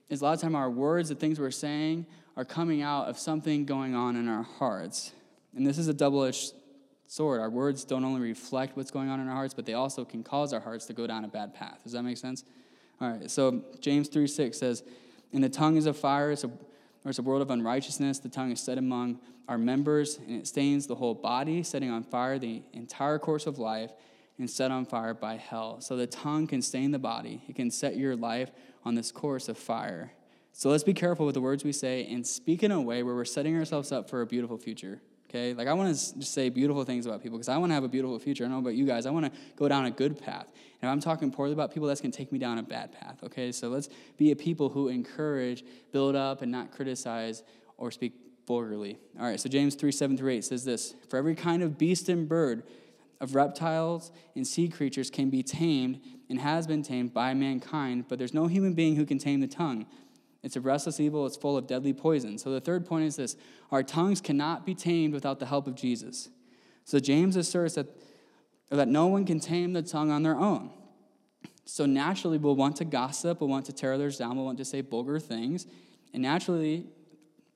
is 0.09 0.20
a 0.20 0.24
lot 0.24 0.35
of 0.35 0.40
time 0.40 0.55
our 0.55 0.70
words, 0.70 1.09
the 1.09 1.14
things 1.14 1.40
we're 1.40 1.50
saying, 1.50 2.07
are 2.37 2.44
coming 2.44 2.81
out 2.81 3.09
of 3.09 3.18
something 3.18 3.64
going 3.64 3.94
on 3.94 4.14
in 4.14 4.29
our 4.29 4.44
hearts. 4.44 5.12
And 5.57 5.66
this 5.66 5.79
is 5.79 5.88
a 5.88 5.95
double-edged 5.95 6.53
sword. 7.07 7.40
Our 7.40 7.51
words 7.51 7.85
don't 7.85 8.05
only 8.05 8.21
reflect 8.21 8.77
what's 8.77 8.90
going 8.90 9.09
on 9.09 9.21
in 9.21 9.29
our 9.29 9.35
hearts, 9.35 9.55
but 9.55 9.66
they 9.66 9.75
also 9.75 10.05
can 10.05 10.23
cause 10.23 10.53
our 10.53 10.61
hearts 10.61 10.87
to 10.87 10.92
go 10.92 11.07
down 11.07 11.25
a 11.25 11.29
bad 11.29 11.55
path. 11.55 11.79
Does 11.83 11.92
that 11.92 12.03
make 12.03 12.19
sense? 12.19 12.45
All 13.01 13.11
right, 13.11 13.31
so 13.31 13.62
James 13.81 14.09
3 14.09 14.27
6 14.27 14.57
says, 14.57 14.83
And 15.33 15.42
the 15.42 15.49
tongue 15.49 15.77
is 15.77 15.87
a 15.87 15.92
fire, 15.92 16.31
it's 16.31 16.45
a 16.45 16.51
there's 17.07 17.21
a 17.21 17.23
world 17.23 17.40
of 17.40 17.53
unrighteousness. 17.53 18.19
The 18.19 18.29
tongue 18.29 18.51
is 18.51 18.59
set 18.59 18.79
among 18.79 19.21
our 19.47 19.59
members, 19.59 20.19
and 20.19 20.40
it 20.40 20.49
stains 20.49 20.88
the 20.88 20.97
whole 20.97 21.14
body, 21.14 21.62
setting 21.62 21.88
on 21.88 22.03
fire 22.03 22.37
the 22.37 22.62
entire 22.73 23.21
course 23.21 23.47
of 23.47 23.61
life, 23.61 23.92
and 24.40 24.51
set 24.51 24.73
on 24.73 24.87
fire 24.87 25.14
by 25.14 25.37
hell. 25.37 25.81
So 25.81 25.97
the 25.97 26.09
tongue 26.09 26.49
can 26.49 26.61
stain 26.62 26.90
the 26.90 26.99
body, 26.99 27.45
it 27.49 27.55
can 27.55 27.71
set 27.71 27.97
your 27.97 28.16
life 28.16 28.51
on 28.85 28.97
this 28.97 29.12
course 29.12 29.49
of 29.49 29.57
fire. 29.57 30.14
So 30.51 30.69
let's 30.69 30.83
be 30.83 30.95
careful 30.95 31.27
with 31.27 31.37
the 31.37 31.40
words 31.40 31.62
we 31.62 31.71
say 31.71 32.05
and 32.11 32.27
speak 32.27 32.64
in 32.64 32.73
a 32.73 32.81
way 32.81 33.05
where 33.05 33.14
we're 33.14 33.25
setting 33.25 33.57
ourselves 33.57 33.92
up 33.92 34.11
for 34.11 34.23
a 34.23 34.27
beautiful 34.27 34.59
future 34.59 35.01
okay? 35.37 35.55
Like, 35.55 35.68
I 35.68 35.75
want 35.75 35.94
to 35.94 36.18
just 36.18 36.33
say 36.33 36.49
beautiful 36.49 36.85
things 36.85 37.07
about 37.07 37.22
people 37.22 37.38
because 37.38 37.49
I 37.49 37.57
want 37.59 37.70
to 37.70 37.75
have 37.75 37.85
a 37.85 37.88
beautiful 37.88 38.18
future. 38.18 38.44
I 38.44 38.46
don't 38.46 38.53
know 38.53 38.61
about 38.61 38.75
you 38.75 38.87
guys. 38.87 39.07
I 39.07 39.11
want 39.11 39.27
to 39.27 39.33
go 39.57 39.68
down 39.68 39.87
a 39.87 39.90
good 39.90 40.18
path. 40.18 40.46
And 40.81 40.88
if 40.88 40.88
I'm 40.88 41.01
talking 41.01 41.31
poorly 41.31 41.53
about 41.53 41.72
people, 41.72 41.88
that's 41.88 42.01
going 42.01 42.12
to 42.12 42.18
take 42.18 42.33
me 42.33 42.38
down 42.38 42.59
a 42.59 42.62
bad 42.62 42.92
path, 42.92 43.22
okay? 43.25 43.53
So 43.53 43.68
let's 43.68 43.88
be 44.16 44.31
a 44.33 44.37
people 44.37 44.68
who 44.68 44.88
encourage, 44.88 45.64
build 45.92 46.16
up, 46.16 46.42
and 46.42 46.51
not 46.51 46.72
criticize 46.72 47.42
or 47.77 47.90
speak 47.90 48.14
vulgarly. 48.46 48.99
All 49.18 49.27
right, 49.27 49.40
so 49.40 49.49
James 49.49 49.75
3 49.75 49.90
7 49.92 50.16
through 50.16 50.33
8 50.33 50.44
says 50.44 50.64
this 50.64 50.94
For 51.09 51.16
every 51.16 51.35
kind 51.35 51.62
of 51.62 51.79
beast 51.79 52.09
and 52.09 52.29
bird, 52.29 52.62
of 53.20 53.35
reptiles 53.35 54.12
and 54.35 54.46
sea 54.46 54.68
creatures 54.68 55.11
can 55.11 55.31
be 55.31 55.42
tamed 55.42 56.01
and 56.29 56.40
has 56.40 56.66
been 56.66 56.83
tamed 56.83 57.14
by 57.14 57.33
mankind, 57.35 58.05
but 58.09 58.18
there's 58.18 58.35
no 58.35 58.46
human 58.46 58.75
being 58.75 58.96
who 58.96 59.07
can 59.07 59.18
tame 59.18 59.40
the 59.40 59.46
tongue. 59.46 59.87
It's 60.47 60.55
a 60.55 60.61
restless 60.61 61.01
evil, 61.01 61.27
it's 61.27 61.37
full 61.37 61.57
of 61.57 61.67
deadly 61.67 61.93
poison. 61.93 62.39
So 62.39 62.53
the 62.53 62.61
third 62.61 62.87
point 62.87 63.05
is 63.05 63.17
this 63.17 63.37
our 63.73 63.83
tongues 63.83 64.21
cannot 64.21 64.65
be 64.65 64.77
tamed 64.77 65.13
without 65.13 65.41
the 65.41 65.47
help 65.47 65.67
of 65.67 65.75
Jesus. 65.75 66.29
So 66.85 67.01
James 67.01 67.35
asserts 67.35 67.75
that, 67.75 67.89
that 68.71 68.87
no 68.87 69.09
one 69.09 69.25
can 69.25 69.41
tame 69.41 69.73
the 69.73 69.83
tongue 69.83 70.13
on 70.13 70.23
their 70.23 70.37
own. 70.37 70.71
So 71.65 71.85
naturally, 71.85 72.39
we'll 72.39 72.55
want 72.55 72.77
to 72.77 72.85
gossip, 72.85 73.41
we'll 73.41 73.51
want 73.51 73.67
to 73.67 73.73
tear 73.73 73.93
others 73.93 74.19
down, 74.19 74.37
we'll 74.37 74.45
want 74.45 74.59
to 74.59 74.65
say 74.65 74.83
vulgar 74.83 75.19
things, 75.19 75.67
and 76.15 76.23
naturally, 76.23 76.87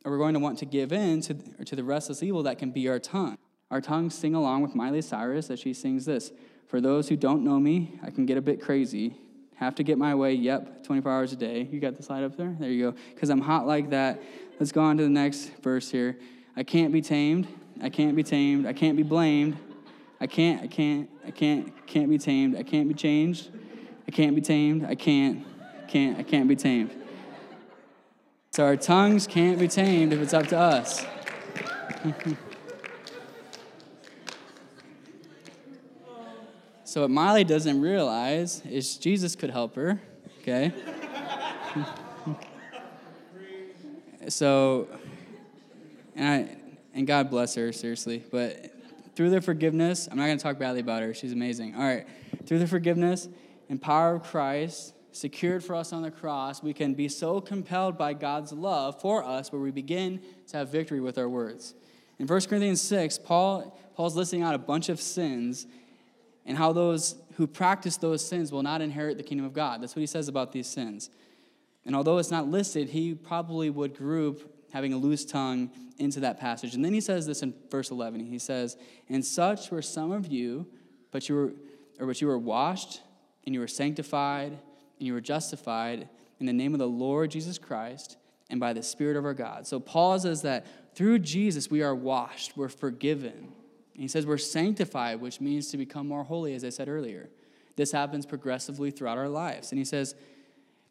we're 0.04 0.18
going 0.18 0.34
to 0.34 0.40
want 0.40 0.58
to 0.58 0.64
give 0.64 0.92
in 0.92 1.20
to, 1.20 1.34
to 1.64 1.76
the 1.76 1.84
restless 1.84 2.24
evil 2.24 2.42
that 2.42 2.58
can 2.58 2.72
be 2.72 2.88
our 2.88 2.98
tongue. 2.98 3.38
Our 3.70 3.80
tongues 3.80 4.16
sing 4.16 4.34
along 4.34 4.62
with 4.62 4.74
Miley 4.74 5.02
Cyrus 5.02 5.48
as 5.48 5.60
she 5.60 5.74
sings 5.74 6.06
this 6.06 6.32
For 6.66 6.80
those 6.80 7.08
who 7.08 7.14
don't 7.14 7.44
know 7.44 7.60
me, 7.60 8.00
I 8.02 8.10
can 8.10 8.26
get 8.26 8.36
a 8.36 8.42
bit 8.42 8.60
crazy. 8.60 9.14
Have 9.60 9.74
to 9.74 9.82
get 9.82 9.98
my 9.98 10.14
way, 10.14 10.32
yep, 10.32 10.84
24 10.84 11.12
hours 11.12 11.32
a 11.34 11.36
day. 11.36 11.68
You 11.70 11.80
got 11.80 11.94
the 11.94 12.02
slide 12.02 12.24
up 12.24 12.34
there? 12.34 12.56
There 12.58 12.70
you 12.70 12.92
go. 12.92 12.96
Because 13.14 13.28
I'm 13.28 13.42
hot 13.42 13.66
like 13.66 13.90
that. 13.90 14.22
Let's 14.58 14.72
go 14.72 14.80
on 14.80 14.96
to 14.96 15.02
the 15.02 15.10
next 15.10 15.50
verse 15.60 15.90
here. 15.90 16.16
I 16.56 16.62
can't 16.62 16.94
be 16.94 17.02
tamed. 17.02 17.46
I 17.82 17.90
can't 17.90 18.16
be 18.16 18.22
tamed. 18.22 18.66
I 18.66 18.72
can't 18.72 18.96
be 18.96 19.02
blamed. 19.02 19.58
I 20.18 20.26
can't, 20.26 20.62
I 20.62 20.66
can't, 20.66 21.10
I 21.26 21.30
can't, 21.30 21.86
can't 21.86 22.08
be 22.08 22.16
tamed. 22.16 22.56
I 22.56 22.62
can't 22.62 22.88
be 22.88 22.94
changed. 22.94 23.50
I 24.08 24.10
can't 24.10 24.34
be 24.34 24.40
tamed. 24.40 24.86
I 24.86 24.94
can't, 24.94 25.46
can't, 25.88 26.18
I 26.18 26.22
can't 26.22 26.48
be 26.48 26.56
tamed. 26.56 26.92
So 28.52 28.64
our 28.64 28.76
tongues 28.76 29.26
can't 29.26 29.58
be 29.58 29.68
tamed 29.68 30.14
if 30.14 30.20
it's 30.20 30.32
up 30.32 30.46
to 30.48 30.58
us. 30.58 31.04
So, 36.90 37.02
what 37.02 37.10
Miley 37.10 37.44
doesn't 37.44 37.80
realize 37.80 38.66
is 38.66 38.96
Jesus 38.96 39.36
could 39.36 39.50
help 39.50 39.76
her, 39.76 40.00
okay? 40.40 40.72
so, 44.28 44.88
and, 46.16 46.26
I, 46.26 46.56
and 46.92 47.06
God 47.06 47.30
bless 47.30 47.54
her, 47.54 47.72
seriously. 47.72 48.24
But 48.32 48.74
through 49.14 49.30
the 49.30 49.40
forgiveness, 49.40 50.08
I'm 50.10 50.18
not 50.18 50.26
going 50.26 50.38
to 50.38 50.42
talk 50.42 50.58
badly 50.58 50.80
about 50.80 51.02
her. 51.02 51.14
She's 51.14 51.30
amazing. 51.30 51.76
All 51.76 51.84
right. 51.84 52.08
Through 52.46 52.58
the 52.58 52.66
forgiveness 52.66 53.28
and 53.68 53.80
power 53.80 54.16
of 54.16 54.24
Christ, 54.24 54.92
secured 55.12 55.62
for 55.62 55.76
us 55.76 55.92
on 55.92 56.02
the 56.02 56.10
cross, 56.10 56.60
we 56.60 56.72
can 56.72 56.94
be 56.94 57.08
so 57.08 57.40
compelled 57.40 57.98
by 57.98 58.14
God's 58.14 58.52
love 58.52 59.00
for 59.00 59.22
us 59.22 59.52
where 59.52 59.62
we 59.62 59.70
begin 59.70 60.20
to 60.48 60.56
have 60.56 60.70
victory 60.70 60.98
with 60.98 61.18
our 61.18 61.28
words. 61.28 61.76
In 62.18 62.26
1 62.26 62.40
Corinthians 62.46 62.82
6, 62.82 63.18
Paul, 63.18 63.78
Paul's 63.94 64.16
listing 64.16 64.42
out 64.42 64.56
a 64.56 64.58
bunch 64.58 64.88
of 64.88 65.00
sins 65.00 65.68
and 66.50 66.58
how 66.58 66.72
those 66.72 67.14
who 67.36 67.46
practice 67.46 67.96
those 67.96 68.26
sins 68.26 68.50
will 68.50 68.64
not 68.64 68.82
inherit 68.82 69.16
the 69.16 69.22
kingdom 69.22 69.46
of 69.46 69.52
God. 69.52 69.80
That's 69.80 69.94
what 69.94 70.00
he 70.00 70.06
says 70.06 70.26
about 70.26 70.50
these 70.50 70.66
sins. 70.66 71.08
And 71.86 71.94
although 71.94 72.18
it's 72.18 72.32
not 72.32 72.48
listed, 72.48 72.88
he 72.88 73.14
probably 73.14 73.70
would 73.70 73.96
group 73.96 74.52
having 74.72 74.92
a 74.92 74.96
loose 74.96 75.24
tongue 75.24 75.70
into 75.98 76.18
that 76.18 76.40
passage. 76.40 76.74
And 76.74 76.84
then 76.84 76.92
he 76.92 77.00
says 77.00 77.24
this 77.24 77.42
in 77.42 77.54
verse 77.70 77.92
11. 77.92 78.26
He 78.26 78.40
says, 78.40 78.76
And 79.08 79.24
such 79.24 79.70
were 79.70 79.80
some 79.80 80.10
of 80.10 80.26
you, 80.26 80.66
but 81.12 81.28
you 81.28 81.36
were, 81.36 81.52
or 82.00 82.08
but 82.08 82.20
you 82.20 82.26
were 82.26 82.36
washed, 82.36 83.00
and 83.46 83.54
you 83.54 83.60
were 83.60 83.68
sanctified, 83.68 84.50
and 84.50 85.06
you 85.06 85.12
were 85.12 85.20
justified 85.20 86.08
in 86.40 86.46
the 86.46 86.52
name 86.52 86.74
of 86.74 86.80
the 86.80 86.88
Lord 86.88 87.30
Jesus 87.30 87.58
Christ 87.58 88.16
and 88.50 88.58
by 88.58 88.72
the 88.72 88.82
Spirit 88.82 89.16
of 89.16 89.24
our 89.24 89.34
God. 89.34 89.68
So 89.68 89.78
Paul 89.78 90.18
says 90.18 90.42
that 90.42 90.66
through 90.96 91.20
Jesus 91.20 91.70
we 91.70 91.80
are 91.80 91.94
washed, 91.94 92.56
we're 92.56 92.68
forgiven. 92.68 93.52
And 93.94 94.02
he 94.02 94.08
says 94.08 94.26
we're 94.26 94.38
sanctified, 94.38 95.20
which 95.20 95.40
means 95.40 95.68
to 95.68 95.76
become 95.76 96.08
more 96.08 96.24
holy, 96.24 96.54
as 96.54 96.64
I 96.64 96.70
said 96.70 96.88
earlier. 96.88 97.28
This 97.76 97.92
happens 97.92 98.26
progressively 98.26 98.90
throughout 98.90 99.18
our 99.18 99.28
lives. 99.28 99.72
And 99.72 99.78
he 99.78 99.84
says, 99.84 100.14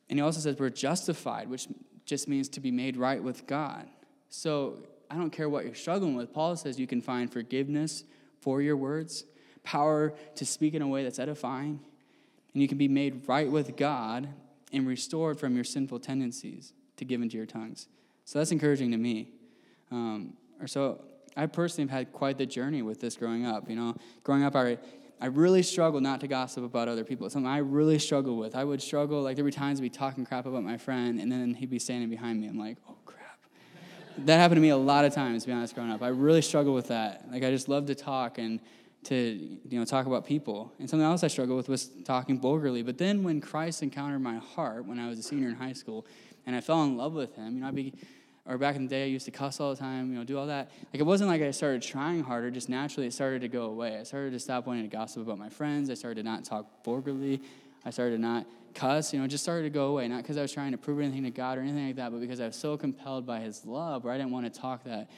and 0.10 0.18
he 0.18 0.24
also 0.24 0.40
says 0.40 0.58
we're 0.58 0.70
justified, 0.70 1.50
which 1.50 1.68
just 2.06 2.28
means 2.28 2.50
to 2.50 2.60
be 2.60 2.72
made 2.72 2.98
right 2.98 3.22
with 3.22 3.46
God. 3.46 3.88
So 4.30 4.80
I 5.10 5.16
don't 5.16 5.32
care 5.32 5.50
what 5.50 5.66
you're 5.66 5.76
struggling 5.76 6.16
with. 6.16 6.34
Paul 6.34 6.56
says 6.56 6.80
you 6.80 6.88
can 6.88 7.02
find 7.02 7.32
forgiveness 7.32 8.04
for 8.42 8.62
your 8.62 8.78
words, 8.78 9.26
power 9.64 10.14
to 10.36 10.46
speak 10.46 10.74
in 10.74 10.82
a 10.82 10.88
way 10.88 11.04
that's 11.04 11.20
edifying, 11.20 11.80
and 12.54 12.62
you 12.62 12.68
can 12.68 12.78
be 12.78 12.88
made 12.88 13.28
right 13.28 13.50
with 13.50 13.76
God 13.76 14.28
and 14.72 14.88
restored 14.88 15.40
from 15.40 15.56
your 15.56 15.64
sinful 15.64 16.00
tendencies 16.00 16.74
to 16.98 17.06
give 17.06 17.22
into 17.22 17.38
your 17.38 17.46
tongues. 17.46 17.88
So 18.26 18.40
that's 18.40 18.52
encouraging 18.52 18.92
to 18.92 18.98
me. 18.98 19.30
Um, 19.92 20.34
or 20.60 20.68
so 20.68 21.04
I 21.40 21.46
personally 21.46 21.90
have 21.90 21.98
had 21.98 22.14
quite 22.14 22.38
the 22.38 22.46
journey 22.46 22.82
with 22.82 23.00
this 23.00 23.16
growing 23.16 23.46
up. 23.46 23.70
You 23.70 23.76
know, 23.76 23.96
growing 24.24 24.44
up, 24.44 24.56
I 24.56 24.78
I 25.22 25.28
really 25.28 25.64
struggle 25.64 26.00
not 26.00 26.22
to 26.22 26.28
gossip 26.28 26.64
about 26.64 26.88
other 26.88 27.04
people. 27.04 27.26
It's 27.26 27.34
something 27.34 27.52
I 27.52 27.58
really 27.58 28.00
struggle 28.00 28.38
with. 28.38 28.56
I 28.56 28.64
would 28.64 28.82
struggle, 28.82 29.22
like, 29.22 29.36
there 29.36 29.44
be 29.44 29.52
times 29.52 29.80
I'd 29.80 29.84
be 29.84 29.90
talking 29.90 30.26
crap 30.26 30.46
about 30.46 30.64
my 30.64 30.78
friend, 30.78 31.20
and 31.20 31.30
then 31.30 31.54
he'd 31.54 31.70
be 31.70 31.80
standing 31.80 32.10
behind 32.10 32.40
me. 32.40 32.48
I'm 32.48 32.58
like, 32.58 32.78
oh, 32.88 32.96
crap. 33.06 33.38
that 34.20 34.38
happened 34.38 34.58
to 34.58 34.62
me 34.62 34.70
a 34.70 34.78
lot 34.78 35.04
of 35.04 35.14
times, 35.14 35.44
to 35.44 35.48
be 35.48 35.54
honest, 35.54 35.76
growing 35.76 35.92
up. 35.92 36.02
I 36.02 36.08
really 36.08 36.42
struggle 36.42 36.74
with 36.74 36.88
that. 36.88 37.26
Like, 37.30 37.44
I 37.44 37.52
just 37.52 37.68
love 37.68 37.86
to 37.88 37.96
talk 37.96 38.38
and 38.38 38.62
to, 39.06 39.16
you 39.16 39.80
know, 39.80 39.84
talk 39.84 40.06
about 40.06 40.26
people. 40.26 40.74
And 40.80 40.90
something 40.90 41.06
else 41.06 41.22
I 41.26 41.28
struggled 41.28 41.58
with 41.58 41.68
was 41.68 41.90
talking 42.06 42.40
vulgarly. 42.40 42.82
But 42.82 42.98
then 42.98 43.22
when 43.22 43.42
Christ 43.42 43.84
encountered 43.84 44.22
my 44.22 44.38
heart 44.38 44.86
when 44.86 45.00
I 45.00 45.10
was 45.10 45.20
a 45.20 45.24
senior 45.24 45.50
in 45.50 45.56
high 45.56 45.74
school, 45.74 46.06
and 46.46 46.56
I 46.56 46.62
fell 46.62 46.82
in 46.84 46.96
love 46.96 47.14
with 47.14 47.36
him, 47.36 47.56
you 47.56 47.62
know, 47.62 47.68
I'd 47.68 47.76
be 47.76 47.94
or 48.50 48.58
back 48.58 48.76
in 48.76 48.84
the 48.84 48.90
day, 48.90 49.04
I 49.04 49.06
used 49.06 49.26
to 49.26 49.32
cuss 49.32 49.60
all 49.60 49.70
the 49.70 49.80
time, 49.80 50.12
you 50.12 50.18
know, 50.18 50.24
do 50.24 50.36
all 50.38 50.48
that. 50.48 50.72
Like, 50.92 51.00
it 51.00 51.06
wasn't 51.06 51.30
like 51.30 51.44
I 51.44 51.52
started 51.52 51.84
trying 51.84 52.24
harder, 52.24 52.50
just 52.50 52.68
naturally 52.68 53.06
it 53.06 53.14
started 53.14 53.42
to 53.42 53.48
go 53.48 53.66
away. 53.66 53.98
I 54.00 54.04
started 54.04 54.32
to 54.32 54.40
stop 54.40 54.66
wanting 54.66 54.90
to 54.90 54.90
gossip 54.90 55.22
about 55.22 55.38
my 55.38 55.50
friends. 55.50 55.92
I 55.92 55.94
started 55.94 56.16
to 56.16 56.24
not 56.24 56.46
talk 56.46 56.84
vulgarly. 56.84 57.42
I 57.86 57.92
started 57.92 58.16
to 58.16 58.22
not 58.22 58.48
cuss, 58.74 59.14
you 59.14 59.20
know, 59.20 59.28
just 59.28 59.44
started 59.44 59.64
to 59.64 59.70
go 59.70 59.90
away. 59.90 60.08
Not 60.08 60.24
because 60.24 60.36
I 60.36 60.42
was 60.42 60.52
trying 60.52 60.72
to 60.72 60.80
prove 60.80 61.00
anything 61.00 61.24
to 61.24 61.30
God 61.30 61.60
or 61.60 61.62
anything 61.62 61.86
like 61.86 61.98
that, 61.98 62.12
but 62.12 62.22
because 62.22 62.40
I 62.40 62.48
was 62.48 62.56
so 62.56 62.76
compelled 62.76 63.28
by 63.28 63.40
His 63.40 63.64
love 63.66 64.04
where 64.04 64.12
I 64.12 64.18
didn't 64.18 64.32
want 64.32 64.52
to 64.52 64.60
talk 64.60 64.84
that 64.86 65.12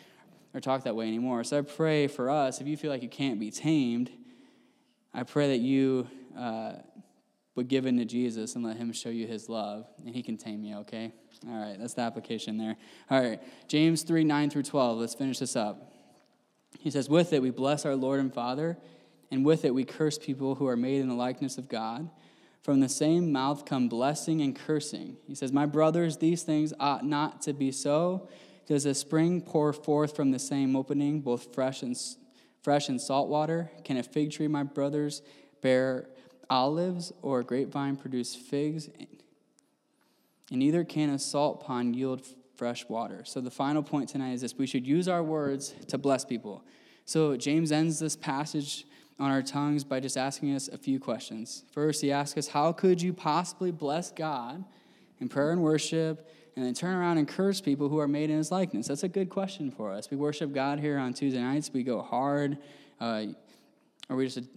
or 0.53 0.59
talk 0.59 0.83
that 0.83 0.95
way 0.97 1.07
anymore. 1.07 1.45
So 1.45 1.59
I 1.59 1.61
pray 1.61 2.07
for 2.07 2.29
us, 2.29 2.59
if 2.59 2.67
you 2.67 2.75
feel 2.75 2.91
like 2.91 3.01
you 3.01 3.09
can't 3.09 3.39
be 3.39 3.49
tamed, 3.49 4.11
I 5.13 5.23
pray 5.23 5.47
that 5.47 5.59
you 5.59 6.05
uh, 6.37 6.73
would 7.55 7.69
give 7.69 7.85
in 7.85 7.97
to 7.97 8.05
Jesus 8.05 8.55
and 8.55 8.63
let 8.65 8.75
Him 8.75 8.91
show 8.91 9.09
you 9.09 9.25
His 9.25 9.47
love, 9.47 9.87
and 10.05 10.13
He 10.13 10.21
can 10.21 10.35
tame 10.35 10.65
you, 10.65 10.79
okay? 10.79 11.13
All 11.47 11.57
right, 11.57 11.77
that's 11.79 11.95
the 11.95 12.01
application 12.01 12.57
there. 12.57 12.75
All 13.09 13.21
right, 13.21 13.41
James 13.67 14.03
3 14.03 14.23
9 14.23 14.49
through 14.49 14.63
12. 14.63 14.99
Let's 14.99 15.15
finish 15.15 15.39
this 15.39 15.55
up. 15.55 15.91
He 16.79 16.91
says, 16.91 17.09
With 17.09 17.33
it 17.33 17.41
we 17.41 17.49
bless 17.49 17.85
our 17.85 17.95
Lord 17.95 18.19
and 18.19 18.33
Father, 18.33 18.77
and 19.31 19.45
with 19.45 19.65
it 19.65 19.73
we 19.73 19.83
curse 19.83 20.17
people 20.17 20.55
who 20.55 20.67
are 20.67 20.77
made 20.77 21.01
in 21.01 21.07
the 21.07 21.15
likeness 21.15 21.57
of 21.57 21.67
God. 21.67 22.09
From 22.61 22.79
the 22.79 22.89
same 22.89 23.31
mouth 23.31 23.65
come 23.65 23.89
blessing 23.89 24.41
and 24.41 24.55
cursing. 24.55 25.17
He 25.27 25.33
says, 25.33 25.51
My 25.51 25.65
brothers, 25.65 26.17
these 26.17 26.43
things 26.43 26.73
ought 26.79 27.03
not 27.03 27.41
to 27.43 27.53
be 27.53 27.71
so. 27.71 28.29
Does 28.67 28.85
a 28.85 28.93
spring 28.93 29.41
pour 29.41 29.73
forth 29.73 30.15
from 30.15 30.31
the 30.31 30.39
same 30.39 30.75
opening, 30.75 31.21
both 31.21 31.53
fresh 31.55 31.81
and, 31.81 31.97
fresh 32.61 32.87
and 32.87 33.01
salt 33.01 33.29
water? 33.29 33.71
Can 33.83 33.97
a 33.97 34.03
fig 34.03 34.31
tree, 34.31 34.47
my 34.47 34.61
brothers, 34.61 35.23
bear 35.61 36.07
olives, 36.49 37.11
or 37.23 37.39
a 37.39 37.43
grapevine 37.43 37.95
produce 37.95 38.35
figs? 38.35 38.89
And 40.51 40.59
neither 40.59 40.83
can 40.83 41.09
a 41.09 41.17
salt 41.17 41.63
pond 41.63 41.95
yield 41.95 42.21
fresh 42.55 42.87
water. 42.87 43.23
So 43.25 43.41
the 43.41 43.49
final 43.49 43.81
point 43.81 44.09
tonight 44.09 44.33
is 44.33 44.41
this 44.41 44.55
we 44.55 44.67
should 44.67 44.85
use 44.85 45.07
our 45.07 45.23
words 45.23 45.73
to 45.87 45.97
bless 45.97 46.23
people. 46.23 46.63
So 47.05 47.35
James 47.35 47.71
ends 47.71 47.97
this 47.97 48.15
passage 48.15 48.85
on 49.19 49.31
our 49.31 49.41
tongues 49.41 49.83
by 49.83 49.99
just 49.99 50.17
asking 50.17 50.53
us 50.55 50.67
a 50.67 50.77
few 50.77 50.99
questions. 50.99 51.63
First, 51.71 52.01
he 52.01 52.11
asks 52.11 52.37
us, 52.37 52.47
How 52.49 52.71
could 52.71 53.01
you 53.01 53.13
possibly 53.13 53.71
bless 53.71 54.11
God 54.11 54.63
in 55.19 55.29
prayer 55.29 55.51
and 55.51 55.61
worship, 55.61 56.29
and 56.55 56.65
then 56.65 56.73
turn 56.73 56.95
around 56.95 57.17
and 57.17 57.27
curse 57.27 57.61
people 57.61 57.87
who 57.87 57.99
are 57.99 58.07
made 58.07 58.29
in 58.29 58.37
his 58.37 58.51
likeness? 58.51 58.87
That's 58.87 59.03
a 59.03 59.09
good 59.09 59.29
question 59.29 59.71
for 59.71 59.91
us. 59.91 60.11
We 60.11 60.17
worship 60.17 60.53
God 60.53 60.79
here 60.79 60.97
on 60.97 61.13
Tuesday 61.13 61.41
nights, 61.41 61.71
we 61.71 61.83
go 61.83 62.01
hard, 62.01 62.57
uh, 62.99 63.25
or 64.09 64.15
we 64.17 64.27
just 64.27 64.47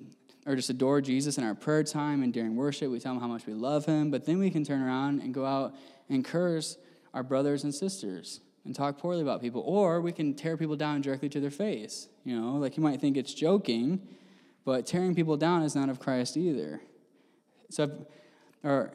or 0.46 0.56
just 0.56 0.70
adore 0.70 1.00
Jesus 1.00 1.38
in 1.38 1.44
our 1.44 1.54
prayer 1.54 1.82
time 1.82 2.22
and 2.22 2.32
during 2.32 2.56
worship. 2.56 2.90
We 2.90 3.00
tell 3.00 3.14
him 3.14 3.20
how 3.20 3.28
much 3.28 3.46
we 3.46 3.54
love 3.54 3.86
him, 3.86 4.10
but 4.10 4.24
then 4.24 4.38
we 4.38 4.50
can 4.50 4.64
turn 4.64 4.82
around 4.82 5.22
and 5.22 5.32
go 5.32 5.46
out 5.46 5.74
and 6.08 6.24
curse 6.24 6.76
our 7.14 7.22
brothers 7.22 7.64
and 7.64 7.74
sisters 7.74 8.40
and 8.64 8.74
talk 8.74 8.98
poorly 8.98 9.22
about 9.22 9.40
people. 9.40 9.62
Or 9.62 10.00
we 10.00 10.12
can 10.12 10.34
tear 10.34 10.56
people 10.56 10.76
down 10.76 11.00
directly 11.00 11.28
to 11.30 11.40
their 11.40 11.50
face. 11.50 12.08
You 12.24 12.38
know, 12.38 12.52
like 12.56 12.76
you 12.76 12.82
might 12.82 13.00
think 13.00 13.16
it's 13.16 13.32
joking, 13.32 14.00
but 14.64 14.86
tearing 14.86 15.14
people 15.14 15.36
down 15.36 15.62
is 15.62 15.74
not 15.74 15.88
of 15.88 15.98
Christ 16.00 16.36
either. 16.36 16.80
So, 17.70 17.84
I've, 17.84 17.92
or 18.62 18.92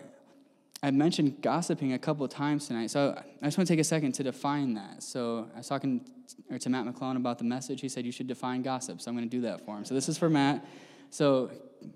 I 0.81 0.91
mentioned 0.91 1.41
gossiping 1.41 1.93
a 1.93 1.99
couple 1.99 2.23
of 2.23 2.31
times 2.31 2.67
tonight, 2.67 2.89
so 2.89 3.21
I 3.41 3.45
just 3.45 3.57
want 3.57 3.67
to 3.67 3.73
take 3.73 3.81
a 3.81 3.83
second 3.83 4.13
to 4.13 4.23
define 4.23 4.75
that. 4.75 5.03
So 5.03 5.49
I 5.53 5.57
was 5.57 5.67
talking 5.67 6.05
to 6.57 6.69
Matt 6.69 6.85
McClellan 6.85 7.17
about 7.17 7.37
the 7.37 7.43
message. 7.43 7.81
He 7.81 7.89
said 7.89 8.05
you 8.05 8.13
should 8.13 8.27
define 8.27 8.61
gossip, 8.61 9.01
so 9.01 9.11
I'm 9.11 9.17
going 9.17 9.29
to 9.29 9.35
do 9.35 9.41
that 9.41 9.65
for 9.65 9.77
him. 9.77 9.83
So 9.83 9.93
this 9.93 10.07
is 10.07 10.17
for 10.17 10.29
Matt. 10.29 10.65
So, 11.09 11.51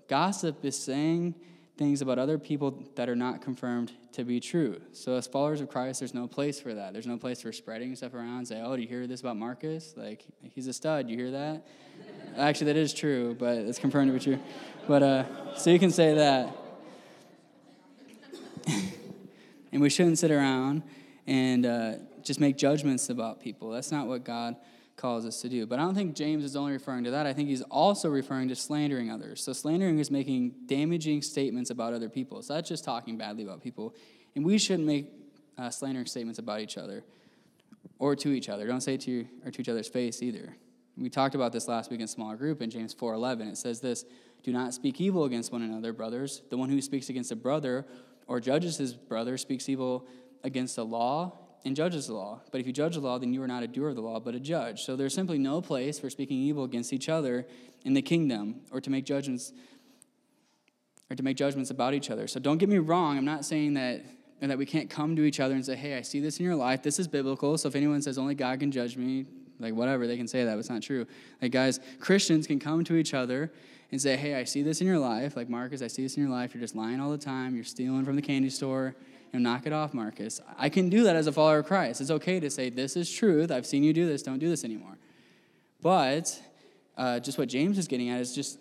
gossip 0.08 0.64
is 0.64 0.76
saying 0.76 1.34
things 1.76 2.02
about 2.02 2.18
other 2.18 2.38
people 2.38 2.84
that 2.94 3.08
are 3.08 3.16
not 3.16 3.42
confirmed 3.42 3.92
to 4.12 4.24
be 4.24 4.40
true. 4.40 4.80
So, 4.92 5.16
as 5.16 5.26
followers 5.26 5.60
of 5.60 5.68
Christ, 5.68 6.00
there's 6.00 6.14
no 6.14 6.26
place 6.26 6.60
for 6.60 6.74
that. 6.74 6.92
There's 6.92 7.06
no 7.06 7.16
place 7.16 7.42
for 7.42 7.52
spreading 7.52 7.94
stuff 7.96 8.14
around. 8.14 8.46
Say, 8.46 8.60
oh, 8.60 8.76
do 8.76 8.82
you 8.82 8.88
hear 8.88 9.06
this 9.06 9.20
about 9.20 9.36
Marcus? 9.36 9.94
Like, 9.96 10.24
he's 10.42 10.66
a 10.66 10.72
stud. 10.72 11.08
You 11.08 11.16
hear 11.16 11.30
that? 11.32 11.66
Actually, 12.36 12.66
that 12.66 12.76
is 12.76 12.92
true, 12.92 13.36
but 13.38 13.56
it's 13.58 13.78
confirmed 13.78 14.08
to 14.08 14.12
be 14.18 14.20
true. 14.36 14.40
But, 14.88 15.02
uh, 15.02 15.56
so 15.56 15.70
you 15.70 15.78
can 15.78 15.90
say 15.90 16.14
that. 16.14 16.56
and 19.72 19.80
we 19.80 19.90
shouldn't 19.90 20.18
sit 20.18 20.30
around 20.30 20.82
and 21.26 21.66
uh, 21.66 21.92
just 22.22 22.40
make 22.40 22.56
judgments 22.56 23.10
about 23.10 23.40
people. 23.40 23.70
That's 23.70 23.92
not 23.92 24.06
what 24.06 24.24
God 24.24 24.56
calls 24.96 25.26
us 25.26 25.40
to 25.42 25.48
do. 25.48 25.66
But 25.66 25.78
I 25.78 25.82
don't 25.82 25.94
think 25.94 26.14
James 26.14 26.44
is 26.44 26.56
only 26.56 26.72
referring 26.72 27.04
to 27.04 27.10
that. 27.10 27.26
I 27.26 27.32
think 27.32 27.48
he's 27.48 27.62
also 27.62 28.08
referring 28.08 28.48
to 28.48 28.56
slandering 28.56 29.10
others. 29.10 29.42
So 29.42 29.52
slandering 29.52 29.98
is 29.98 30.10
making 30.10 30.54
damaging 30.66 31.22
statements 31.22 31.70
about 31.70 31.92
other 31.92 32.08
people. 32.08 32.42
So 32.42 32.54
that's 32.54 32.68
just 32.68 32.84
talking 32.84 33.18
badly 33.18 33.44
about 33.44 33.62
people. 33.62 33.94
And 34.36 34.44
we 34.44 34.58
shouldn't 34.58 34.86
make 34.86 35.10
uh, 35.58 35.70
slandering 35.70 36.06
statements 36.06 36.38
about 36.38 36.60
each 36.60 36.78
other 36.78 37.04
or 37.98 38.16
to 38.16 38.28
each 38.30 38.48
other. 38.48 38.66
Don't 38.66 38.80
say 38.80 38.94
it 38.94 39.00
to, 39.02 39.10
your, 39.10 39.24
or 39.44 39.50
to 39.50 39.60
each 39.60 39.68
other's 39.68 39.88
face 39.88 40.22
either. 40.22 40.56
We 40.96 41.10
talked 41.10 41.34
about 41.34 41.52
this 41.52 41.66
last 41.66 41.90
week 41.90 42.00
in 42.00 42.06
small 42.06 42.34
group 42.36 42.62
in 42.62 42.70
James 42.70 42.94
4:11. 42.94 43.48
It 43.48 43.56
says 43.56 43.80
this, 43.80 44.04
"Do 44.44 44.52
not 44.52 44.74
speak 44.74 45.00
evil 45.00 45.24
against 45.24 45.50
one 45.50 45.62
another, 45.62 45.92
brothers. 45.92 46.42
The 46.50 46.56
one 46.56 46.68
who 46.68 46.80
speaks 46.80 47.08
against 47.08 47.32
a 47.32 47.36
brother 47.36 47.84
or 48.28 48.40
judges 48.40 48.76
his 48.76 48.94
brother 48.94 49.36
speaks 49.36 49.68
evil 49.68 50.06
against 50.44 50.76
the 50.76 50.84
law 50.84 51.43
and 51.64 51.74
judges 51.74 52.06
the 52.06 52.14
law. 52.14 52.40
But 52.52 52.60
if 52.60 52.66
you 52.66 52.72
judge 52.72 52.94
the 52.94 53.00
law, 53.00 53.18
then 53.18 53.32
you 53.32 53.42
are 53.42 53.48
not 53.48 53.62
a 53.62 53.66
doer 53.66 53.88
of 53.88 53.96
the 53.96 54.02
law, 54.02 54.20
but 54.20 54.34
a 54.34 54.40
judge. 54.40 54.82
So 54.82 54.96
there's 54.96 55.14
simply 55.14 55.38
no 55.38 55.60
place 55.60 55.98
for 55.98 56.10
speaking 56.10 56.38
evil 56.38 56.64
against 56.64 56.92
each 56.92 57.08
other 57.08 57.46
in 57.84 57.94
the 57.94 58.02
kingdom 58.02 58.60
or 58.70 58.80
to 58.80 58.90
make 58.90 59.04
judgments 59.04 59.52
or 61.10 61.16
to 61.16 61.22
make 61.22 61.36
judgments 61.36 61.70
about 61.70 61.94
each 61.94 62.10
other. 62.10 62.26
So 62.26 62.40
don't 62.40 62.58
get 62.58 62.68
me 62.68 62.78
wrong, 62.78 63.16
I'm 63.18 63.24
not 63.24 63.44
saying 63.44 63.74
that 63.74 64.04
that 64.40 64.58
we 64.58 64.66
can't 64.66 64.90
come 64.90 65.16
to 65.16 65.22
each 65.22 65.40
other 65.40 65.54
and 65.54 65.64
say, 65.64 65.74
"Hey, 65.74 65.96
I 65.96 66.02
see 66.02 66.20
this 66.20 66.38
in 66.38 66.44
your 66.44 66.54
life. 66.54 66.82
This 66.82 66.98
is 66.98 67.08
biblical." 67.08 67.56
So 67.56 67.68
if 67.68 67.74
anyone 67.74 68.02
says 68.02 68.18
only 68.18 68.34
God 68.34 68.60
can 68.60 68.70
judge 68.70 68.94
me, 68.94 69.24
like 69.58 69.72
whatever, 69.72 70.06
they 70.06 70.18
can 70.18 70.28
say 70.28 70.44
that, 70.44 70.52
but 70.52 70.58
it's 70.58 70.68
not 70.68 70.82
true. 70.82 71.06
Like 71.40 71.50
guys, 71.50 71.80
Christians 71.98 72.46
can 72.46 72.58
come 72.58 72.84
to 72.84 72.96
each 72.96 73.14
other 73.14 73.50
and 73.90 73.98
say, 73.98 74.16
"Hey, 74.16 74.34
I 74.34 74.44
see 74.44 74.60
this 74.60 74.82
in 74.82 74.86
your 74.86 74.98
life." 74.98 75.34
Like 75.34 75.48
Marcus, 75.48 75.80
I 75.80 75.86
see 75.86 76.02
this 76.02 76.18
in 76.18 76.22
your 76.22 76.30
life. 76.30 76.52
You're 76.52 76.60
just 76.60 76.76
lying 76.76 77.00
all 77.00 77.10
the 77.10 77.16
time. 77.16 77.54
You're 77.54 77.64
stealing 77.64 78.04
from 78.04 78.16
the 78.16 78.22
candy 78.22 78.50
store 78.50 78.96
knock 79.40 79.66
it 79.66 79.72
off, 79.72 79.94
Marcus. 79.94 80.40
I 80.56 80.68
can 80.68 80.88
do 80.88 81.04
that 81.04 81.16
as 81.16 81.26
a 81.26 81.32
follower 81.32 81.58
of 81.58 81.66
Christ. 81.66 82.00
It's 82.00 82.10
okay 82.10 82.40
to 82.40 82.50
say, 82.50 82.70
this 82.70 82.96
is 82.96 83.10
truth. 83.10 83.50
I've 83.50 83.66
seen 83.66 83.82
you 83.82 83.92
do 83.92 84.06
this. 84.06 84.22
Don't 84.22 84.38
do 84.38 84.48
this 84.48 84.64
anymore. 84.64 84.96
But 85.82 86.40
uh, 86.96 87.20
just 87.20 87.38
what 87.38 87.48
James 87.48 87.78
is 87.78 87.88
getting 87.88 88.10
at 88.10 88.20
is 88.20 88.34
just 88.34 88.58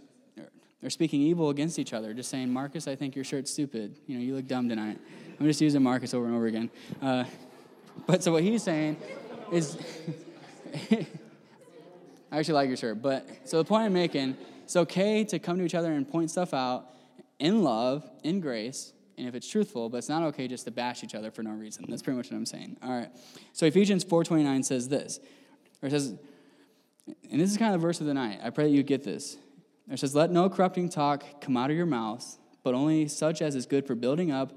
they're 0.81 0.89
speaking 0.89 1.21
evil 1.21 1.49
against 1.49 1.79
each 1.79 1.93
other, 1.93 2.13
just 2.13 2.29
saying, 2.29 2.51
Marcus, 2.51 2.89
I 2.89 2.95
think 2.95 3.15
your 3.15 3.23
shirt's 3.23 3.49
stupid. 3.49 3.95
You 4.05 4.17
know, 4.17 4.23
you 4.23 4.35
look 4.35 4.47
dumb 4.47 4.67
tonight. 4.67 4.99
I'm 5.39 5.45
just 5.45 5.61
using 5.61 5.81
Marcus 5.81 6.13
over 6.13 6.25
and 6.25 6.35
over 6.35 6.47
again. 6.47 6.69
Uh, 7.01 7.23
but 8.05 8.21
so 8.23 8.33
what 8.33 8.43
he's 8.43 8.63
saying 8.63 8.97
is, 9.51 9.77
I 10.91 11.07
actually 12.31 12.55
like 12.55 12.67
your 12.67 12.77
shirt. 12.77 13.01
But 13.01 13.27
so 13.45 13.57
the 13.57 13.63
point 13.63 13.85
I'm 13.85 13.93
making, 13.93 14.35
it's 14.63 14.75
okay 14.75 15.23
to 15.25 15.39
come 15.39 15.57
to 15.57 15.63
each 15.63 15.75
other 15.75 15.91
and 15.91 16.09
point 16.09 16.31
stuff 16.31 16.53
out 16.53 16.87
in 17.39 17.63
love, 17.63 18.09
in 18.23 18.39
grace, 18.39 18.92
and 19.17 19.27
if 19.27 19.35
it's 19.35 19.47
truthful, 19.47 19.89
but 19.89 19.97
it's 19.97 20.09
not 20.09 20.23
okay 20.23 20.47
just 20.47 20.65
to 20.65 20.71
bash 20.71 21.03
each 21.03 21.15
other 21.15 21.31
for 21.31 21.43
no 21.43 21.51
reason. 21.51 21.85
That's 21.87 22.01
pretty 22.01 22.17
much 22.17 22.31
what 22.31 22.37
I'm 22.37 22.45
saying. 22.45 22.77
All 22.83 22.91
right. 22.91 23.09
So 23.51 23.65
Ephesians 23.65 24.03
4:29 24.03 24.63
says 24.65 24.89
this. 24.89 25.19
Or 25.81 25.89
says, 25.89 26.15
and 27.29 27.41
this 27.41 27.51
is 27.51 27.57
kind 27.57 27.75
of 27.75 27.81
the 27.81 27.85
verse 27.85 27.99
of 27.99 28.07
the 28.07 28.13
night. 28.13 28.39
I 28.41 28.49
pray 28.49 28.65
that 28.65 28.69
you 28.71 28.83
get 28.83 29.03
this. 29.03 29.37
It 29.91 29.99
says, 29.99 30.15
Let 30.15 30.31
no 30.31 30.49
corrupting 30.49 30.89
talk 30.89 31.41
come 31.41 31.57
out 31.57 31.69
of 31.69 31.75
your 31.75 31.85
mouths, 31.85 32.37
but 32.63 32.73
only 32.73 33.07
such 33.07 33.41
as 33.41 33.55
is 33.55 33.65
good 33.65 33.85
for 33.85 33.95
building 33.95 34.31
up 34.31 34.53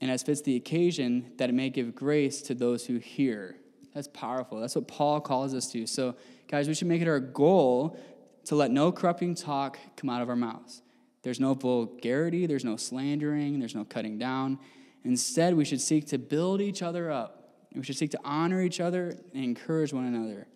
and 0.00 0.10
as 0.10 0.22
fits 0.22 0.42
the 0.42 0.56
occasion, 0.56 1.32
that 1.38 1.48
it 1.48 1.54
may 1.54 1.70
give 1.70 1.94
grace 1.94 2.42
to 2.42 2.54
those 2.54 2.86
who 2.86 2.98
hear. 2.98 3.56
That's 3.94 4.08
powerful. 4.08 4.60
That's 4.60 4.74
what 4.74 4.86
Paul 4.86 5.20
calls 5.20 5.54
us 5.54 5.70
to. 5.72 5.86
So, 5.86 6.16
guys, 6.48 6.68
we 6.68 6.74
should 6.74 6.88
make 6.88 7.00
it 7.00 7.08
our 7.08 7.20
goal 7.20 7.98
to 8.44 8.54
let 8.54 8.70
no 8.70 8.92
corrupting 8.92 9.34
talk 9.34 9.78
come 9.96 10.10
out 10.10 10.20
of 10.20 10.28
our 10.28 10.36
mouths. 10.36 10.82
There's 11.26 11.40
no 11.40 11.54
vulgarity, 11.54 12.46
there's 12.46 12.64
no 12.64 12.76
slandering, 12.76 13.58
there's 13.58 13.74
no 13.74 13.84
cutting 13.84 14.16
down. 14.16 14.60
Instead, 15.02 15.56
we 15.56 15.64
should 15.64 15.80
seek 15.80 16.06
to 16.06 16.18
build 16.18 16.60
each 16.60 16.82
other 16.82 17.10
up. 17.10 17.48
We 17.74 17.82
should 17.82 17.96
seek 17.96 18.12
to 18.12 18.20
honor 18.22 18.62
each 18.62 18.78
other 18.78 19.18
and 19.34 19.42
encourage 19.42 19.92
one 19.92 20.04
another. 20.04 20.46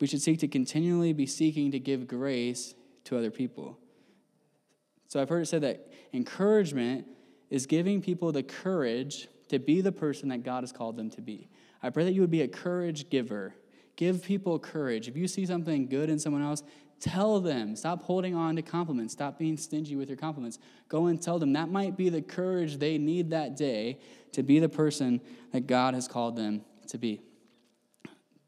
We 0.00 0.08
should 0.08 0.20
seek 0.20 0.40
to 0.40 0.48
continually 0.48 1.12
be 1.12 1.26
seeking 1.26 1.70
to 1.70 1.78
give 1.78 2.08
grace 2.08 2.74
to 3.04 3.16
other 3.16 3.30
people. 3.30 3.78
So 5.06 5.22
I've 5.22 5.28
heard 5.28 5.42
it 5.42 5.46
said 5.46 5.62
that 5.62 5.86
encouragement 6.12 7.06
is 7.48 7.66
giving 7.66 8.02
people 8.02 8.32
the 8.32 8.42
courage 8.42 9.28
to 9.50 9.60
be 9.60 9.82
the 9.82 9.92
person 9.92 10.30
that 10.30 10.42
God 10.42 10.64
has 10.64 10.72
called 10.72 10.96
them 10.96 11.10
to 11.10 11.20
be. 11.20 11.48
I 11.80 11.90
pray 11.90 12.02
that 12.02 12.12
you 12.12 12.22
would 12.22 12.30
be 12.32 12.42
a 12.42 12.48
courage 12.48 13.08
giver. 13.08 13.54
Give 13.94 14.20
people 14.20 14.58
courage. 14.58 15.06
If 15.06 15.16
you 15.16 15.28
see 15.28 15.46
something 15.46 15.86
good 15.86 16.10
in 16.10 16.18
someone 16.18 16.42
else, 16.42 16.64
tell 17.00 17.40
them. 17.40 17.76
Stop 17.76 18.02
holding 18.02 18.34
on 18.34 18.56
to 18.56 18.62
compliments. 18.62 19.12
Stop 19.12 19.38
being 19.38 19.56
stingy 19.56 19.96
with 19.96 20.08
your 20.08 20.16
compliments. 20.16 20.58
Go 20.88 21.06
and 21.06 21.20
tell 21.20 21.38
them. 21.38 21.52
That 21.52 21.70
might 21.70 21.96
be 21.96 22.08
the 22.08 22.22
courage 22.22 22.78
they 22.78 22.98
need 22.98 23.30
that 23.30 23.56
day 23.56 23.98
to 24.32 24.42
be 24.42 24.58
the 24.58 24.68
person 24.68 25.20
that 25.52 25.66
God 25.66 25.94
has 25.94 26.08
called 26.08 26.36
them 26.36 26.62
to 26.88 26.98
be. 26.98 27.20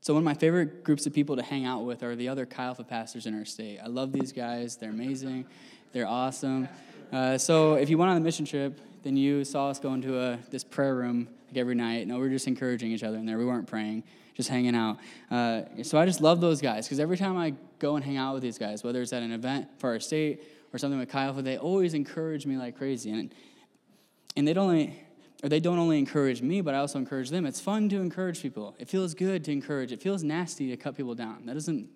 So, 0.01 0.15
one 0.15 0.21
of 0.21 0.25
my 0.25 0.35
favorite 0.35 0.85
groups 0.85 1.07
of 1.07 1.13
people 1.13 1.35
to 1.35 1.43
hang 1.43 1.65
out 1.65 1.85
with 1.85 2.03
are 2.03 2.15
the 2.15 2.29
other 2.29 2.47
Chi 2.47 2.63
Alpha 2.63 2.85
pastors 2.85 3.27
in 3.27 3.37
our 3.37 3.45
state. 3.45 3.81
I 3.83 3.89
love 3.89 4.13
these 4.13 4.33
guys. 4.33 4.77
They're 4.77 4.91
amazing. 4.91 5.47
They're 5.93 6.07
awesome. 6.07 6.69
Uh, 7.13 7.39
so, 7.39 7.75
if 7.75 7.91
you 7.91 7.99
went 7.99 8.11
on 8.11 8.17
a 8.17 8.21
mission 8.21 8.45
trip, 8.45 8.81
then 9.03 9.17
you 9.17 9.45
saw 9.45 9.69
us 9.69 9.81
go 9.81 9.95
into 9.95 10.21
a, 10.21 10.39
this 10.51 10.63
prayer 10.63 10.95
room 10.95 11.29
like 11.49 11.57
every 11.57 11.75
night. 11.75 12.07
No, 12.07 12.17
we 12.17 12.23
were 12.23 12.29
just 12.29 12.47
encouraging 12.47 12.93
each 12.93 13.03
other 13.03 13.17
in 13.17 13.27
there. 13.27 13.39
We 13.39 13.45
weren't 13.45 13.67
praying, 13.67 14.05
just 14.37 14.51
hanging 14.51 14.77
out. 14.77 14.99
Uh, 15.31 15.63
so 15.83 15.99
I 15.99 16.05
just 16.05 16.21
love 16.21 16.41
those 16.41 16.61
guys 16.61 16.87
because 16.87 17.01
every 17.01 17.17
time 17.17 17.39
I 17.39 17.55
go 17.79 17.97
and 17.97 18.05
hang 18.05 18.19
out 18.19 18.35
with 18.35 18.43
these 18.43 18.59
guys, 18.59 18.85
whether 18.85 19.01
it's 19.01 19.13
at 19.13 19.23
an 19.23 19.33
event 19.33 19.69
for 19.79 19.91
our 19.91 20.01
state 20.01 20.43
or 20.73 20.79
something 20.79 20.99
with 20.99 21.15
Alpha, 21.15 21.41
they 21.41 21.57
always 21.57 21.95
encourage 21.95 22.45
me 22.45 22.57
like 22.59 22.77
crazy. 22.77 23.11
And, 23.11 23.35
and 24.37 24.47
they 24.47 24.53
don't 24.53 24.69
only, 24.69 25.03
or 25.43 25.49
they 25.49 25.61
don't 25.61 25.79
only 25.79 25.99
encourage 25.99 26.43
me, 26.43 26.61
but 26.61 26.75
I 26.75 26.79
also 26.79 26.99
encourage 26.99 27.31
them. 27.31 27.47
It's 27.47 27.61
fun 27.61 27.89
to 27.89 27.97
encourage 27.97 28.43
people. 28.43 28.75
It 28.79 28.89
feels 28.89 29.15
good 29.15 29.43
to 29.45 29.53
encourage. 29.53 29.91
It 29.91 30.03
feels 30.03 30.23
nasty 30.23 30.69
to 30.69 30.77
cut 30.77 30.97
people 30.97 31.15
down. 31.15 31.47
That 31.47 31.55
doesn't, 31.55 31.89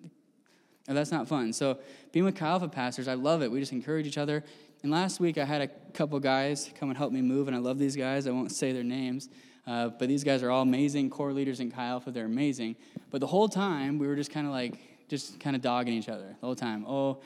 that's 0.87 1.11
not 1.11 1.27
fun. 1.27 1.53
So 1.53 1.77
being 2.11 2.25
with 2.25 2.35
Chi 2.35 2.47
Alpha 2.47 2.67
pastors, 2.67 3.07
I 3.07 3.13
love 3.13 3.43
it. 3.43 3.51
We 3.51 3.59
just 3.59 3.71
encourage 3.71 4.07
each 4.07 4.17
other. 4.17 4.43
And 4.81 4.91
last 4.91 5.19
week 5.19 5.37
I 5.37 5.45
had 5.45 5.61
a 5.61 5.67
couple 5.93 6.19
guys 6.19 6.71
come 6.79 6.89
and 6.89 6.97
help 6.97 7.13
me 7.13 7.21
move, 7.21 7.47
and 7.47 7.55
I 7.55 7.59
love 7.59 7.77
these 7.77 7.95
guys. 7.95 8.25
I 8.25 8.31
won't 8.31 8.51
say 8.51 8.71
their 8.71 8.83
names, 8.83 9.29
uh, 9.67 9.89
but 9.89 10.07
these 10.07 10.23
guys 10.23 10.43
are 10.43 10.51
all 10.51 10.61
amazing 10.61 11.09
core 11.09 11.33
leaders 11.33 11.59
in 11.59 11.71
Chi 11.71 11.85
Alpha. 11.85 12.11
They're 12.11 12.25
amazing. 12.25 12.75
But 13.09 13.21
the 13.21 13.27
whole 13.27 13.47
time 13.47 13.99
we 13.99 14.07
were 14.07 14.15
just 14.15 14.31
kind 14.31 14.47
of 14.47 14.53
like, 14.53 14.75
just 15.07 15.39
kind 15.39 15.55
of 15.55 15.61
dogging 15.61 15.93
each 15.93 16.09
other 16.09 16.35
the 16.39 16.45
whole 16.45 16.55
time. 16.55 16.85
Oh, 16.87 17.19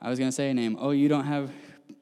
I 0.00 0.08
was 0.08 0.18
gonna 0.18 0.32
say 0.32 0.50
a 0.50 0.54
name. 0.54 0.76
Oh, 0.80 0.90
you 0.90 1.08
don't 1.08 1.24
have 1.24 1.50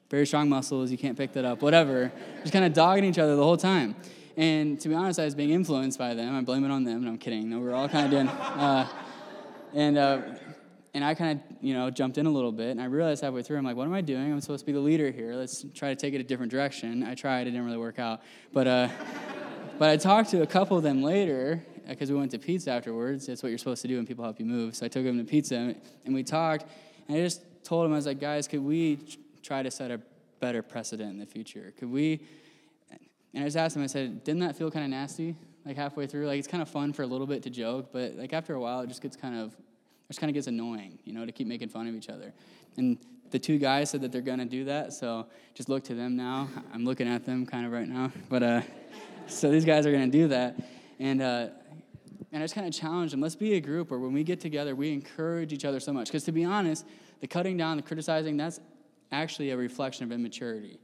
very 0.09 0.25
strong 0.25 0.47
muscles. 0.49 0.91
You 0.91 0.97
can't 0.97 1.17
pick 1.17 1.33
that 1.33 1.45
up. 1.45 1.61
Whatever. 1.61 2.11
just 2.41 2.53
kind 2.53 2.65
of 2.65 2.73
dogging 2.73 3.05
each 3.05 3.19
other 3.19 3.35
the 3.35 3.43
whole 3.43 3.57
time. 3.57 3.95
And 4.35 4.79
to 4.79 4.89
be 4.89 4.95
honest, 4.95 5.19
I 5.19 5.25
was 5.25 5.35
being 5.35 5.51
influenced 5.51 5.99
by 5.99 6.13
them. 6.13 6.35
I 6.35 6.41
blame 6.41 6.63
it 6.65 6.71
on 6.71 6.83
them. 6.83 7.03
No, 7.03 7.09
I'm 7.09 7.17
kidding. 7.17 7.49
No, 7.49 7.59
we 7.59 7.65
were 7.65 7.75
all 7.75 7.89
kind 7.89 8.05
of 8.05 8.11
doing. 8.11 8.27
Uh, 8.27 8.87
and 9.73 9.97
uh, 9.97 10.21
and 10.93 11.03
I 11.03 11.15
kind 11.15 11.39
of, 11.39 11.57
you 11.61 11.73
know, 11.73 11.89
jumped 11.89 12.19
in 12.19 12.27
a 12.27 12.29
little 12.29 12.51
bit, 12.51 12.69
and 12.69 12.79
I 12.79 12.85
realized 12.85 13.23
halfway 13.23 13.41
through, 13.41 13.57
I'm 13.57 13.63
like, 13.63 13.75
what 13.75 13.87
am 13.87 13.93
I 13.93 14.01
doing? 14.01 14.31
I'm 14.31 14.39
supposed 14.41 14.59
to 14.59 14.65
be 14.65 14.73
the 14.73 14.79
leader 14.79 15.09
here. 15.09 15.33
Let's 15.33 15.65
try 15.73 15.89
to 15.89 15.95
take 15.95 16.13
it 16.13 16.21
a 16.21 16.23
different 16.23 16.51
direction. 16.51 17.03
I 17.03 17.15
tried, 17.15 17.47
it 17.47 17.51
didn't 17.51 17.65
really 17.65 17.77
work 17.77 17.97
out. 17.97 18.21
But, 18.51 18.67
uh, 18.67 18.89
but 19.83 19.89
I 19.89 19.97
talked 19.97 20.29
to 20.29 20.43
a 20.43 20.47
couple 20.47 20.77
of 20.77 20.83
them 20.83 21.03
later, 21.03 21.61
because 21.85 22.09
we 22.09 22.17
went 22.17 22.31
to 22.31 22.39
pizza 22.39 22.71
afterwards. 22.71 23.27
That's 23.27 23.43
what 23.43 23.49
you're 23.49 23.57
supposed 23.57 23.81
to 23.81 23.89
do 23.89 23.97
when 23.97 24.07
people 24.07 24.23
help 24.23 24.39
you 24.39 24.45
move. 24.45 24.77
So 24.77 24.85
I 24.85 24.87
took 24.87 25.03
them 25.03 25.17
to 25.17 25.25
pizza, 25.25 25.75
and 26.05 26.15
we 26.15 26.23
talked, 26.23 26.63
and 27.09 27.17
I 27.17 27.19
just 27.19 27.41
told 27.65 27.83
them, 27.83 27.91
I 27.91 27.97
was 27.97 28.05
like, 28.05 28.21
guys, 28.21 28.47
could 28.47 28.61
we 28.61 28.97
try 29.41 29.61
to 29.61 29.69
set 29.69 29.91
a 29.91 29.99
better 30.39 30.61
precedent 30.61 31.11
in 31.11 31.19
the 31.19 31.25
future? 31.25 31.73
Could 31.77 31.91
we, 31.91 32.21
and 33.33 33.43
I 33.43 33.47
just 33.47 33.57
asked 33.57 33.75
them, 33.75 33.83
I 33.83 33.87
said, 33.87 34.23
didn't 34.23 34.39
that 34.39 34.55
feel 34.55 34.71
kind 34.71 34.85
of 34.85 34.91
nasty? 34.91 35.35
Like 35.65 35.75
halfway 35.75 36.07
through, 36.07 36.27
like 36.27 36.39
it's 36.39 36.47
kind 36.47 36.63
of 36.63 36.69
fun 36.69 36.93
for 36.93 37.01
a 37.01 37.07
little 37.07 37.27
bit 37.27 37.43
to 37.43 37.49
joke, 37.49 37.89
but 37.91 38.15
like 38.15 38.31
after 38.31 38.53
a 38.53 38.61
while, 38.61 38.79
it 38.79 38.87
just 38.87 39.01
gets 39.01 39.17
kind 39.17 39.35
of 39.35 39.49
it 39.49 40.07
just 40.07 40.21
kind 40.21 40.29
of 40.29 40.33
gets 40.33 40.47
annoying, 40.47 40.97
you 41.03 41.11
know, 41.11 41.25
to 41.25 41.33
keep 41.33 41.47
making 41.47 41.67
fun 41.67 41.87
of 41.89 41.95
each 41.95 42.07
other. 42.07 42.31
And 42.77 42.99
the 43.31 43.39
two 43.39 43.57
guys 43.57 43.89
said 43.89 43.99
that 43.99 44.13
they're 44.13 44.21
to 44.21 44.45
do 44.45 44.63
that, 44.63 44.93
so 44.93 45.25
just 45.55 45.67
look 45.67 45.83
to 45.85 45.93
them 45.93 46.15
now. 46.15 46.47
I'm 46.73 46.85
looking 46.85 47.09
at 47.09 47.25
them 47.25 47.45
kind 47.45 47.65
of 47.65 47.73
right 47.73 47.87
now, 47.89 48.13
but 48.29 48.43
uh, 48.43 48.61
so 49.27 49.49
these 49.49 49.65
guys 49.65 49.85
are 49.85 49.91
going 49.91 50.09
to 50.09 50.17
do 50.17 50.27
that, 50.29 50.59
and 50.99 51.21
uh, 51.21 51.47
and 52.31 52.41
I 52.41 52.45
just 52.45 52.55
kind 52.55 52.67
of 52.67 52.73
challenge 52.73 53.11
them. 53.11 53.21
Let's 53.21 53.35
be 53.35 53.53
a 53.53 53.61
group 53.61 53.91
where 53.91 53.99
when 53.99 54.11
we 54.11 54.23
get 54.23 54.39
together, 54.39 54.75
we 54.75 54.91
encourage 54.91 55.53
each 55.53 55.65
other 55.65 55.79
so 55.79 55.93
much. 55.93 56.07
Because 56.07 56.23
to 56.23 56.31
be 56.31 56.43
honest, 56.43 56.85
the 57.21 57.27
cutting 57.27 57.57
down, 57.57 57.77
the 57.77 57.83
criticizing, 57.83 58.37
that's 58.37 58.59
actually 59.11 59.51
a 59.51 59.57
reflection 59.57 60.03
of 60.03 60.11
immaturity. 60.11 60.79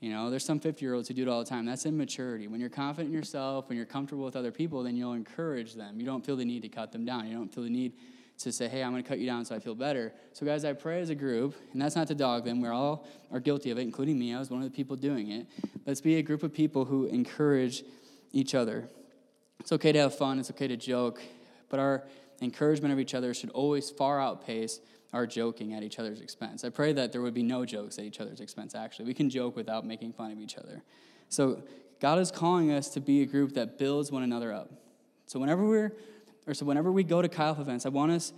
You 0.00 0.10
know, 0.10 0.30
there's 0.30 0.44
some 0.44 0.60
50 0.60 0.84
year 0.84 0.94
olds 0.94 1.08
who 1.08 1.14
do 1.14 1.22
it 1.22 1.28
all 1.28 1.40
the 1.40 1.48
time. 1.48 1.66
That's 1.66 1.86
immaturity. 1.86 2.46
When 2.46 2.60
you're 2.60 2.70
confident 2.70 3.12
in 3.12 3.18
yourself, 3.18 3.68
when 3.68 3.76
you're 3.76 3.86
comfortable 3.86 4.24
with 4.24 4.36
other 4.36 4.52
people, 4.52 4.84
then 4.84 4.94
you'll 4.94 5.14
encourage 5.14 5.74
them. 5.74 5.98
You 5.98 6.06
don't 6.06 6.24
feel 6.24 6.36
the 6.36 6.44
need 6.44 6.62
to 6.62 6.68
cut 6.68 6.92
them 6.92 7.04
down. 7.04 7.26
You 7.26 7.34
don't 7.34 7.52
feel 7.52 7.64
the 7.64 7.70
need 7.70 7.94
to 8.38 8.52
say, 8.52 8.68
hey, 8.68 8.82
I'm 8.82 8.92
going 8.92 9.02
to 9.02 9.08
cut 9.08 9.18
you 9.18 9.26
down 9.26 9.44
so 9.44 9.54
I 9.54 9.58
feel 9.58 9.74
better. 9.74 10.12
So, 10.32 10.44
guys, 10.44 10.64
I 10.64 10.72
pray 10.74 11.00
as 11.00 11.10
a 11.10 11.14
group, 11.14 11.54
and 11.72 11.80
that's 11.80 11.96
not 11.96 12.06
to 12.08 12.14
dog 12.14 12.44
them. 12.44 12.60
We're 12.60 12.72
all 12.72 13.06
are 13.32 13.40
guilty 13.40 13.70
of 13.70 13.78
it, 13.78 13.82
including 13.82 14.18
me. 14.18 14.34
I 14.34 14.38
was 14.38 14.50
one 14.50 14.62
of 14.62 14.70
the 14.70 14.76
people 14.76 14.96
doing 14.96 15.30
it. 15.30 15.46
Let's 15.86 16.00
be 16.00 16.16
a 16.16 16.22
group 16.22 16.42
of 16.42 16.52
people 16.52 16.84
who 16.84 17.06
encourage 17.06 17.82
each 18.32 18.54
other. 18.54 18.88
It's 19.60 19.72
okay 19.72 19.92
to 19.92 19.98
have 20.00 20.14
fun. 20.14 20.38
It's 20.38 20.50
okay 20.50 20.68
to 20.68 20.76
joke, 20.76 21.20
but 21.70 21.80
our 21.80 22.04
encouragement 22.42 22.92
of 22.92 23.00
each 23.00 23.14
other 23.14 23.32
should 23.32 23.50
always 23.50 23.90
far 23.90 24.20
outpace 24.20 24.80
our 25.12 25.26
joking 25.26 25.72
at 25.72 25.82
each 25.82 25.98
other's 25.98 26.20
expense. 26.20 26.62
I 26.62 26.68
pray 26.68 26.92
that 26.92 27.12
there 27.12 27.22
would 27.22 27.32
be 27.32 27.42
no 27.42 27.64
jokes 27.64 27.98
at 27.98 28.04
each 28.04 28.20
other's 28.20 28.40
expense, 28.40 28.74
actually. 28.74 29.06
We 29.06 29.14
can 29.14 29.30
joke 29.30 29.56
without 29.56 29.86
making 29.86 30.12
fun 30.12 30.30
of 30.30 30.38
each 30.38 30.58
other. 30.58 30.82
So, 31.30 31.62
God 31.98 32.18
is 32.18 32.30
calling 32.30 32.70
us 32.70 32.90
to 32.90 33.00
be 33.00 33.22
a 33.22 33.26
group 33.26 33.54
that 33.54 33.78
builds 33.78 34.12
one 34.12 34.22
another 34.22 34.52
up. 34.52 34.70
So, 35.26 35.40
whenever 35.40 35.64
we're 35.64 35.92
or 36.46 36.54
so 36.54 36.64
whenever 36.64 36.92
we 36.92 37.04
go 37.04 37.22
to 37.22 37.40
Alpha 37.40 37.60
events, 37.60 37.86
I 37.86 37.88
want 37.88 38.12
us 38.12 38.32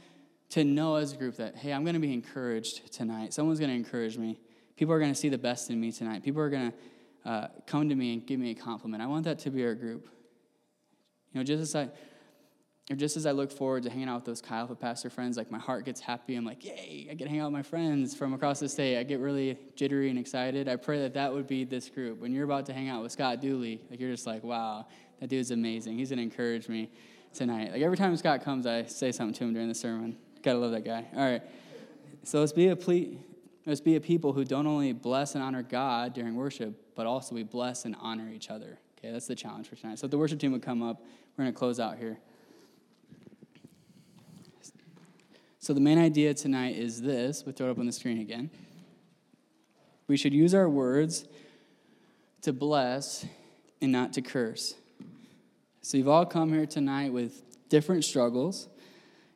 to 0.51 0.65
know 0.65 0.97
as 0.97 1.13
a 1.13 1.17
group 1.17 1.37
that, 1.37 1.57
hey, 1.57 1.73
I'm 1.73 1.85
going 1.85 1.95
to 1.95 2.01
be 2.01 2.13
encouraged 2.13 2.93
tonight. 2.93 3.35
Someone's 3.35 3.59
going 3.59 3.71
to 3.71 3.77
encourage 3.77 4.17
me. 4.17 4.39
People 4.77 4.95
are 4.95 4.99
going 4.99 5.13
to 5.13 5.19
see 5.19 5.29
the 5.29 5.39
best 5.39 5.71
in 5.71 5.79
me 5.81 5.93
tonight. 5.93 6.23
People 6.23 6.41
are 6.41 6.49
going 6.49 6.73
to 6.73 7.31
uh, 7.31 7.49
come 7.67 7.89
to 7.89 7.95
me 7.95 8.15
and 8.15 8.27
give 8.27 8.41
me 8.41 8.51
a 8.53 8.55
compliment. 8.55 9.03
I 9.03 9.07
want 9.07 9.25
that 9.25 9.39
to 9.41 9.51
be 9.51 9.65
our 9.65 9.75
group. 9.75 10.09
You 11.33 11.41
know, 11.41 11.45
just 11.45 11.61
as 11.61 11.75
I, 11.75 11.91
or 12.91 12.97
just 12.97 13.19
as 13.19 13.27
I 13.27 13.33
look 13.33 13.53
forward 13.53 13.83
to 13.83 13.91
hanging 13.91 14.09
out 14.09 14.15
with 14.15 14.25
those 14.25 14.43
Alpha 14.49 14.75
pastor 14.75 15.11
friends, 15.11 15.37
like 15.37 15.51
my 15.51 15.59
heart 15.59 15.85
gets 15.85 16.01
happy. 16.01 16.37
I'm 16.37 16.47
like, 16.47 16.65
yay, 16.65 17.09
I 17.11 17.15
get 17.15 17.25
to 17.25 17.31
hang 17.31 17.41
out 17.41 17.47
with 17.47 17.53
my 17.53 17.63
friends 17.63 18.15
from 18.15 18.33
across 18.33 18.61
the 18.61 18.69
state. 18.69 18.99
I 18.99 19.03
get 19.03 19.21
really 19.21 19.59
jittery 19.77 20.09
and 20.09 20.19
excited. 20.19 20.69
I 20.69 20.77
pray 20.77 21.01
that 21.01 21.13
that 21.15 21.31
would 21.31 21.47
be 21.47 21.65
this 21.65 21.91
group. 21.91 22.19
When 22.19 22.33
you're 22.33 22.45
about 22.45 22.65
to 22.67 22.73
hang 22.73 22.89
out 22.89 23.03
with 23.03 23.13
Scott 23.13 23.43
Dooley, 23.43 23.83
like 23.91 24.01
you're 24.01 24.11
just 24.11 24.27
like, 24.27 24.43
wow, 24.43 24.87
that 25.21 25.29
dude's 25.29 25.51
amazing. 25.51 25.99
He's 25.99 26.09
going 26.09 26.17
to 26.17 26.23
encourage 26.23 26.69
me 26.69 26.91
tonight. 27.39 27.73
Like 27.73 27.83
every 27.83 27.97
time 27.97 28.15
Scott 28.17 28.45
comes, 28.45 28.67
I 28.67 28.85
say 28.85 29.13
something 29.13 29.35
to 29.35 29.45
him 29.45 29.53
during 29.55 29.69
the 29.69 29.75
sermon. 29.75 30.17
Gotta 30.43 30.59
love 30.59 30.73
that 30.73 30.85
guy. 30.85 31.07
All 31.15 31.25
right. 31.25 31.43
So 32.25 32.41
let's 32.41 32.53
be 32.53 32.69
a 32.69 32.77
ple- 32.77 33.17
let's 33.65 33.81
be 33.81 33.97
a 33.97 34.01
people 34.01 34.33
who 34.33 34.45
don't 34.45 34.67
only 34.67 34.93
bless 34.93 35.35
and 35.35 35.43
honor 35.43 35.63
God 35.63 36.15
during 36.15 36.35
worship, 36.35 36.75
but 36.95 37.07
also 37.07 37.35
we 37.35 37.45
bless 37.45 37.85
and 37.85 37.97
honor 38.01 38.29
each 38.29 38.51
other. 38.51 38.79
Okay, 38.99 39.13
that's 39.13 39.29
the 39.29 39.37
challenge 39.37 39.69
for 39.69 39.77
tonight. 39.77 39.99
So 40.01 40.07
if 40.07 40.11
the 40.11 40.19
worship 40.19 40.41
team 40.41 40.53
would 40.53 40.63
come 40.63 40.83
up, 40.83 41.01
we're 41.37 41.45
gonna 41.45 41.53
close 41.53 41.79
out 41.79 41.97
here. 41.97 42.19
So 45.61 45.73
the 45.73 45.81
main 45.81 45.99
idea 45.99 46.35
tonight 46.35 46.77
is 46.77 47.01
this. 47.01 47.45
We 47.47 47.53
throw 47.53 47.69
it 47.69 47.71
up 47.71 47.79
on 47.79 47.87
the 47.87 47.93
screen 47.93 48.21
again. 48.21 48.51
We 50.09 50.17
should 50.17 50.33
use 50.33 50.55
our 50.55 50.69
words 50.69 51.25
to 52.43 52.53
bless 52.53 53.27
and 53.81 53.93
not 53.93 54.13
to 54.15 54.23
curse. 54.23 54.75
So 55.89 55.97
you've 55.97 56.07
all 56.07 56.27
come 56.27 56.53
here 56.53 56.67
tonight 56.67 57.15
with 57.15 57.45
different 57.71 58.05
struggles. 58.05 58.69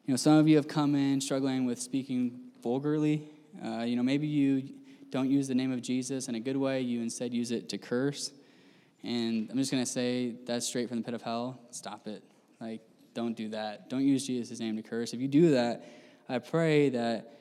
You 0.05 0.13
know, 0.13 0.19
some 0.19 0.35
of 0.35 0.47
you 0.47 0.57
have 0.57 0.69
come 0.69 0.95
in 0.95 1.19
struggling 1.23 1.65
with 1.65 1.81
speaking 1.81 2.41
vulgarly. 2.63 3.23
Uh, 3.65 3.85
you 3.85 3.97
know, 3.97 4.03
maybe 4.03 4.27
you 4.27 4.69
don't 5.09 5.31
use 5.31 5.49
the 5.49 5.55
name 5.55 5.73
of 5.73 5.81
Jesus 5.81 6.29
in 6.29 6.35
a 6.35 6.41
good 6.41 6.59
way. 6.59 6.83
You 6.83 7.01
instead 7.01 7.33
use 7.33 7.53
it 7.53 7.71
to 7.71 7.79
curse. 7.79 8.33
And 9.03 9.49
I'm 9.51 9.57
just 9.57 9.71
going 9.71 9.83
to 9.83 9.91
say 9.91 10.35
that's 10.45 10.67
straight 10.67 10.91
from 10.91 10.99
the 10.99 11.05
pit 11.05 11.15
of 11.15 11.23
hell. 11.23 11.59
Stop 11.71 12.07
it. 12.07 12.23
Like, 12.61 12.83
don't 13.15 13.35
do 13.35 13.49
that. 13.49 13.89
Don't 13.89 14.07
use 14.07 14.27
Jesus' 14.27 14.61
name 14.61 14.77
to 14.77 14.83
curse. 14.83 15.15
If 15.15 15.23
you 15.23 15.29
do 15.29 15.53
that, 15.53 15.87
I 16.29 16.39
pray 16.39 16.91
that 16.91 17.33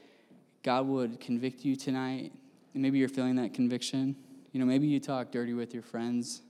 God 0.64 0.88
would 0.88 1.20
convict 1.20 1.66
you 1.66 1.76
tonight. 1.76 2.32
And 2.74 2.82
maybe 2.82 2.98
you're 2.98 3.10
feeling 3.10 3.36
that 3.36 3.54
conviction. 3.54 4.16
You 4.54 4.62
know, 4.62 4.66
maybe 4.66 4.88
you 4.88 5.02
talk 5.02 5.32
dirty 5.32 5.54
with 5.54 5.74
your 5.74 5.84
friends, 5.84 6.44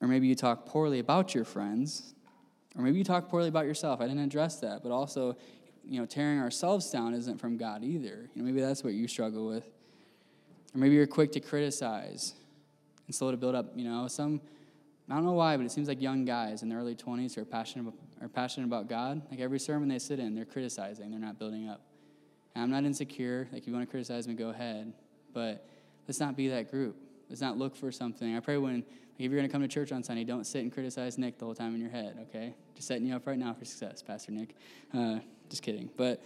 or 0.00 0.08
maybe 0.08 0.26
you 0.26 0.34
talk 0.34 0.66
poorly 0.66 0.98
about 0.98 1.34
your 1.34 1.44
friends, 1.44 2.14
or 2.76 2.82
maybe 2.82 2.98
you 2.98 3.04
talk 3.04 3.28
poorly 3.28 3.48
about 3.48 3.66
yourself. 3.66 4.00
I 4.00 4.06
didn't 4.06 4.22
address 4.22 4.60
that, 4.60 4.82
but 4.82 4.92
also, 4.92 5.36
you 5.84 6.00
know, 6.00 6.06
tearing 6.06 6.38
ourselves 6.38 6.90
down 6.90 7.14
isn't 7.14 7.38
from 7.38 7.56
God 7.56 7.82
either. 7.82 8.30
You 8.34 8.42
know, 8.42 8.44
maybe 8.44 8.60
that's 8.60 8.84
what 8.84 8.94
you 8.94 9.08
struggle 9.08 9.46
with. 9.46 9.64
Or 10.74 10.78
maybe 10.78 10.94
you're 10.94 11.06
quick 11.06 11.32
to 11.32 11.40
criticize 11.40 12.34
and 13.06 13.14
slow 13.14 13.30
to 13.30 13.36
build 13.36 13.54
up. 13.54 13.72
You 13.74 13.84
know, 13.84 14.06
some, 14.06 14.40
I 15.10 15.14
don't 15.14 15.24
know 15.24 15.32
why, 15.32 15.56
but 15.56 15.66
it 15.66 15.72
seems 15.72 15.88
like 15.88 16.00
young 16.00 16.24
guys 16.24 16.62
in 16.62 16.68
their 16.68 16.78
early 16.78 16.94
20s 16.94 17.34
who 17.34 17.42
are 17.42 17.44
passionate, 17.44 17.88
about, 17.88 17.98
are 18.22 18.28
passionate 18.28 18.66
about 18.66 18.88
God. 18.88 19.22
Like 19.30 19.40
every 19.40 19.58
sermon 19.58 19.88
they 19.88 19.98
sit 19.98 20.20
in, 20.20 20.34
they're 20.34 20.44
criticizing, 20.44 21.10
they're 21.10 21.18
not 21.18 21.38
building 21.38 21.68
up. 21.68 21.80
And 22.54 22.64
I'm 22.64 22.70
not 22.70 22.84
insecure. 22.84 23.48
Like, 23.52 23.62
if 23.62 23.66
you 23.66 23.72
want 23.72 23.86
to 23.86 23.90
criticize 23.90 24.26
me, 24.26 24.34
go 24.34 24.50
ahead. 24.50 24.92
But 25.32 25.66
let's 26.06 26.20
not 26.20 26.36
be 26.36 26.48
that 26.48 26.70
group. 26.70 26.96
Let's 27.28 27.40
not 27.40 27.56
look 27.56 27.76
for 27.76 27.92
something. 27.92 28.36
I 28.36 28.40
pray 28.40 28.56
when, 28.56 28.84
if 29.24 29.30
you're 29.30 29.38
going 29.38 29.48
to 29.48 29.52
come 29.52 29.62
to 29.62 29.68
church 29.68 29.92
on 29.92 30.02
Sunday, 30.02 30.24
don't 30.24 30.46
sit 30.46 30.62
and 30.62 30.72
criticize 30.72 31.18
Nick 31.18 31.38
the 31.38 31.44
whole 31.44 31.54
time 31.54 31.74
in 31.74 31.80
your 31.80 31.90
head, 31.90 32.16
okay? 32.28 32.54
Just 32.74 32.88
setting 32.88 33.06
you 33.06 33.14
up 33.14 33.26
right 33.26 33.38
now 33.38 33.52
for 33.52 33.64
success, 33.64 34.02
Pastor 34.02 34.32
Nick. 34.32 34.54
Uh, 34.94 35.18
just 35.48 35.62
kidding. 35.62 35.90
But 35.96 36.22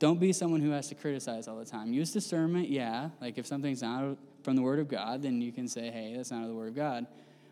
don't 0.00 0.18
be 0.18 0.32
someone 0.32 0.60
who 0.60 0.70
has 0.70 0.88
to 0.88 0.96
criticize 0.96 1.46
all 1.46 1.56
the 1.56 1.64
time. 1.64 1.92
Use 1.92 2.12
discernment, 2.12 2.68
yeah. 2.68 3.10
Like, 3.20 3.38
if 3.38 3.46
something's 3.46 3.82
not 3.82 4.16
from 4.42 4.56
the 4.56 4.62
Word 4.62 4.80
of 4.80 4.88
God, 4.88 5.22
then 5.22 5.40
you 5.40 5.52
can 5.52 5.68
say, 5.68 5.90
hey, 5.90 6.14
that's 6.16 6.32
not 6.32 6.46
the 6.48 6.54
Word 6.54 6.70
of 6.70 6.74
God. 6.74 7.06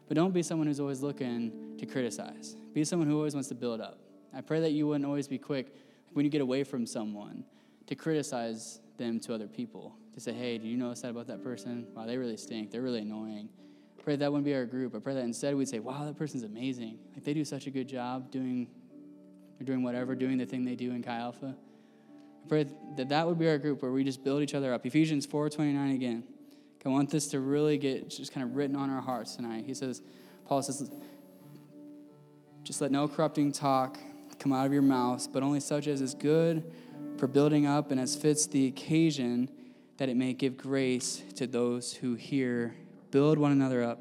But 0.08 0.16
don't 0.16 0.34
be 0.34 0.42
someone 0.42 0.66
who's 0.66 0.80
always 0.80 1.02
looking 1.02 1.76
to 1.78 1.86
criticize. 1.86 2.56
Be 2.74 2.84
someone 2.84 3.08
who 3.08 3.16
always 3.16 3.34
wants 3.34 3.48
to 3.50 3.54
build 3.54 3.80
up. 3.80 4.00
I 4.34 4.40
pray 4.40 4.58
that 4.58 4.72
you 4.72 4.88
wouldn't 4.88 5.06
always 5.06 5.28
be 5.28 5.38
quick 5.38 5.72
when 6.14 6.24
you 6.24 6.30
get 6.32 6.40
away 6.40 6.64
from 6.64 6.84
someone 6.84 7.44
to 7.86 7.94
criticize 7.94 8.80
them 8.96 9.20
to 9.20 9.34
other 9.34 9.46
people. 9.46 9.94
To 10.14 10.20
say, 10.20 10.32
hey, 10.32 10.58
do 10.58 10.66
you 10.66 10.76
notice 10.76 11.02
that 11.02 11.10
about 11.10 11.28
that 11.28 11.44
person? 11.44 11.86
Wow, 11.94 12.06
they 12.06 12.16
really 12.16 12.36
stink. 12.36 12.72
They're 12.72 12.82
really 12.82 13.02
annoying. 13.02 13.50
Pray 14.02 14.16
that 14.16 14.32
wouldn't 14.32 14.46
be 14.46 14.54
our 14.54 14.64
group. 14.64 14.94
I 14.94 14.98
pray 14.98 15.14
that 15.14 15.24
instead 15.24 15.54
we'd 15.54 15.68
say, 15.68 15.78
wow, 15.78 16.04
that 16.04 16.16
person's 16.16 16.42
amazing. 16.42 16.98
Like 17.14 17.24
they 17.24 17.34
do 17.34 17.44
such 17.44 17.66
a 17.66 17.70
good 17.70 17.86
job 17.86 18.30
doing 18.30 18.66
or 19.60 19.64
doing 19.64 19.82
whatever, 19.82 20.14
doing 20.14 20.38
the 20.38 20.46
thing 20.46 20.64
they 20.64 20.74
do 20.74 20.92
in 20.92 21.02
Chi 21.02 21.14
Alpha. 21.14 21.54
I 22.44 22.48
pray 22.48 22.66
that 22.96 23.10
that 23.10 23.26
would 23.26 23.38
be 23.38 23.46
our 23.48 23.58
group 23.58 23.82
where 23.82 23.92
we 23.92 24.02
just 24.02 24.24
build 24.24 24.42
each 24.42 24.54
other 24.54 24.72
up. 24.72 24.86
Ephesians 24.86 25.26
4.29 25.26 25.94
again. 25.94 26.24
I 26.84 26.88
want 26.88 27.10
this 27.10 27.26
to 27.28 27.40
really 27.40 27.76
get 27.76 28.08
just 28.08 28.32
kind 28.32 28.42
of 28.42 28.56
written 28.56 28.74
on 28.74 28.88
our 28.88 29.02
hearts 29.02 29.36
tonight. 29.36 29.64
He 29.66 29.74
says, 29.74 30.00
Paul 30.46 30.62
says, 30.62 30.90
just 32.62 32.80
let 32.80 32.90
no 32.90 33.06
corrupting 33.06 33.52
talk 33.52 33.98
come 34.38 34.54
out 34.54 34.64
of 34.64 34.72
your 34.72 34.80
mouths, 34.80 35.28
but 35.28 35.42
only 35.42 35.60
such 35.60 35.86
as 35.86 36.00
is 36.00 36.14
good 36.14 36.72
for 37.18 37.26
building 37.26 37.66
up 37.66 37.90
and 37.90 38.00
as 38.00 38.16
fits 38.16 38.46
the 38.46 38.66
occasion, 38.66 39.50
that 39.98 40.08
it 40.08 40.16
may 40.16 40.32
give 40.32 40.56
grace 40.56 41.22
to 41.36 41.46
those 41.46 41.92
who 41.92 42.14
hear. 42.14 42.74
Build 43.10 43.38
one 43.38 43.52
another 43.52 43.82
up. 43.82 44.00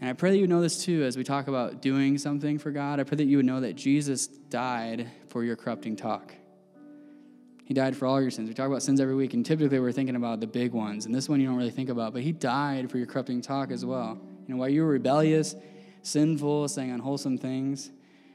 And 0.00 0.10
I 0.10 0.12
pray 0.12 0.32
that 0.32 0.38
you 0.38 0.46
know 0.46 0.60
this 0.60 0.84
too 0.84 1.02
as 1.04 1.16
we 1.16 1.24
talk 1.24 1.48
about 1.48 1.80
doing 1.80 2.18
something 2.18 2.58
for 2.58 2.70
God. 2.70 3.00
I 3.00 3.04
pray 3.04 3.16
that 3.16 3.24
you 3.24 3.38
would 3.38 3.46
know 3.46 3.60
that 3.60 3.74
Jesus 3.74 4.26
died 4.26 5.08
for 5.28 5.44
your 5.44 5.56
corrupting 5.56 5.96
talk. 5.96 6.34
He 7.64 7.72
died 7.72 7.96
for 7.96 8.06
all 8.06 8.20
your 8.20 8.30
sins. 8.30 8.48
We 8.48 8.54
talk 8.54 8.66
about 8.66 8.82
sins 8.82 9.00
every 9.00 9.14
week, 9.14 9.32
and 9.32 9.44
typically 9.46 9.78
we're 9.80 9.92
thinking 9.92 10.16
about 10.16 10.40
the 10.40 10.46
big 10.46 10.72
ones. 10.72 11.06
And 11.06 11.14
this 11.14 11.28
one 11.28 11.40
you 11.40 11.46
don't 11.46 11.56
really 11.56 11.70
think 11.70 11.88
about, 11.88 12.12
but 12.12 12.20
He 12.20 12.32
died 12.32 12.90
for 12.90 12.98
your 12.98 13.06
corrupting 13.06 13.40
talk 13.40 13.70
as 13.70 13.84
well. 13.84 14.20
You 14.46 14.54
know, 14.54 14.60
while 14.60 14.68
you 14.68 14.82
were 14.82 14.88
rebellious, 14.88 15.56
sinful, 16.02 16.68
saying 16.68 16.90
unwholesome 16.90 17.38
things, 17.38 17.90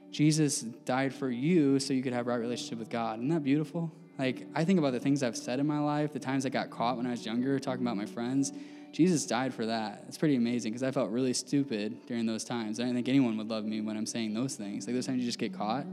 Jesus 0.10 0.62
died 0.62 1.14
for 1.14 1.30
you 1.30 1.80
so 1.80 1.94
you 1.94 2.02
could 2.02 2.14
have 2.14 2.26
a 2.26 2.30
right 2.32 2.38
relationship 2.38 2.80
with 2.80 2.90
God. 2.90 3.20
Isn't 3.20 3.30
that 3.30 3.44
beautiful? 3.44 3.92
Like, 4.18 4.48
I 4.56 4.66
think 4.66 4.80
about 4.80 4.94
the 4.94 5.00
things 5.00 5.22
I've 5.22 5.38
said 5.38 5.60
in 5.60 5.68
my 5.68 5.80
life, 5.80 6.12
the 6.12 6.20
times 6.20 6.48
I 6.48 6.50
got 6.50 6.72
caught 6.72 6.98
when 6.98 7.06
I 7.06 7.12
was 7.12 7.26
younger, 7.26 7.60
talking 7.60 7.84
about 7.84 7.96
my 7.96 8.08
friends. 8.08 8.52
Jesus 8.92 9.26
died 9.26 9.54
for 9.54 9.68
that. 9.68 10.04
It's 10.08 10.18
pretty 10.18 10.36
amazing 10.36 10.72
because 10.72 10.84
I 10.84 10.92
felt 10.92 11.12
really 11.12 11.34
stupid 11.34 12.06
during 12.08 12.26
those 12.26 12.44
times. 12.44 12.80
I 12.80 12.84
didn't 12.84 12.96
think 12.96 13.10
anyone 13.10 13.38
would 13.38 13.50
love 13.50 13.66
me 13.66 13.82
when 13.82 13.96
I'm 13.96 14.06
saying 14.06 14.34
those 14.34 14.56
things. 14.56 14.88
Like 14.88 14.96
those 14.96 15.06
times 15.06 15.20
you 15.20 15.26
just 15.26 15.40
get 15.40 15.54
caught. 15.54 15.86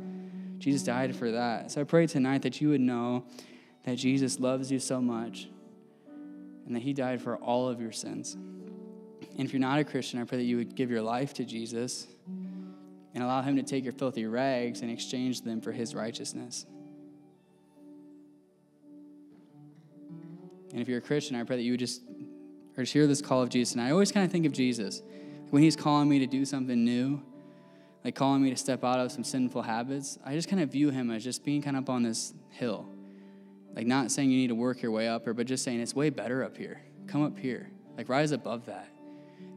Jesus 0.58 0.82
died 0.82 1.14
for 1.14 1.32
that. 1.32 1.70
So 1.70 1.82
I 1.82 1.84
pray 1.84 2.06
tonight 2.06 2.42
that 2.42 2.60
you 2.60 2.70
would 2.70 2.80
know 2.80 3.24
that 3.84 3.96
Jesus 3.96 4.40
loves 4.40 4.72
you 4.72 4.78
so 4.78 5.00
much 5.00 5.48
and 6.66 6.74
that 6.74 6.82
he 6.82 6.92
died 6.92 7.20
for 7.20 7.36
all 7.36 7.68
of 7.68 7.80
your 7.80 7.92
sins. 7.92 8.36
And 9.38 9.46
if 9.46 9.52
you're 9.52 9.60
not 9.60 9.78
a 9.78 9.84
Christian, 9.84 10.20
I 10.20 10.24
pray 10.24 10.38
that 10.38 10.44
you 10.44 10.56
would 10.56 10.74
give 10.74 10.90
your 10.90 11.02
life 11.02 11.34
to 11.34 11.44
Jesus 11.44 12.06
and 13.14 13.22
allow 13.22 13.42
Him 13.42 13.56
to 13.56 13.62
take 13.62 13.84
your 13.84 13.92
filthy 13.92 14.26
rags 14.26 14.80
and 14.80 14.90
exchange 14.90 15.42
them 15.42 15.60
for 15.60 15.72
His 15.72 15.94
righteousness. 15.94 16.66
And 20.72 20.80
if 20.80 20.88
you're 20.88 20.98
a 20.98 21.02
Christian, 21.02 21.36
I 21.36 21.42
pray 21.44 21.56
that 21.56 21.62
you 21.62 21.72
would 21.72 21.80
just, 21.80 22.02
or 22.76 22.84
hear 22.84 23.06
this 23.06 23.20
call 23.22 23.42
of 23.42 23.48
Jesus. 23.48 23.74
And 23.74 23.82
I 23.82 23.90
always 23.90 24.12
kind 24.12 24.24
of 24.24 24.32
think 24.32 24.46
of 24.46 24.52
Jesus 24.52 25.02
when 25.50 25.62
He's 25.62 25.76
calling 25.76 26.08
me 26.08 26.18
to 26.20 26.26
do 26.26 26.44
something 26.44 26.84
new, 26.84 27.22
like 28.04 28.14
calling 28.14 28.42
me 28.42 28.50
to 28.50 28.56
step 28.56 28.84
out 28.84 28.98
of 28.98 29.12
some 29.12 29.24
sinful 29.24 29.62
habits. 29.62 30.18
I 30.24 30.34
just 30.34 30.48
kind 30.48 30.62
of 30.62 30.70
view 30.70 30.90
Him 30.90 31.10
as 31.10 31.24
just 31.24 31.44
being 31.44 31.62
kind 31.62 31.76
of 31.76 31.84
up 31.84 31.90
on 31.90 32.02
this 32.02 32.34
hill, 32.50 32.86
like 33.74 33.86
not 33.86 34.10
saying 34.10 34.30
you 34.30 34.38
need 34.38 34.48
to 34.48 34.54
work 34.54 34.82
your 34.82 34.90
way 34.90 35.08
up, 35.08 35.26
or 35.26 35.34
but 35.34 35.46
just 35.46 35.64
saying 35.64 35.80
it's 35.80 35.94
way 35.94 36.10
better 36.10 36.44
up 36.44 36.56
here. 36.56 36.80
Come 37.06 37.22
up 37.22 37.38
here, 37.38 37.70
like 37.96 38.08
rise 38.08 38.32
above 38.32 38.66
that. 38.66 38.88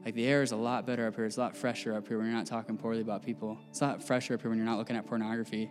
Like 0.06 0.16
the 0.16 0.26
air 0.26 0.42
is 0.42 0.52
a 0.52 0.56
lot 0.56 0.86
better 0.86 1.08
up 1.08 1.16
here. 1.16 1.26
It's 1.26 1.38
a 1.38 1.42
lot 1.42 1.58
fresher 1.58 1.94
up 1.94 2.08
here 2.08 2.18
when 2.18 2.28
you're 2.28 2.36
not 2.36 2.46
talking 2.46 2.78
poorly 2.78 3.02
about 3.02 3.24
people. 3.24 3.58
It's 3.70 3.82
a 3.82 3.88
lot 3.88 4.04
fresher 4.04 4.34
up 4.34 4.42
here 4.42 4.50
when 4.50 4.58
you're 4.58 4.66
not 4.66 4.78
looking 4.78 4.96
at 4.96 5.06
pornography. 5.06 5.70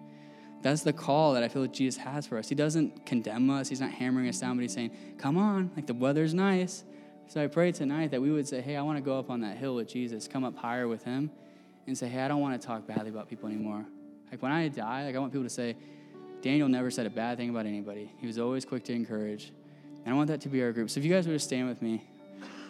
That's 0.61 0.83
the 0.83 0.93
call 0.93 1.35
that 1.35 1.43
I 1.43 1.49
feel 1.49 1.63
like 1.63 1.73
Jesus 1.73 2.01
has 2.03 2.27
for 2.27 2.37
us. 2.37 2.49
He 2.49 2.55
doesn't 2.55 3.07
condemn 3.07 3.49
us. 3.49 3.69
He's 3.69 3.81
not 3.81 3.93
hammering 3.93 4.29
us 4.29 4.41
down, 4.41 4.57
but 4.57 4.63
he's 4.63 4.75
saying, 4.75 4.91
"Come 5.17 5.39
on, 5.39 5.71
like 5.77 5.87
the 5.87 5.95
weather's 5.95 6.35
nice." 6.35 6.85
So 7.29 7.45
I 7.45 7.47
pray 7.47 7.73
tonight 7.73 8.11
that 8.11 8.23
we 8.23 8.31
would 8.31 8.49
say, 8.49 8.61
"Hey, 8.61 8.77
I 8.77 8.83
want 8.83 8.99
to 8.99 9.03
go 9.03 9.19
up 9.19 9.31
on 9.31 9.41
that 9.43 9.59
hill 9.59 9.75
with 9.75 9.89
Jesus. 9.89 10.27
Come 10.27 10.45
up 10.45 10.57
higher 10.57 10.89
with 10.89 11.05
Him, 11.05 11.31
and 11.89 11.97
say, 11.97 12.09
Hey, 12.09 12.21
I 12.21 12.29
don't 12.29 12.41
want 12.41 12.61
to 12.61 12.65
talk 12.65 12.87
badly 12.87 13.09
about 13.09 13.29
people 13.29 13.49
anymore. 13.49 13.85
Like 14.31 14.43
when 14.43 14.53
I 14.53 14.69
die, 14.69 15.07
like 15.07 15.17
I 15.17 15.19
want 15.19 15.33
people 15.33 15.47
to 15.47 15.51
say, 15.51 15.75
Daniel 16.43 16.69
never 16.69 16.91
said 16.91 17.07
a 17.07 17.11
bad 17.11 17.39
thing 17.39 17.51
about 17.51 17.67
anybody. 17.67 18.13
He 18.19 18.27
was 18.27 18.39
always 18.39 18.65
quick 18.65 18.85
to 18.85 18.93
encourage. 18.93 19.53
And 20.05 20.15
I 20.15 20.17
want 20.17 20.29
that 20.29 20.43
to 20.43 20.49
be 20.49 20.63
our 20.63 20.71
group. 20.71 20.91
So 20.91 21.01
if 21.01 21.05
you 21.05 21.13
guys 21.13 21.27
would 21.27 21.33
just 21.33 21.47
stand 21.47 21.69
with 21.69 21.83
me, 21.83 22.05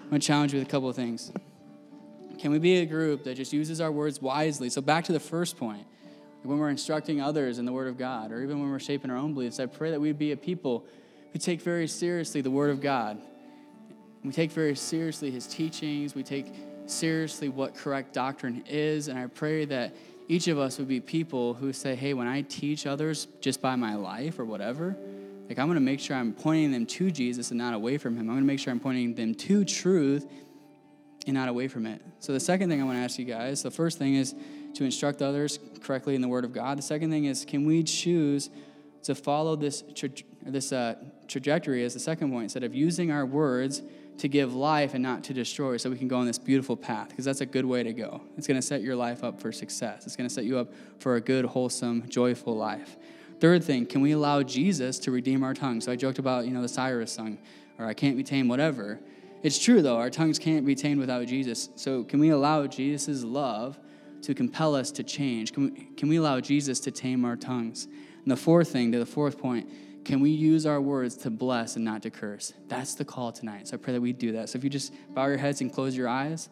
I'm 0.03 0.09
going 0.09 0.21
to 0.21 0.27
challenge 0.27 0.53
you 0.53 0.61
with 0.61 0.69
a 0.69 0.71
couple 0.71 0.89
of 0.89 0.97
things. 0.97 1.33
Can 2.39 2.53
we 2.53 2.59
be 2.59 2.77
a 2.77 2.87
group 2.87 3.25
that 3.25 3.35
just 3.37 3.53
uses 3.53 3.81
our 3.81 3.91
words 3.91 4.23
wisely? 4.23 4.71
So, 4.71 4.81
back 4.81 5.05
to 5.05 5.13
the 5.13 5.21
first 5.21 5.57
point, 5.57 5.85
when 6.45 6.59
we're 6.59 6.71
instructing 6.71 7.21
others 7.21 7.59
in 7.59 7.65
the 7.65 7.73
Word 7.73 7.89
of 7.89 7.99
God, 7.99 8.31
or 8.31 8.43
even 8.43 8.61
when 8.61 8.71
we're 8.71 8.79
shaping 8.79 9.11
our 9.11 9.17
own 9.17 9.35
beliefs, 9.35 9.59
I 9.59 9.67
pray 9.67 9.91
that 9.91 10.01
we 10.01 10.13
be 10.13 10.31
a 10.31 10.37
people 10.37 10.87
who 11.33 11.39
take 11.41 11.61
very 11.61 11.89
seriously 11.89 12.41
the 12.41 12.51
Word 12.51 12.71
of 12.71 12.81
God. 12.81 13.21
We 14.25 14.33
take 14.33 14.51
very 14.51 14.75
seriously 14.75 15.31
His 15.31 15.47
teachings. 15.47 16.15
We 16.15 16.23
take 16.23 16.53
seriously 16.87 17.49
what 17.49 17.75
correct 17.75 18.13
doctrine 18.13 18.65
is. 18.69 19.09
And 19.09 19.19
I 19.19 19.27
pray 19.27 19.65
that 19.67 19.95
each 20.29 20.49
of 20.49 20.59
us 20.59 20.79
would 20.79 20.89
be 20.89 21.01
people 21.01 21.55
who 21.55 21.73
say, 21.73 21.95
hey, 21.95 22.15
when 22.15 22.27
I 22.27 22.43
teach 22.43 22.87
others 22.87 23.29
just 23.41 23.63
by 23.63 23.77
my 23.77 23.95
life 23.95 24.39
or 24.39 24.45
whatever, 24.45 24.97
like 25.49 25.59
I'm 25.59 25.67
going 25.67 25.77
to 25.77 25.81
make 25.81 26.01
sure 26.01 26.17
I'm 26.17 26.35
pointing 26.35 26.73
them 26.73 26.85
to 26.85 27.11
Jesus 27.11 27.51
and 27.51 27.59
not 27.59 27.75
away 27.75 27.97
from 27.97 28.15
Him. 28.15 28.23
I'm 28.23 28.35
going 28.35 28.41
to 28.41 28.47
make 28.47 28.61
sure 28.61 28.71
I'm 28.71 28.81
pointing 28.81 29.15
them 29.15 29.35
to 29.35 29.65
truth 29.65 30.27
and 31.27 31.35
not 31.35 31.49
away 31.49 31.69
from 31.69 31.87
it. 31.87 32.03
So 32.21 32.33
the 32.33 32.41
second 32.41 32.69
thing 32.69 32.81
I 32.81 32.85
want 32.85 32.99
to 32.99 33.03
ask 33.03 33.19
you 33.19 33.25
guys, 33.25 33.63
the 33.63 33.71
first 33.71 33.99
thing 33.99 34.15
is 34.15 34.35
to 34.75 34.85
instruct 34.85 35.23
others 35.23 35.59
correctly 35.81 36.15
in 36.15 36.21
the 36.21 36.29
Word 36.29 36.45
of 36.45 36.53
God. 36.53 36.77
The 36.77 36.83
second 36.83 37.11
thing 37.11 37.25
is, 37.25 37.45
can 37.45 37.65
we 37.65 37.83
choose 37.83 38.51
to 39.05 39.15
follow 39.15 39.57
this 39.57 39.83
tra- 39.95 40.11
this 40.43 40.73
uh, 40.73 40.95
trajectory 41.27 41.85
as 41.85 41.95
the 41.95 42.01
second 42.01 42.31
point, 42.31 42.45
instead 42.45 42.65
of 42.65 42.75
using 42.75 43.11
our 43.11 43.25
words 43.25 43.83
to 44.19 44.29
give 44.29 44.55
life 44.55 44.95
and 44.95 45.03
not 45.03 45.25
to 45.25 45.35
destroy, 45.35 45.77
so 45.77 45.91
we 45.91 45.97
can 45.97 46.09
go 46.09 46.19
on 46.19 46.27
this 46.27 46.39
beautiful 46.39 46.77
path, 46.77 47.09
because 47.09 47.25
that's 47.25 47.41
a 47.41 47.47
good 47.47 47.65
way 47.65 47.83
to 47.83 47.93
go. 47.93 48.21
It's 48.37 48.47
going 48.47 48.57
to 48.57 48.67
set 48.67 48.83
your 48.83 48.97
life 48.97 49.23
up 49.25 49.41
for 49.41 49.53
success. 49.53 50.07
It's 50.07 50.17
going 50.17 50.29
to 50.29 50.35
set 50.35 50.45
you 50.45 50.59
up 50.59 50.73
for 50.99 51.17
a 51.17 51.21
good, 51.21 51.45
wholesome, 51.45 52.09
joyful 52.09 52.57
life. 52.57 52.97
Third 53.41 53.63
thing, 53.63 53.87
can 53.87 54.01
we 54.01 54.13
allow 54.13 54.43
Jesus 54.43 54.99
to 55.01 55.13
redeem 55.13 55.45
our 55.45 55.55
tongue? 55.55 55.81
So 55.81 55.93
I 55.93 55.97
joked 55.97 56.19
about, 56.19 56.45
you 56.45 56.51
know, 56.51 56.63
the 56.63 56.69
Cyrus 56.69 57.13
song, 57.13 57.39
or 57.79 57.87
I 57.87 57.95
can't 57.95 58.17
be 58.17 58.25
tamed, 58.25 58.49
whatever. 58.51 58.99
It's 59.43 59.59
true, 59.59 59.83
though, 59.83 59.97
our 59.97 60.11
tongues 60.11 60.39
can't 60.39 60.67
be 60.67 60.75
tamed 60.75 60.99
without 60.99 61.25
Jesus. 61.27 61.69
So, 61.77 62.03
can 62.03 62.19
we 62.19 62.31
allow 62.31 62.67
Jesus' 62.67 63.23
love 63.23 63.79
to 64.23 64.35
compel 64.35 64.75
us 64.75 64.91
to 64.93 65.05
change? 65.05 65.53
Can 65.53 65.65
we, 65.65 65.71
can 65.97 66.09
we 66.09 66.17
allow 66.17 66.41
Jesus 66.41 66.81
to 66.81 66.91
tame 66.91 67.25
our 67.25 67.37
tongues? 67.37 67.85
And 67.85 68.33
the 68.33 68.37
fourth 68.37 68.71
thing, 68.71 68.91
to 68.91 68.99
the 68.99 69.07
fourth 69.07 69.39
point, 69.39 69.71
can 70.09 70.21
we 70.21 70.31
use 70.31 70.65
our 70.65 70.81
words 70.81 71.17
to 71.19 71.29
bless 71.29 71.77
and 71.77 71.85
not 71.85 72.01
to 72.03 72.11
curse? 72.11 72.55
That's 72.67 72.95
the 72.95 73.05
call 73.05 73.31
tonight. 73.31 73.69
So, 73.69 73.75
I 73.75 73.77
pray 73.77 73.93
that 73.93 74.01
we 74.01 74.15
do 74.15 74.33
that. 74.33 74.49
So, 74.49 74.57
if 74.57 74.65
you 74.65 74.71
just 74.71 74.95
bow 75.15 75.27
your 75.27 75.37
heads 75.37 75.61
and 75.61 75.71
close 75.71 75.95
your 75.95 76.09
eyes, 76.09 76.49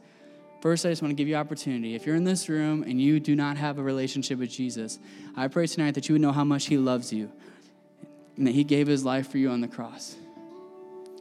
First, 0.61 0.85
I 0.85 0.89
just 0.89 1.01
want 1.01 1.11
to 1.11 1.15
give 1.15 1.29
you 1.29 1.37
opportunity. 1.37 1.95
If 1.95 2.07
you're 2.07 2.17
in 2.17 2.25
this 2.25 2.49
room 2.49 2.83
and 2.83 3.01
you 3.01 3.21
do 3.21 3.37
not 3.37 3.57
have 3.57 3.79
a 3.79 3.83
relationship 3.83 4.39
with 4.39 4.51
Jesus, 4.51 4.99
I 5.37 5.49
pray 5.49 5.67
tonight 5.67 5.95
that 5.95 6.09
you 6.09 6.15
would 6.15 6.23
know 6.23 6.33
how 6.33 6.45
much 6.45 6.67
He 6.67 6.77
loves 6.77 7.13
you 7.13 7.31
and 8.37 8.47
that 8.47 8.53
He 8.53 8.65
gave 8.65 8.87
His 8.87 9.05
life 9.05 9.31
for 9.31 9.39
you 9.39 9.51
on 9.51 9.61
the 9.61 9.69
cross. 9.69 10.17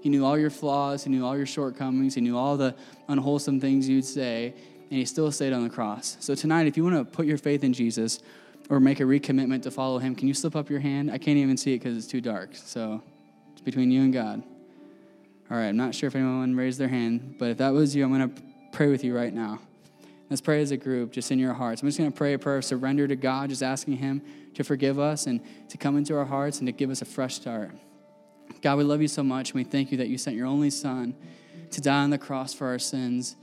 He 0.01 0.09
knew 0.09 0.25
all 0.25 0.38
your 0.38 0.49
flaws, 0.49 1.03
He 1.03 1.09
knew 1.09 1.25
all 1.25 1.38
your 1.38 1.45
shortcomings, 1.45 2.15
He 2.15 2.21
knew 2.21 2.38
all 2.38 2.57
the 2.57 2.75
unwholesome 3.07 3.59
things 3.59 3.88
you'd 3.88 4.05
say, 4.05 4.53
and 4.89 4.99
He 4.99 5.05
still 5.05 5.31
stayed 5.31 5.53
on 5.53 5.63
the 5.63 5.69
cross. 5.69 6.17
So 6.21 6.33
tonight, 6.33 6.65
if 6.65 6.75
you 6.75 6.83
want 6.83 6.95
to 6.95 7.05
put 7.05 7.25
your 7.25 7.38
faith 7.38 7.63
in 7.63 7.73
Jesus 7.73 8.21
or 8.70 8.80
make 8.80 8.99
a 8.99 9.03
recommitment 9.03 9.63
to 9.63 9.72
follow 9.72 9.99
Him, 9.99 10.16
can 10.16 10.28
you 10.28 10.34
slip 10.34 10.55
up 10.55 10.70
your 10.70 10.80
hand? 10.80 11.11
I 11.11 11.18
can't 11.18 11.38
even 11.38 11.57
see 11.57 11.74
it 11.74 11.80
because 11.80 11.97
it's 11.97 12.07
too 12.07 12.22
dark. 12.22 12.55
So 12.55 13.01
it's 13.53 13.61
between 13.61 13.91
you 13.91 14.01
and 14.01 14.13
God. 14.13 14.43
All 15.51 15.57
right, 15.57 15.68
I'm 15.68 15.78
not 15.78 15.93
sure 15.93 16.07
if 16.07 16.16
anyone 16.16 16.55
raised 16.55 16.80
their 16.80 16.88
hand, 16.88 17.36
but 17.38 17.51
if 17.51 17.57
that 17.59 17.70
was 17.70 17.95
you, 17.95 18.03
I'm 18.03 18.11
going 18.11 18.34
to 18.34 18.41
pray 18.72 18.88
with 18.88 19.03
you 19.03 19.16
right 19.16 19.34
now. 19.34 19.59
Let's 20.30 20.41
pray 20.41 20.61
as 20.61 20.72
a 20.72 20.78
group, 20.78 21.11
just 21.11 21.32
in 21.32 21.38
your 21.38 21.53
hearts. 21.53 21.84
I'm 21.84 21.88
just 21.88 21.99
going 21.99 22.11
to 22.11 22.18
pray 22.18 22.34
a 22.34 22.39
prayer 22.39 22.57
of 22.57 22.66
surrender 22.66 23.07
to 23.07 23.16
God, 23.16 23.49
just 23.49 23.61
asking 23.61 23.97
Him 23.97 24.24
to 24.55 24.63
forgive 24.63 24.97
us 24.97 25.28
and 25.28 25.39
to 25.70 25.78
come 25.78 25.97
into 25.97 26.18
our 26.18 26.26
hearts 26.26 26.57
and 26.59 26.68
to 26.68 26.72
give 26.72 26.89
us 26.89 27.03
a 27.03 27.05
fresh 27.05 27.36
start. 27.36 27.72
God, 28.61 28.78
we 28.80 28.84
love 28.84 29.01
you 29.01 29.07
so 29.07 29.22
much, 29.22 29.51
and 29.51 29.55
we 29.55 29.63
thank 29.63 29.91
you 29.91 29.97
that 29.99 30.07
you 30.07 30.18
sent 30.18 30.36
your 30.36 30.47
only 30.47 30.72
Son 30.72 31.16
to 31.72 31.82
die 31.82 32.01
on 32.01 32.09
the 32.09 32.18
cross 32.18 32.53
for 32.53 32.68
our 32.68 32.80
sins. 32.80 33.36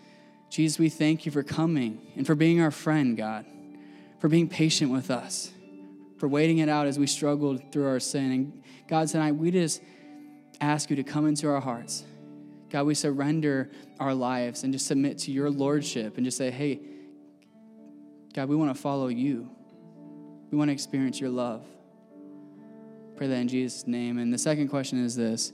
Jesus, 0.51 0.79
we 0.79 0.89
thank 0.89 1.25
you 1.25 1.31
for 1.31 1.45
coming 1.45 2.01
and 2.17 2.27
for 2.27 2.35
being 2.35 2.61
our 2.61 2.73
friend, 2.73 3.17
God, 3.17 3.47
for 4.23 4.29
being 4.29 4.49
patient 4.49 4.93
with 4.93 5.11
us, 5.11 5.51
for 6.17 6.29
waiting 6.29 6.59
it 6.59 6.69
out 6.69 6.87
as 6.87 6.97
we 6.97 7.09
struggled 7.09 7.73
through 7.73 7.89
our 7.89 7.99
sin. 7.99 8.31
And 8.31 8.63
God, 8.87 9.09
tonight 9.09 9.33
we 9.33 9.51
just 9.51 9.83
ask 10.61 10.91
you 10.91 10.95
to 10.95 11.03
come 11.03 11.27
into 11.27 11.49
our 11.49 11.61
hearts. 11.61 12.05
God, 12.71 12.87
we 12.87 12.95
surrender 12.95 13.69
our 13.99 14.15
lives 14.15 14.63
and 14.63 14.73
just 14.73 14.87
submit 14.87 15.19
to 15.19 15.33
your 15.33 15.51
lordship 15.51 16.19
and 16.19 16.25
just 16.25 16.39
say, 16.39 16.53
hey, 16.53 16.79
God, 18.33 18.49
we 18.49 18.55
want 18.55 18.73
to 18.73 18.81
follow 18.81 19.09
you. 19.09 19.51
We 20.53 20.57
want 20.57 20.69
to 20.69 20.73
experience 20.73 21.19
your 21.19 21.31
love. 21.31 21.65
Pray 23.17 23.27
that 23.27 23.35
in 23.35 23.49
Jesus' 23.49 23.89
name. 23.89 24.19
And 24.19 24.33
the 24.33 24.39
second 24.39 24.69
question 24.69 25.05
is 25.05 25.17
this 25.17 25.53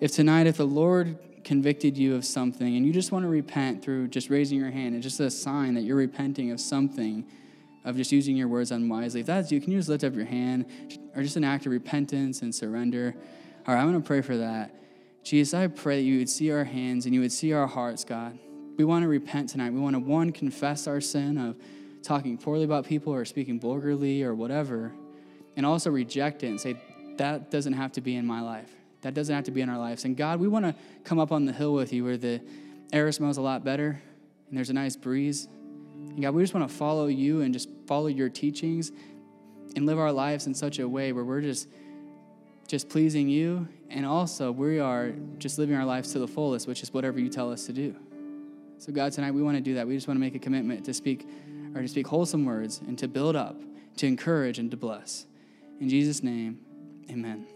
If 0.00 0.12
tonight, 0.12 0.46
if 0.46 0.58
the 0.58 0.68
Lord 0.68 1.18
convicted 1.42 1.98
you 1.98 2.14
of 2.14 2.24
something 2.24 2.76
and 2.76 2.86
you 2.86 2.92
just 2.92 3.10
want 3.10 3.24
to 3.24 3.28
repent 3.28 3.82
through 3.82 4.06
just 4.06 4.30
raising 4.30 4.56
your 4.56 4.70
hand, 4.70 4.94
it's 4.94 5.02
just 5.02 5.18
a 5.18 5.32
sign 5.32 5.74
that 5.74 5.80
you're 5.80 5.96
repenting 5.96 6.52
of 6.52 6.60
something, 6.60 7.26
of 7.84 7.96
just 7.96 8.12
using 8.12 8.36
your 8.36 8.48
words 8.48 8.70
unwisely. 8.70 9.20
If 9.20 9.26
that's 9.26 9.52
you, 9.52 9.60
can 9.60 9.72
you 9.72 9.78
just 9.78 9.88
lift 9.88 10.04
up 10.04 10.14
your 10.14 10.24
hand 10.24 10.66
or 11.14 11.22
just 11.22 11.36
an 11.36 11.44
act 11.44 11.66
of 11.66 11.72
repentance 11.72 12.42
and 12.42 12.54
surrender? 12.54 13.14
All 13.66 13.74
right, 13.74 13.80
I'm 13.80 13.90
going 13.90 14.00
to 14.00 14.06
pray 14.06 14.20
for 14.20 14.36
that. 14.38 14.74
Jesus, 15.22 15.54
I 15.54 15.66
pray 15.68 15.96
that 15.96 16.02
you 16.02 16.18
would 16.18 16.28
see 16.28 16.50
our 16.50 16.64
hands 16.64 17.06
and 17.06 17.14
you 17.14 17.20
would 17.20 17.32
see 17.32 17.52
our 17.52 17.66
hearts, 17.66 18.04
God. 18.04 18.38
We 18.76 18.84
want 18.84 19.02
to 19.02 19.08
repent 19.08 19.50
tonight. 19.50 19.72
We 19.72 19.80
want 19.80 19.94
to, 19.94 20.00
one, 20.00 20.32
confess 20.32 20.86
our 20.86 21.00
sin 21.00 21.38
of 21.38 21.56
talking 22.02 22.36
poorly 22.36 22.64
about 22.64 22.86
people 22.86 23.14
or 23.14 23.24
speaking 23.24 23.58
vulgarly 23.58 24.22
or 24.22 24.34
whatever, 24.34 24.92
and 25.56 25.64
also 25.64 25.90
reject 25.90 26.42
it 26.42 26.48
and 26.48 26.60
say, 26.60 26.76
that 27.16 27.50
doesn't 27.50 27.72
have 27.72 27.92
to 27.92 28.00
be 28.00 28.16
in 28.16 28.26
my 28.26 28.40
life. 28.40 28.70
That 29.02 29.14
doesn't 29.14 29.34
have 29.34 29.44
to 29.44 29.50
be 29.50 29.60
in 29.60 29.68
our 29.68 29.78
lives. 29.78 30.04
And 30.04 30.16
God, 30.16 30.40
we 30.40 30.48
want 30.48 30.64
to 30.64 30.74
come 31.04 31.18
up 31.18 31.32
on 31.32 31.44
the 31.44 31.52
hill 31.52 31.74
with 31.74 31.92
you 31.92 32.04
where 32.04 32.16
the 32.16 32.40
air 32.92 33.10
smells 33.12 33.36
a 33.36 33.42
lot 33.42 33.64
better 33.64 34.00
and 34.48 34.56
there's 34.56 34.70
a 34.70 34.74
nice 34.74 34.96
breeze. 34.96 35.48
And 36.10 36.22
God, 36.22 36.34
we 36.34 36.42
just 36.42 36.54
want 36.54 36.68
to 36.68 36.74
follow 36.74 37.06
you 37.06 37.42
and 37.42 37.52
just 37.52 37.68
follow 37.86 38.06
your 38.06 38.28
teachings 38.28 38.92
and 39.76 39.86
live 39.86 39.98
our 39.98 40.12
lives 40.12 40.46
in 40.46 40.54
such 40.54 40.78
a 40.78 40.88
way 40.88 41.12
where 41.12 41.24
we're 41.24 41.40
just 41.40 41.68
just 42.66 42.88
pleasing 42.88 43.28
you 43.28 43.68
and 43.90 44.06
also 44.06 44.50
we 44.50 44.78
are 44.78 45.12
just 45.36 45.58
living 45.58 45.76
our 45.76 45.84
lives 45.84 46.12
to 46.12 46.18
the 46.18 46.26
fullest, 46.26 46.66
which 46.66 46.82
is 46.82 46.94
whatever 46.94 47.20
you 47.20 47.28
tell 47.28 47.52
us 47.52 47.66
to 47.66 47.72
do. 47.72 47.94
So 48.78 48.90
God, 48.92 49.12
tonight 49.12 49.32
we 49.32 49.42
want 49.42 49.56
to 49.56 49.62
do 49.62 49.74
that. 49.74 49.86
We 49.86 49.94
just 49.94 50.08
want 50.08 50.16
to 50.16 50.20
make 50.20 50.34
a 50.34 50.38
commitment 50.38 50.84
to 50.86 50.94
speak 50.94 51.28
or 51.74 51.82
to 51.82 51.88
speak 51.88 52.06
wholesome 52.06 52.44
words 52.44 52.80
and 52.86 52.98
to 52.98 53.08
build 53.08 53.36
up, 53.36 53.60
to 53.98 54.06
encourage 54.06 54.58
and 54.58 54.70
to 54.70 54.76
bless. 54.76 55.26
In 55.80 55.88
Jesus' 55.88 56.22
name, 56.22 56.58
Amen. 57.10 57.46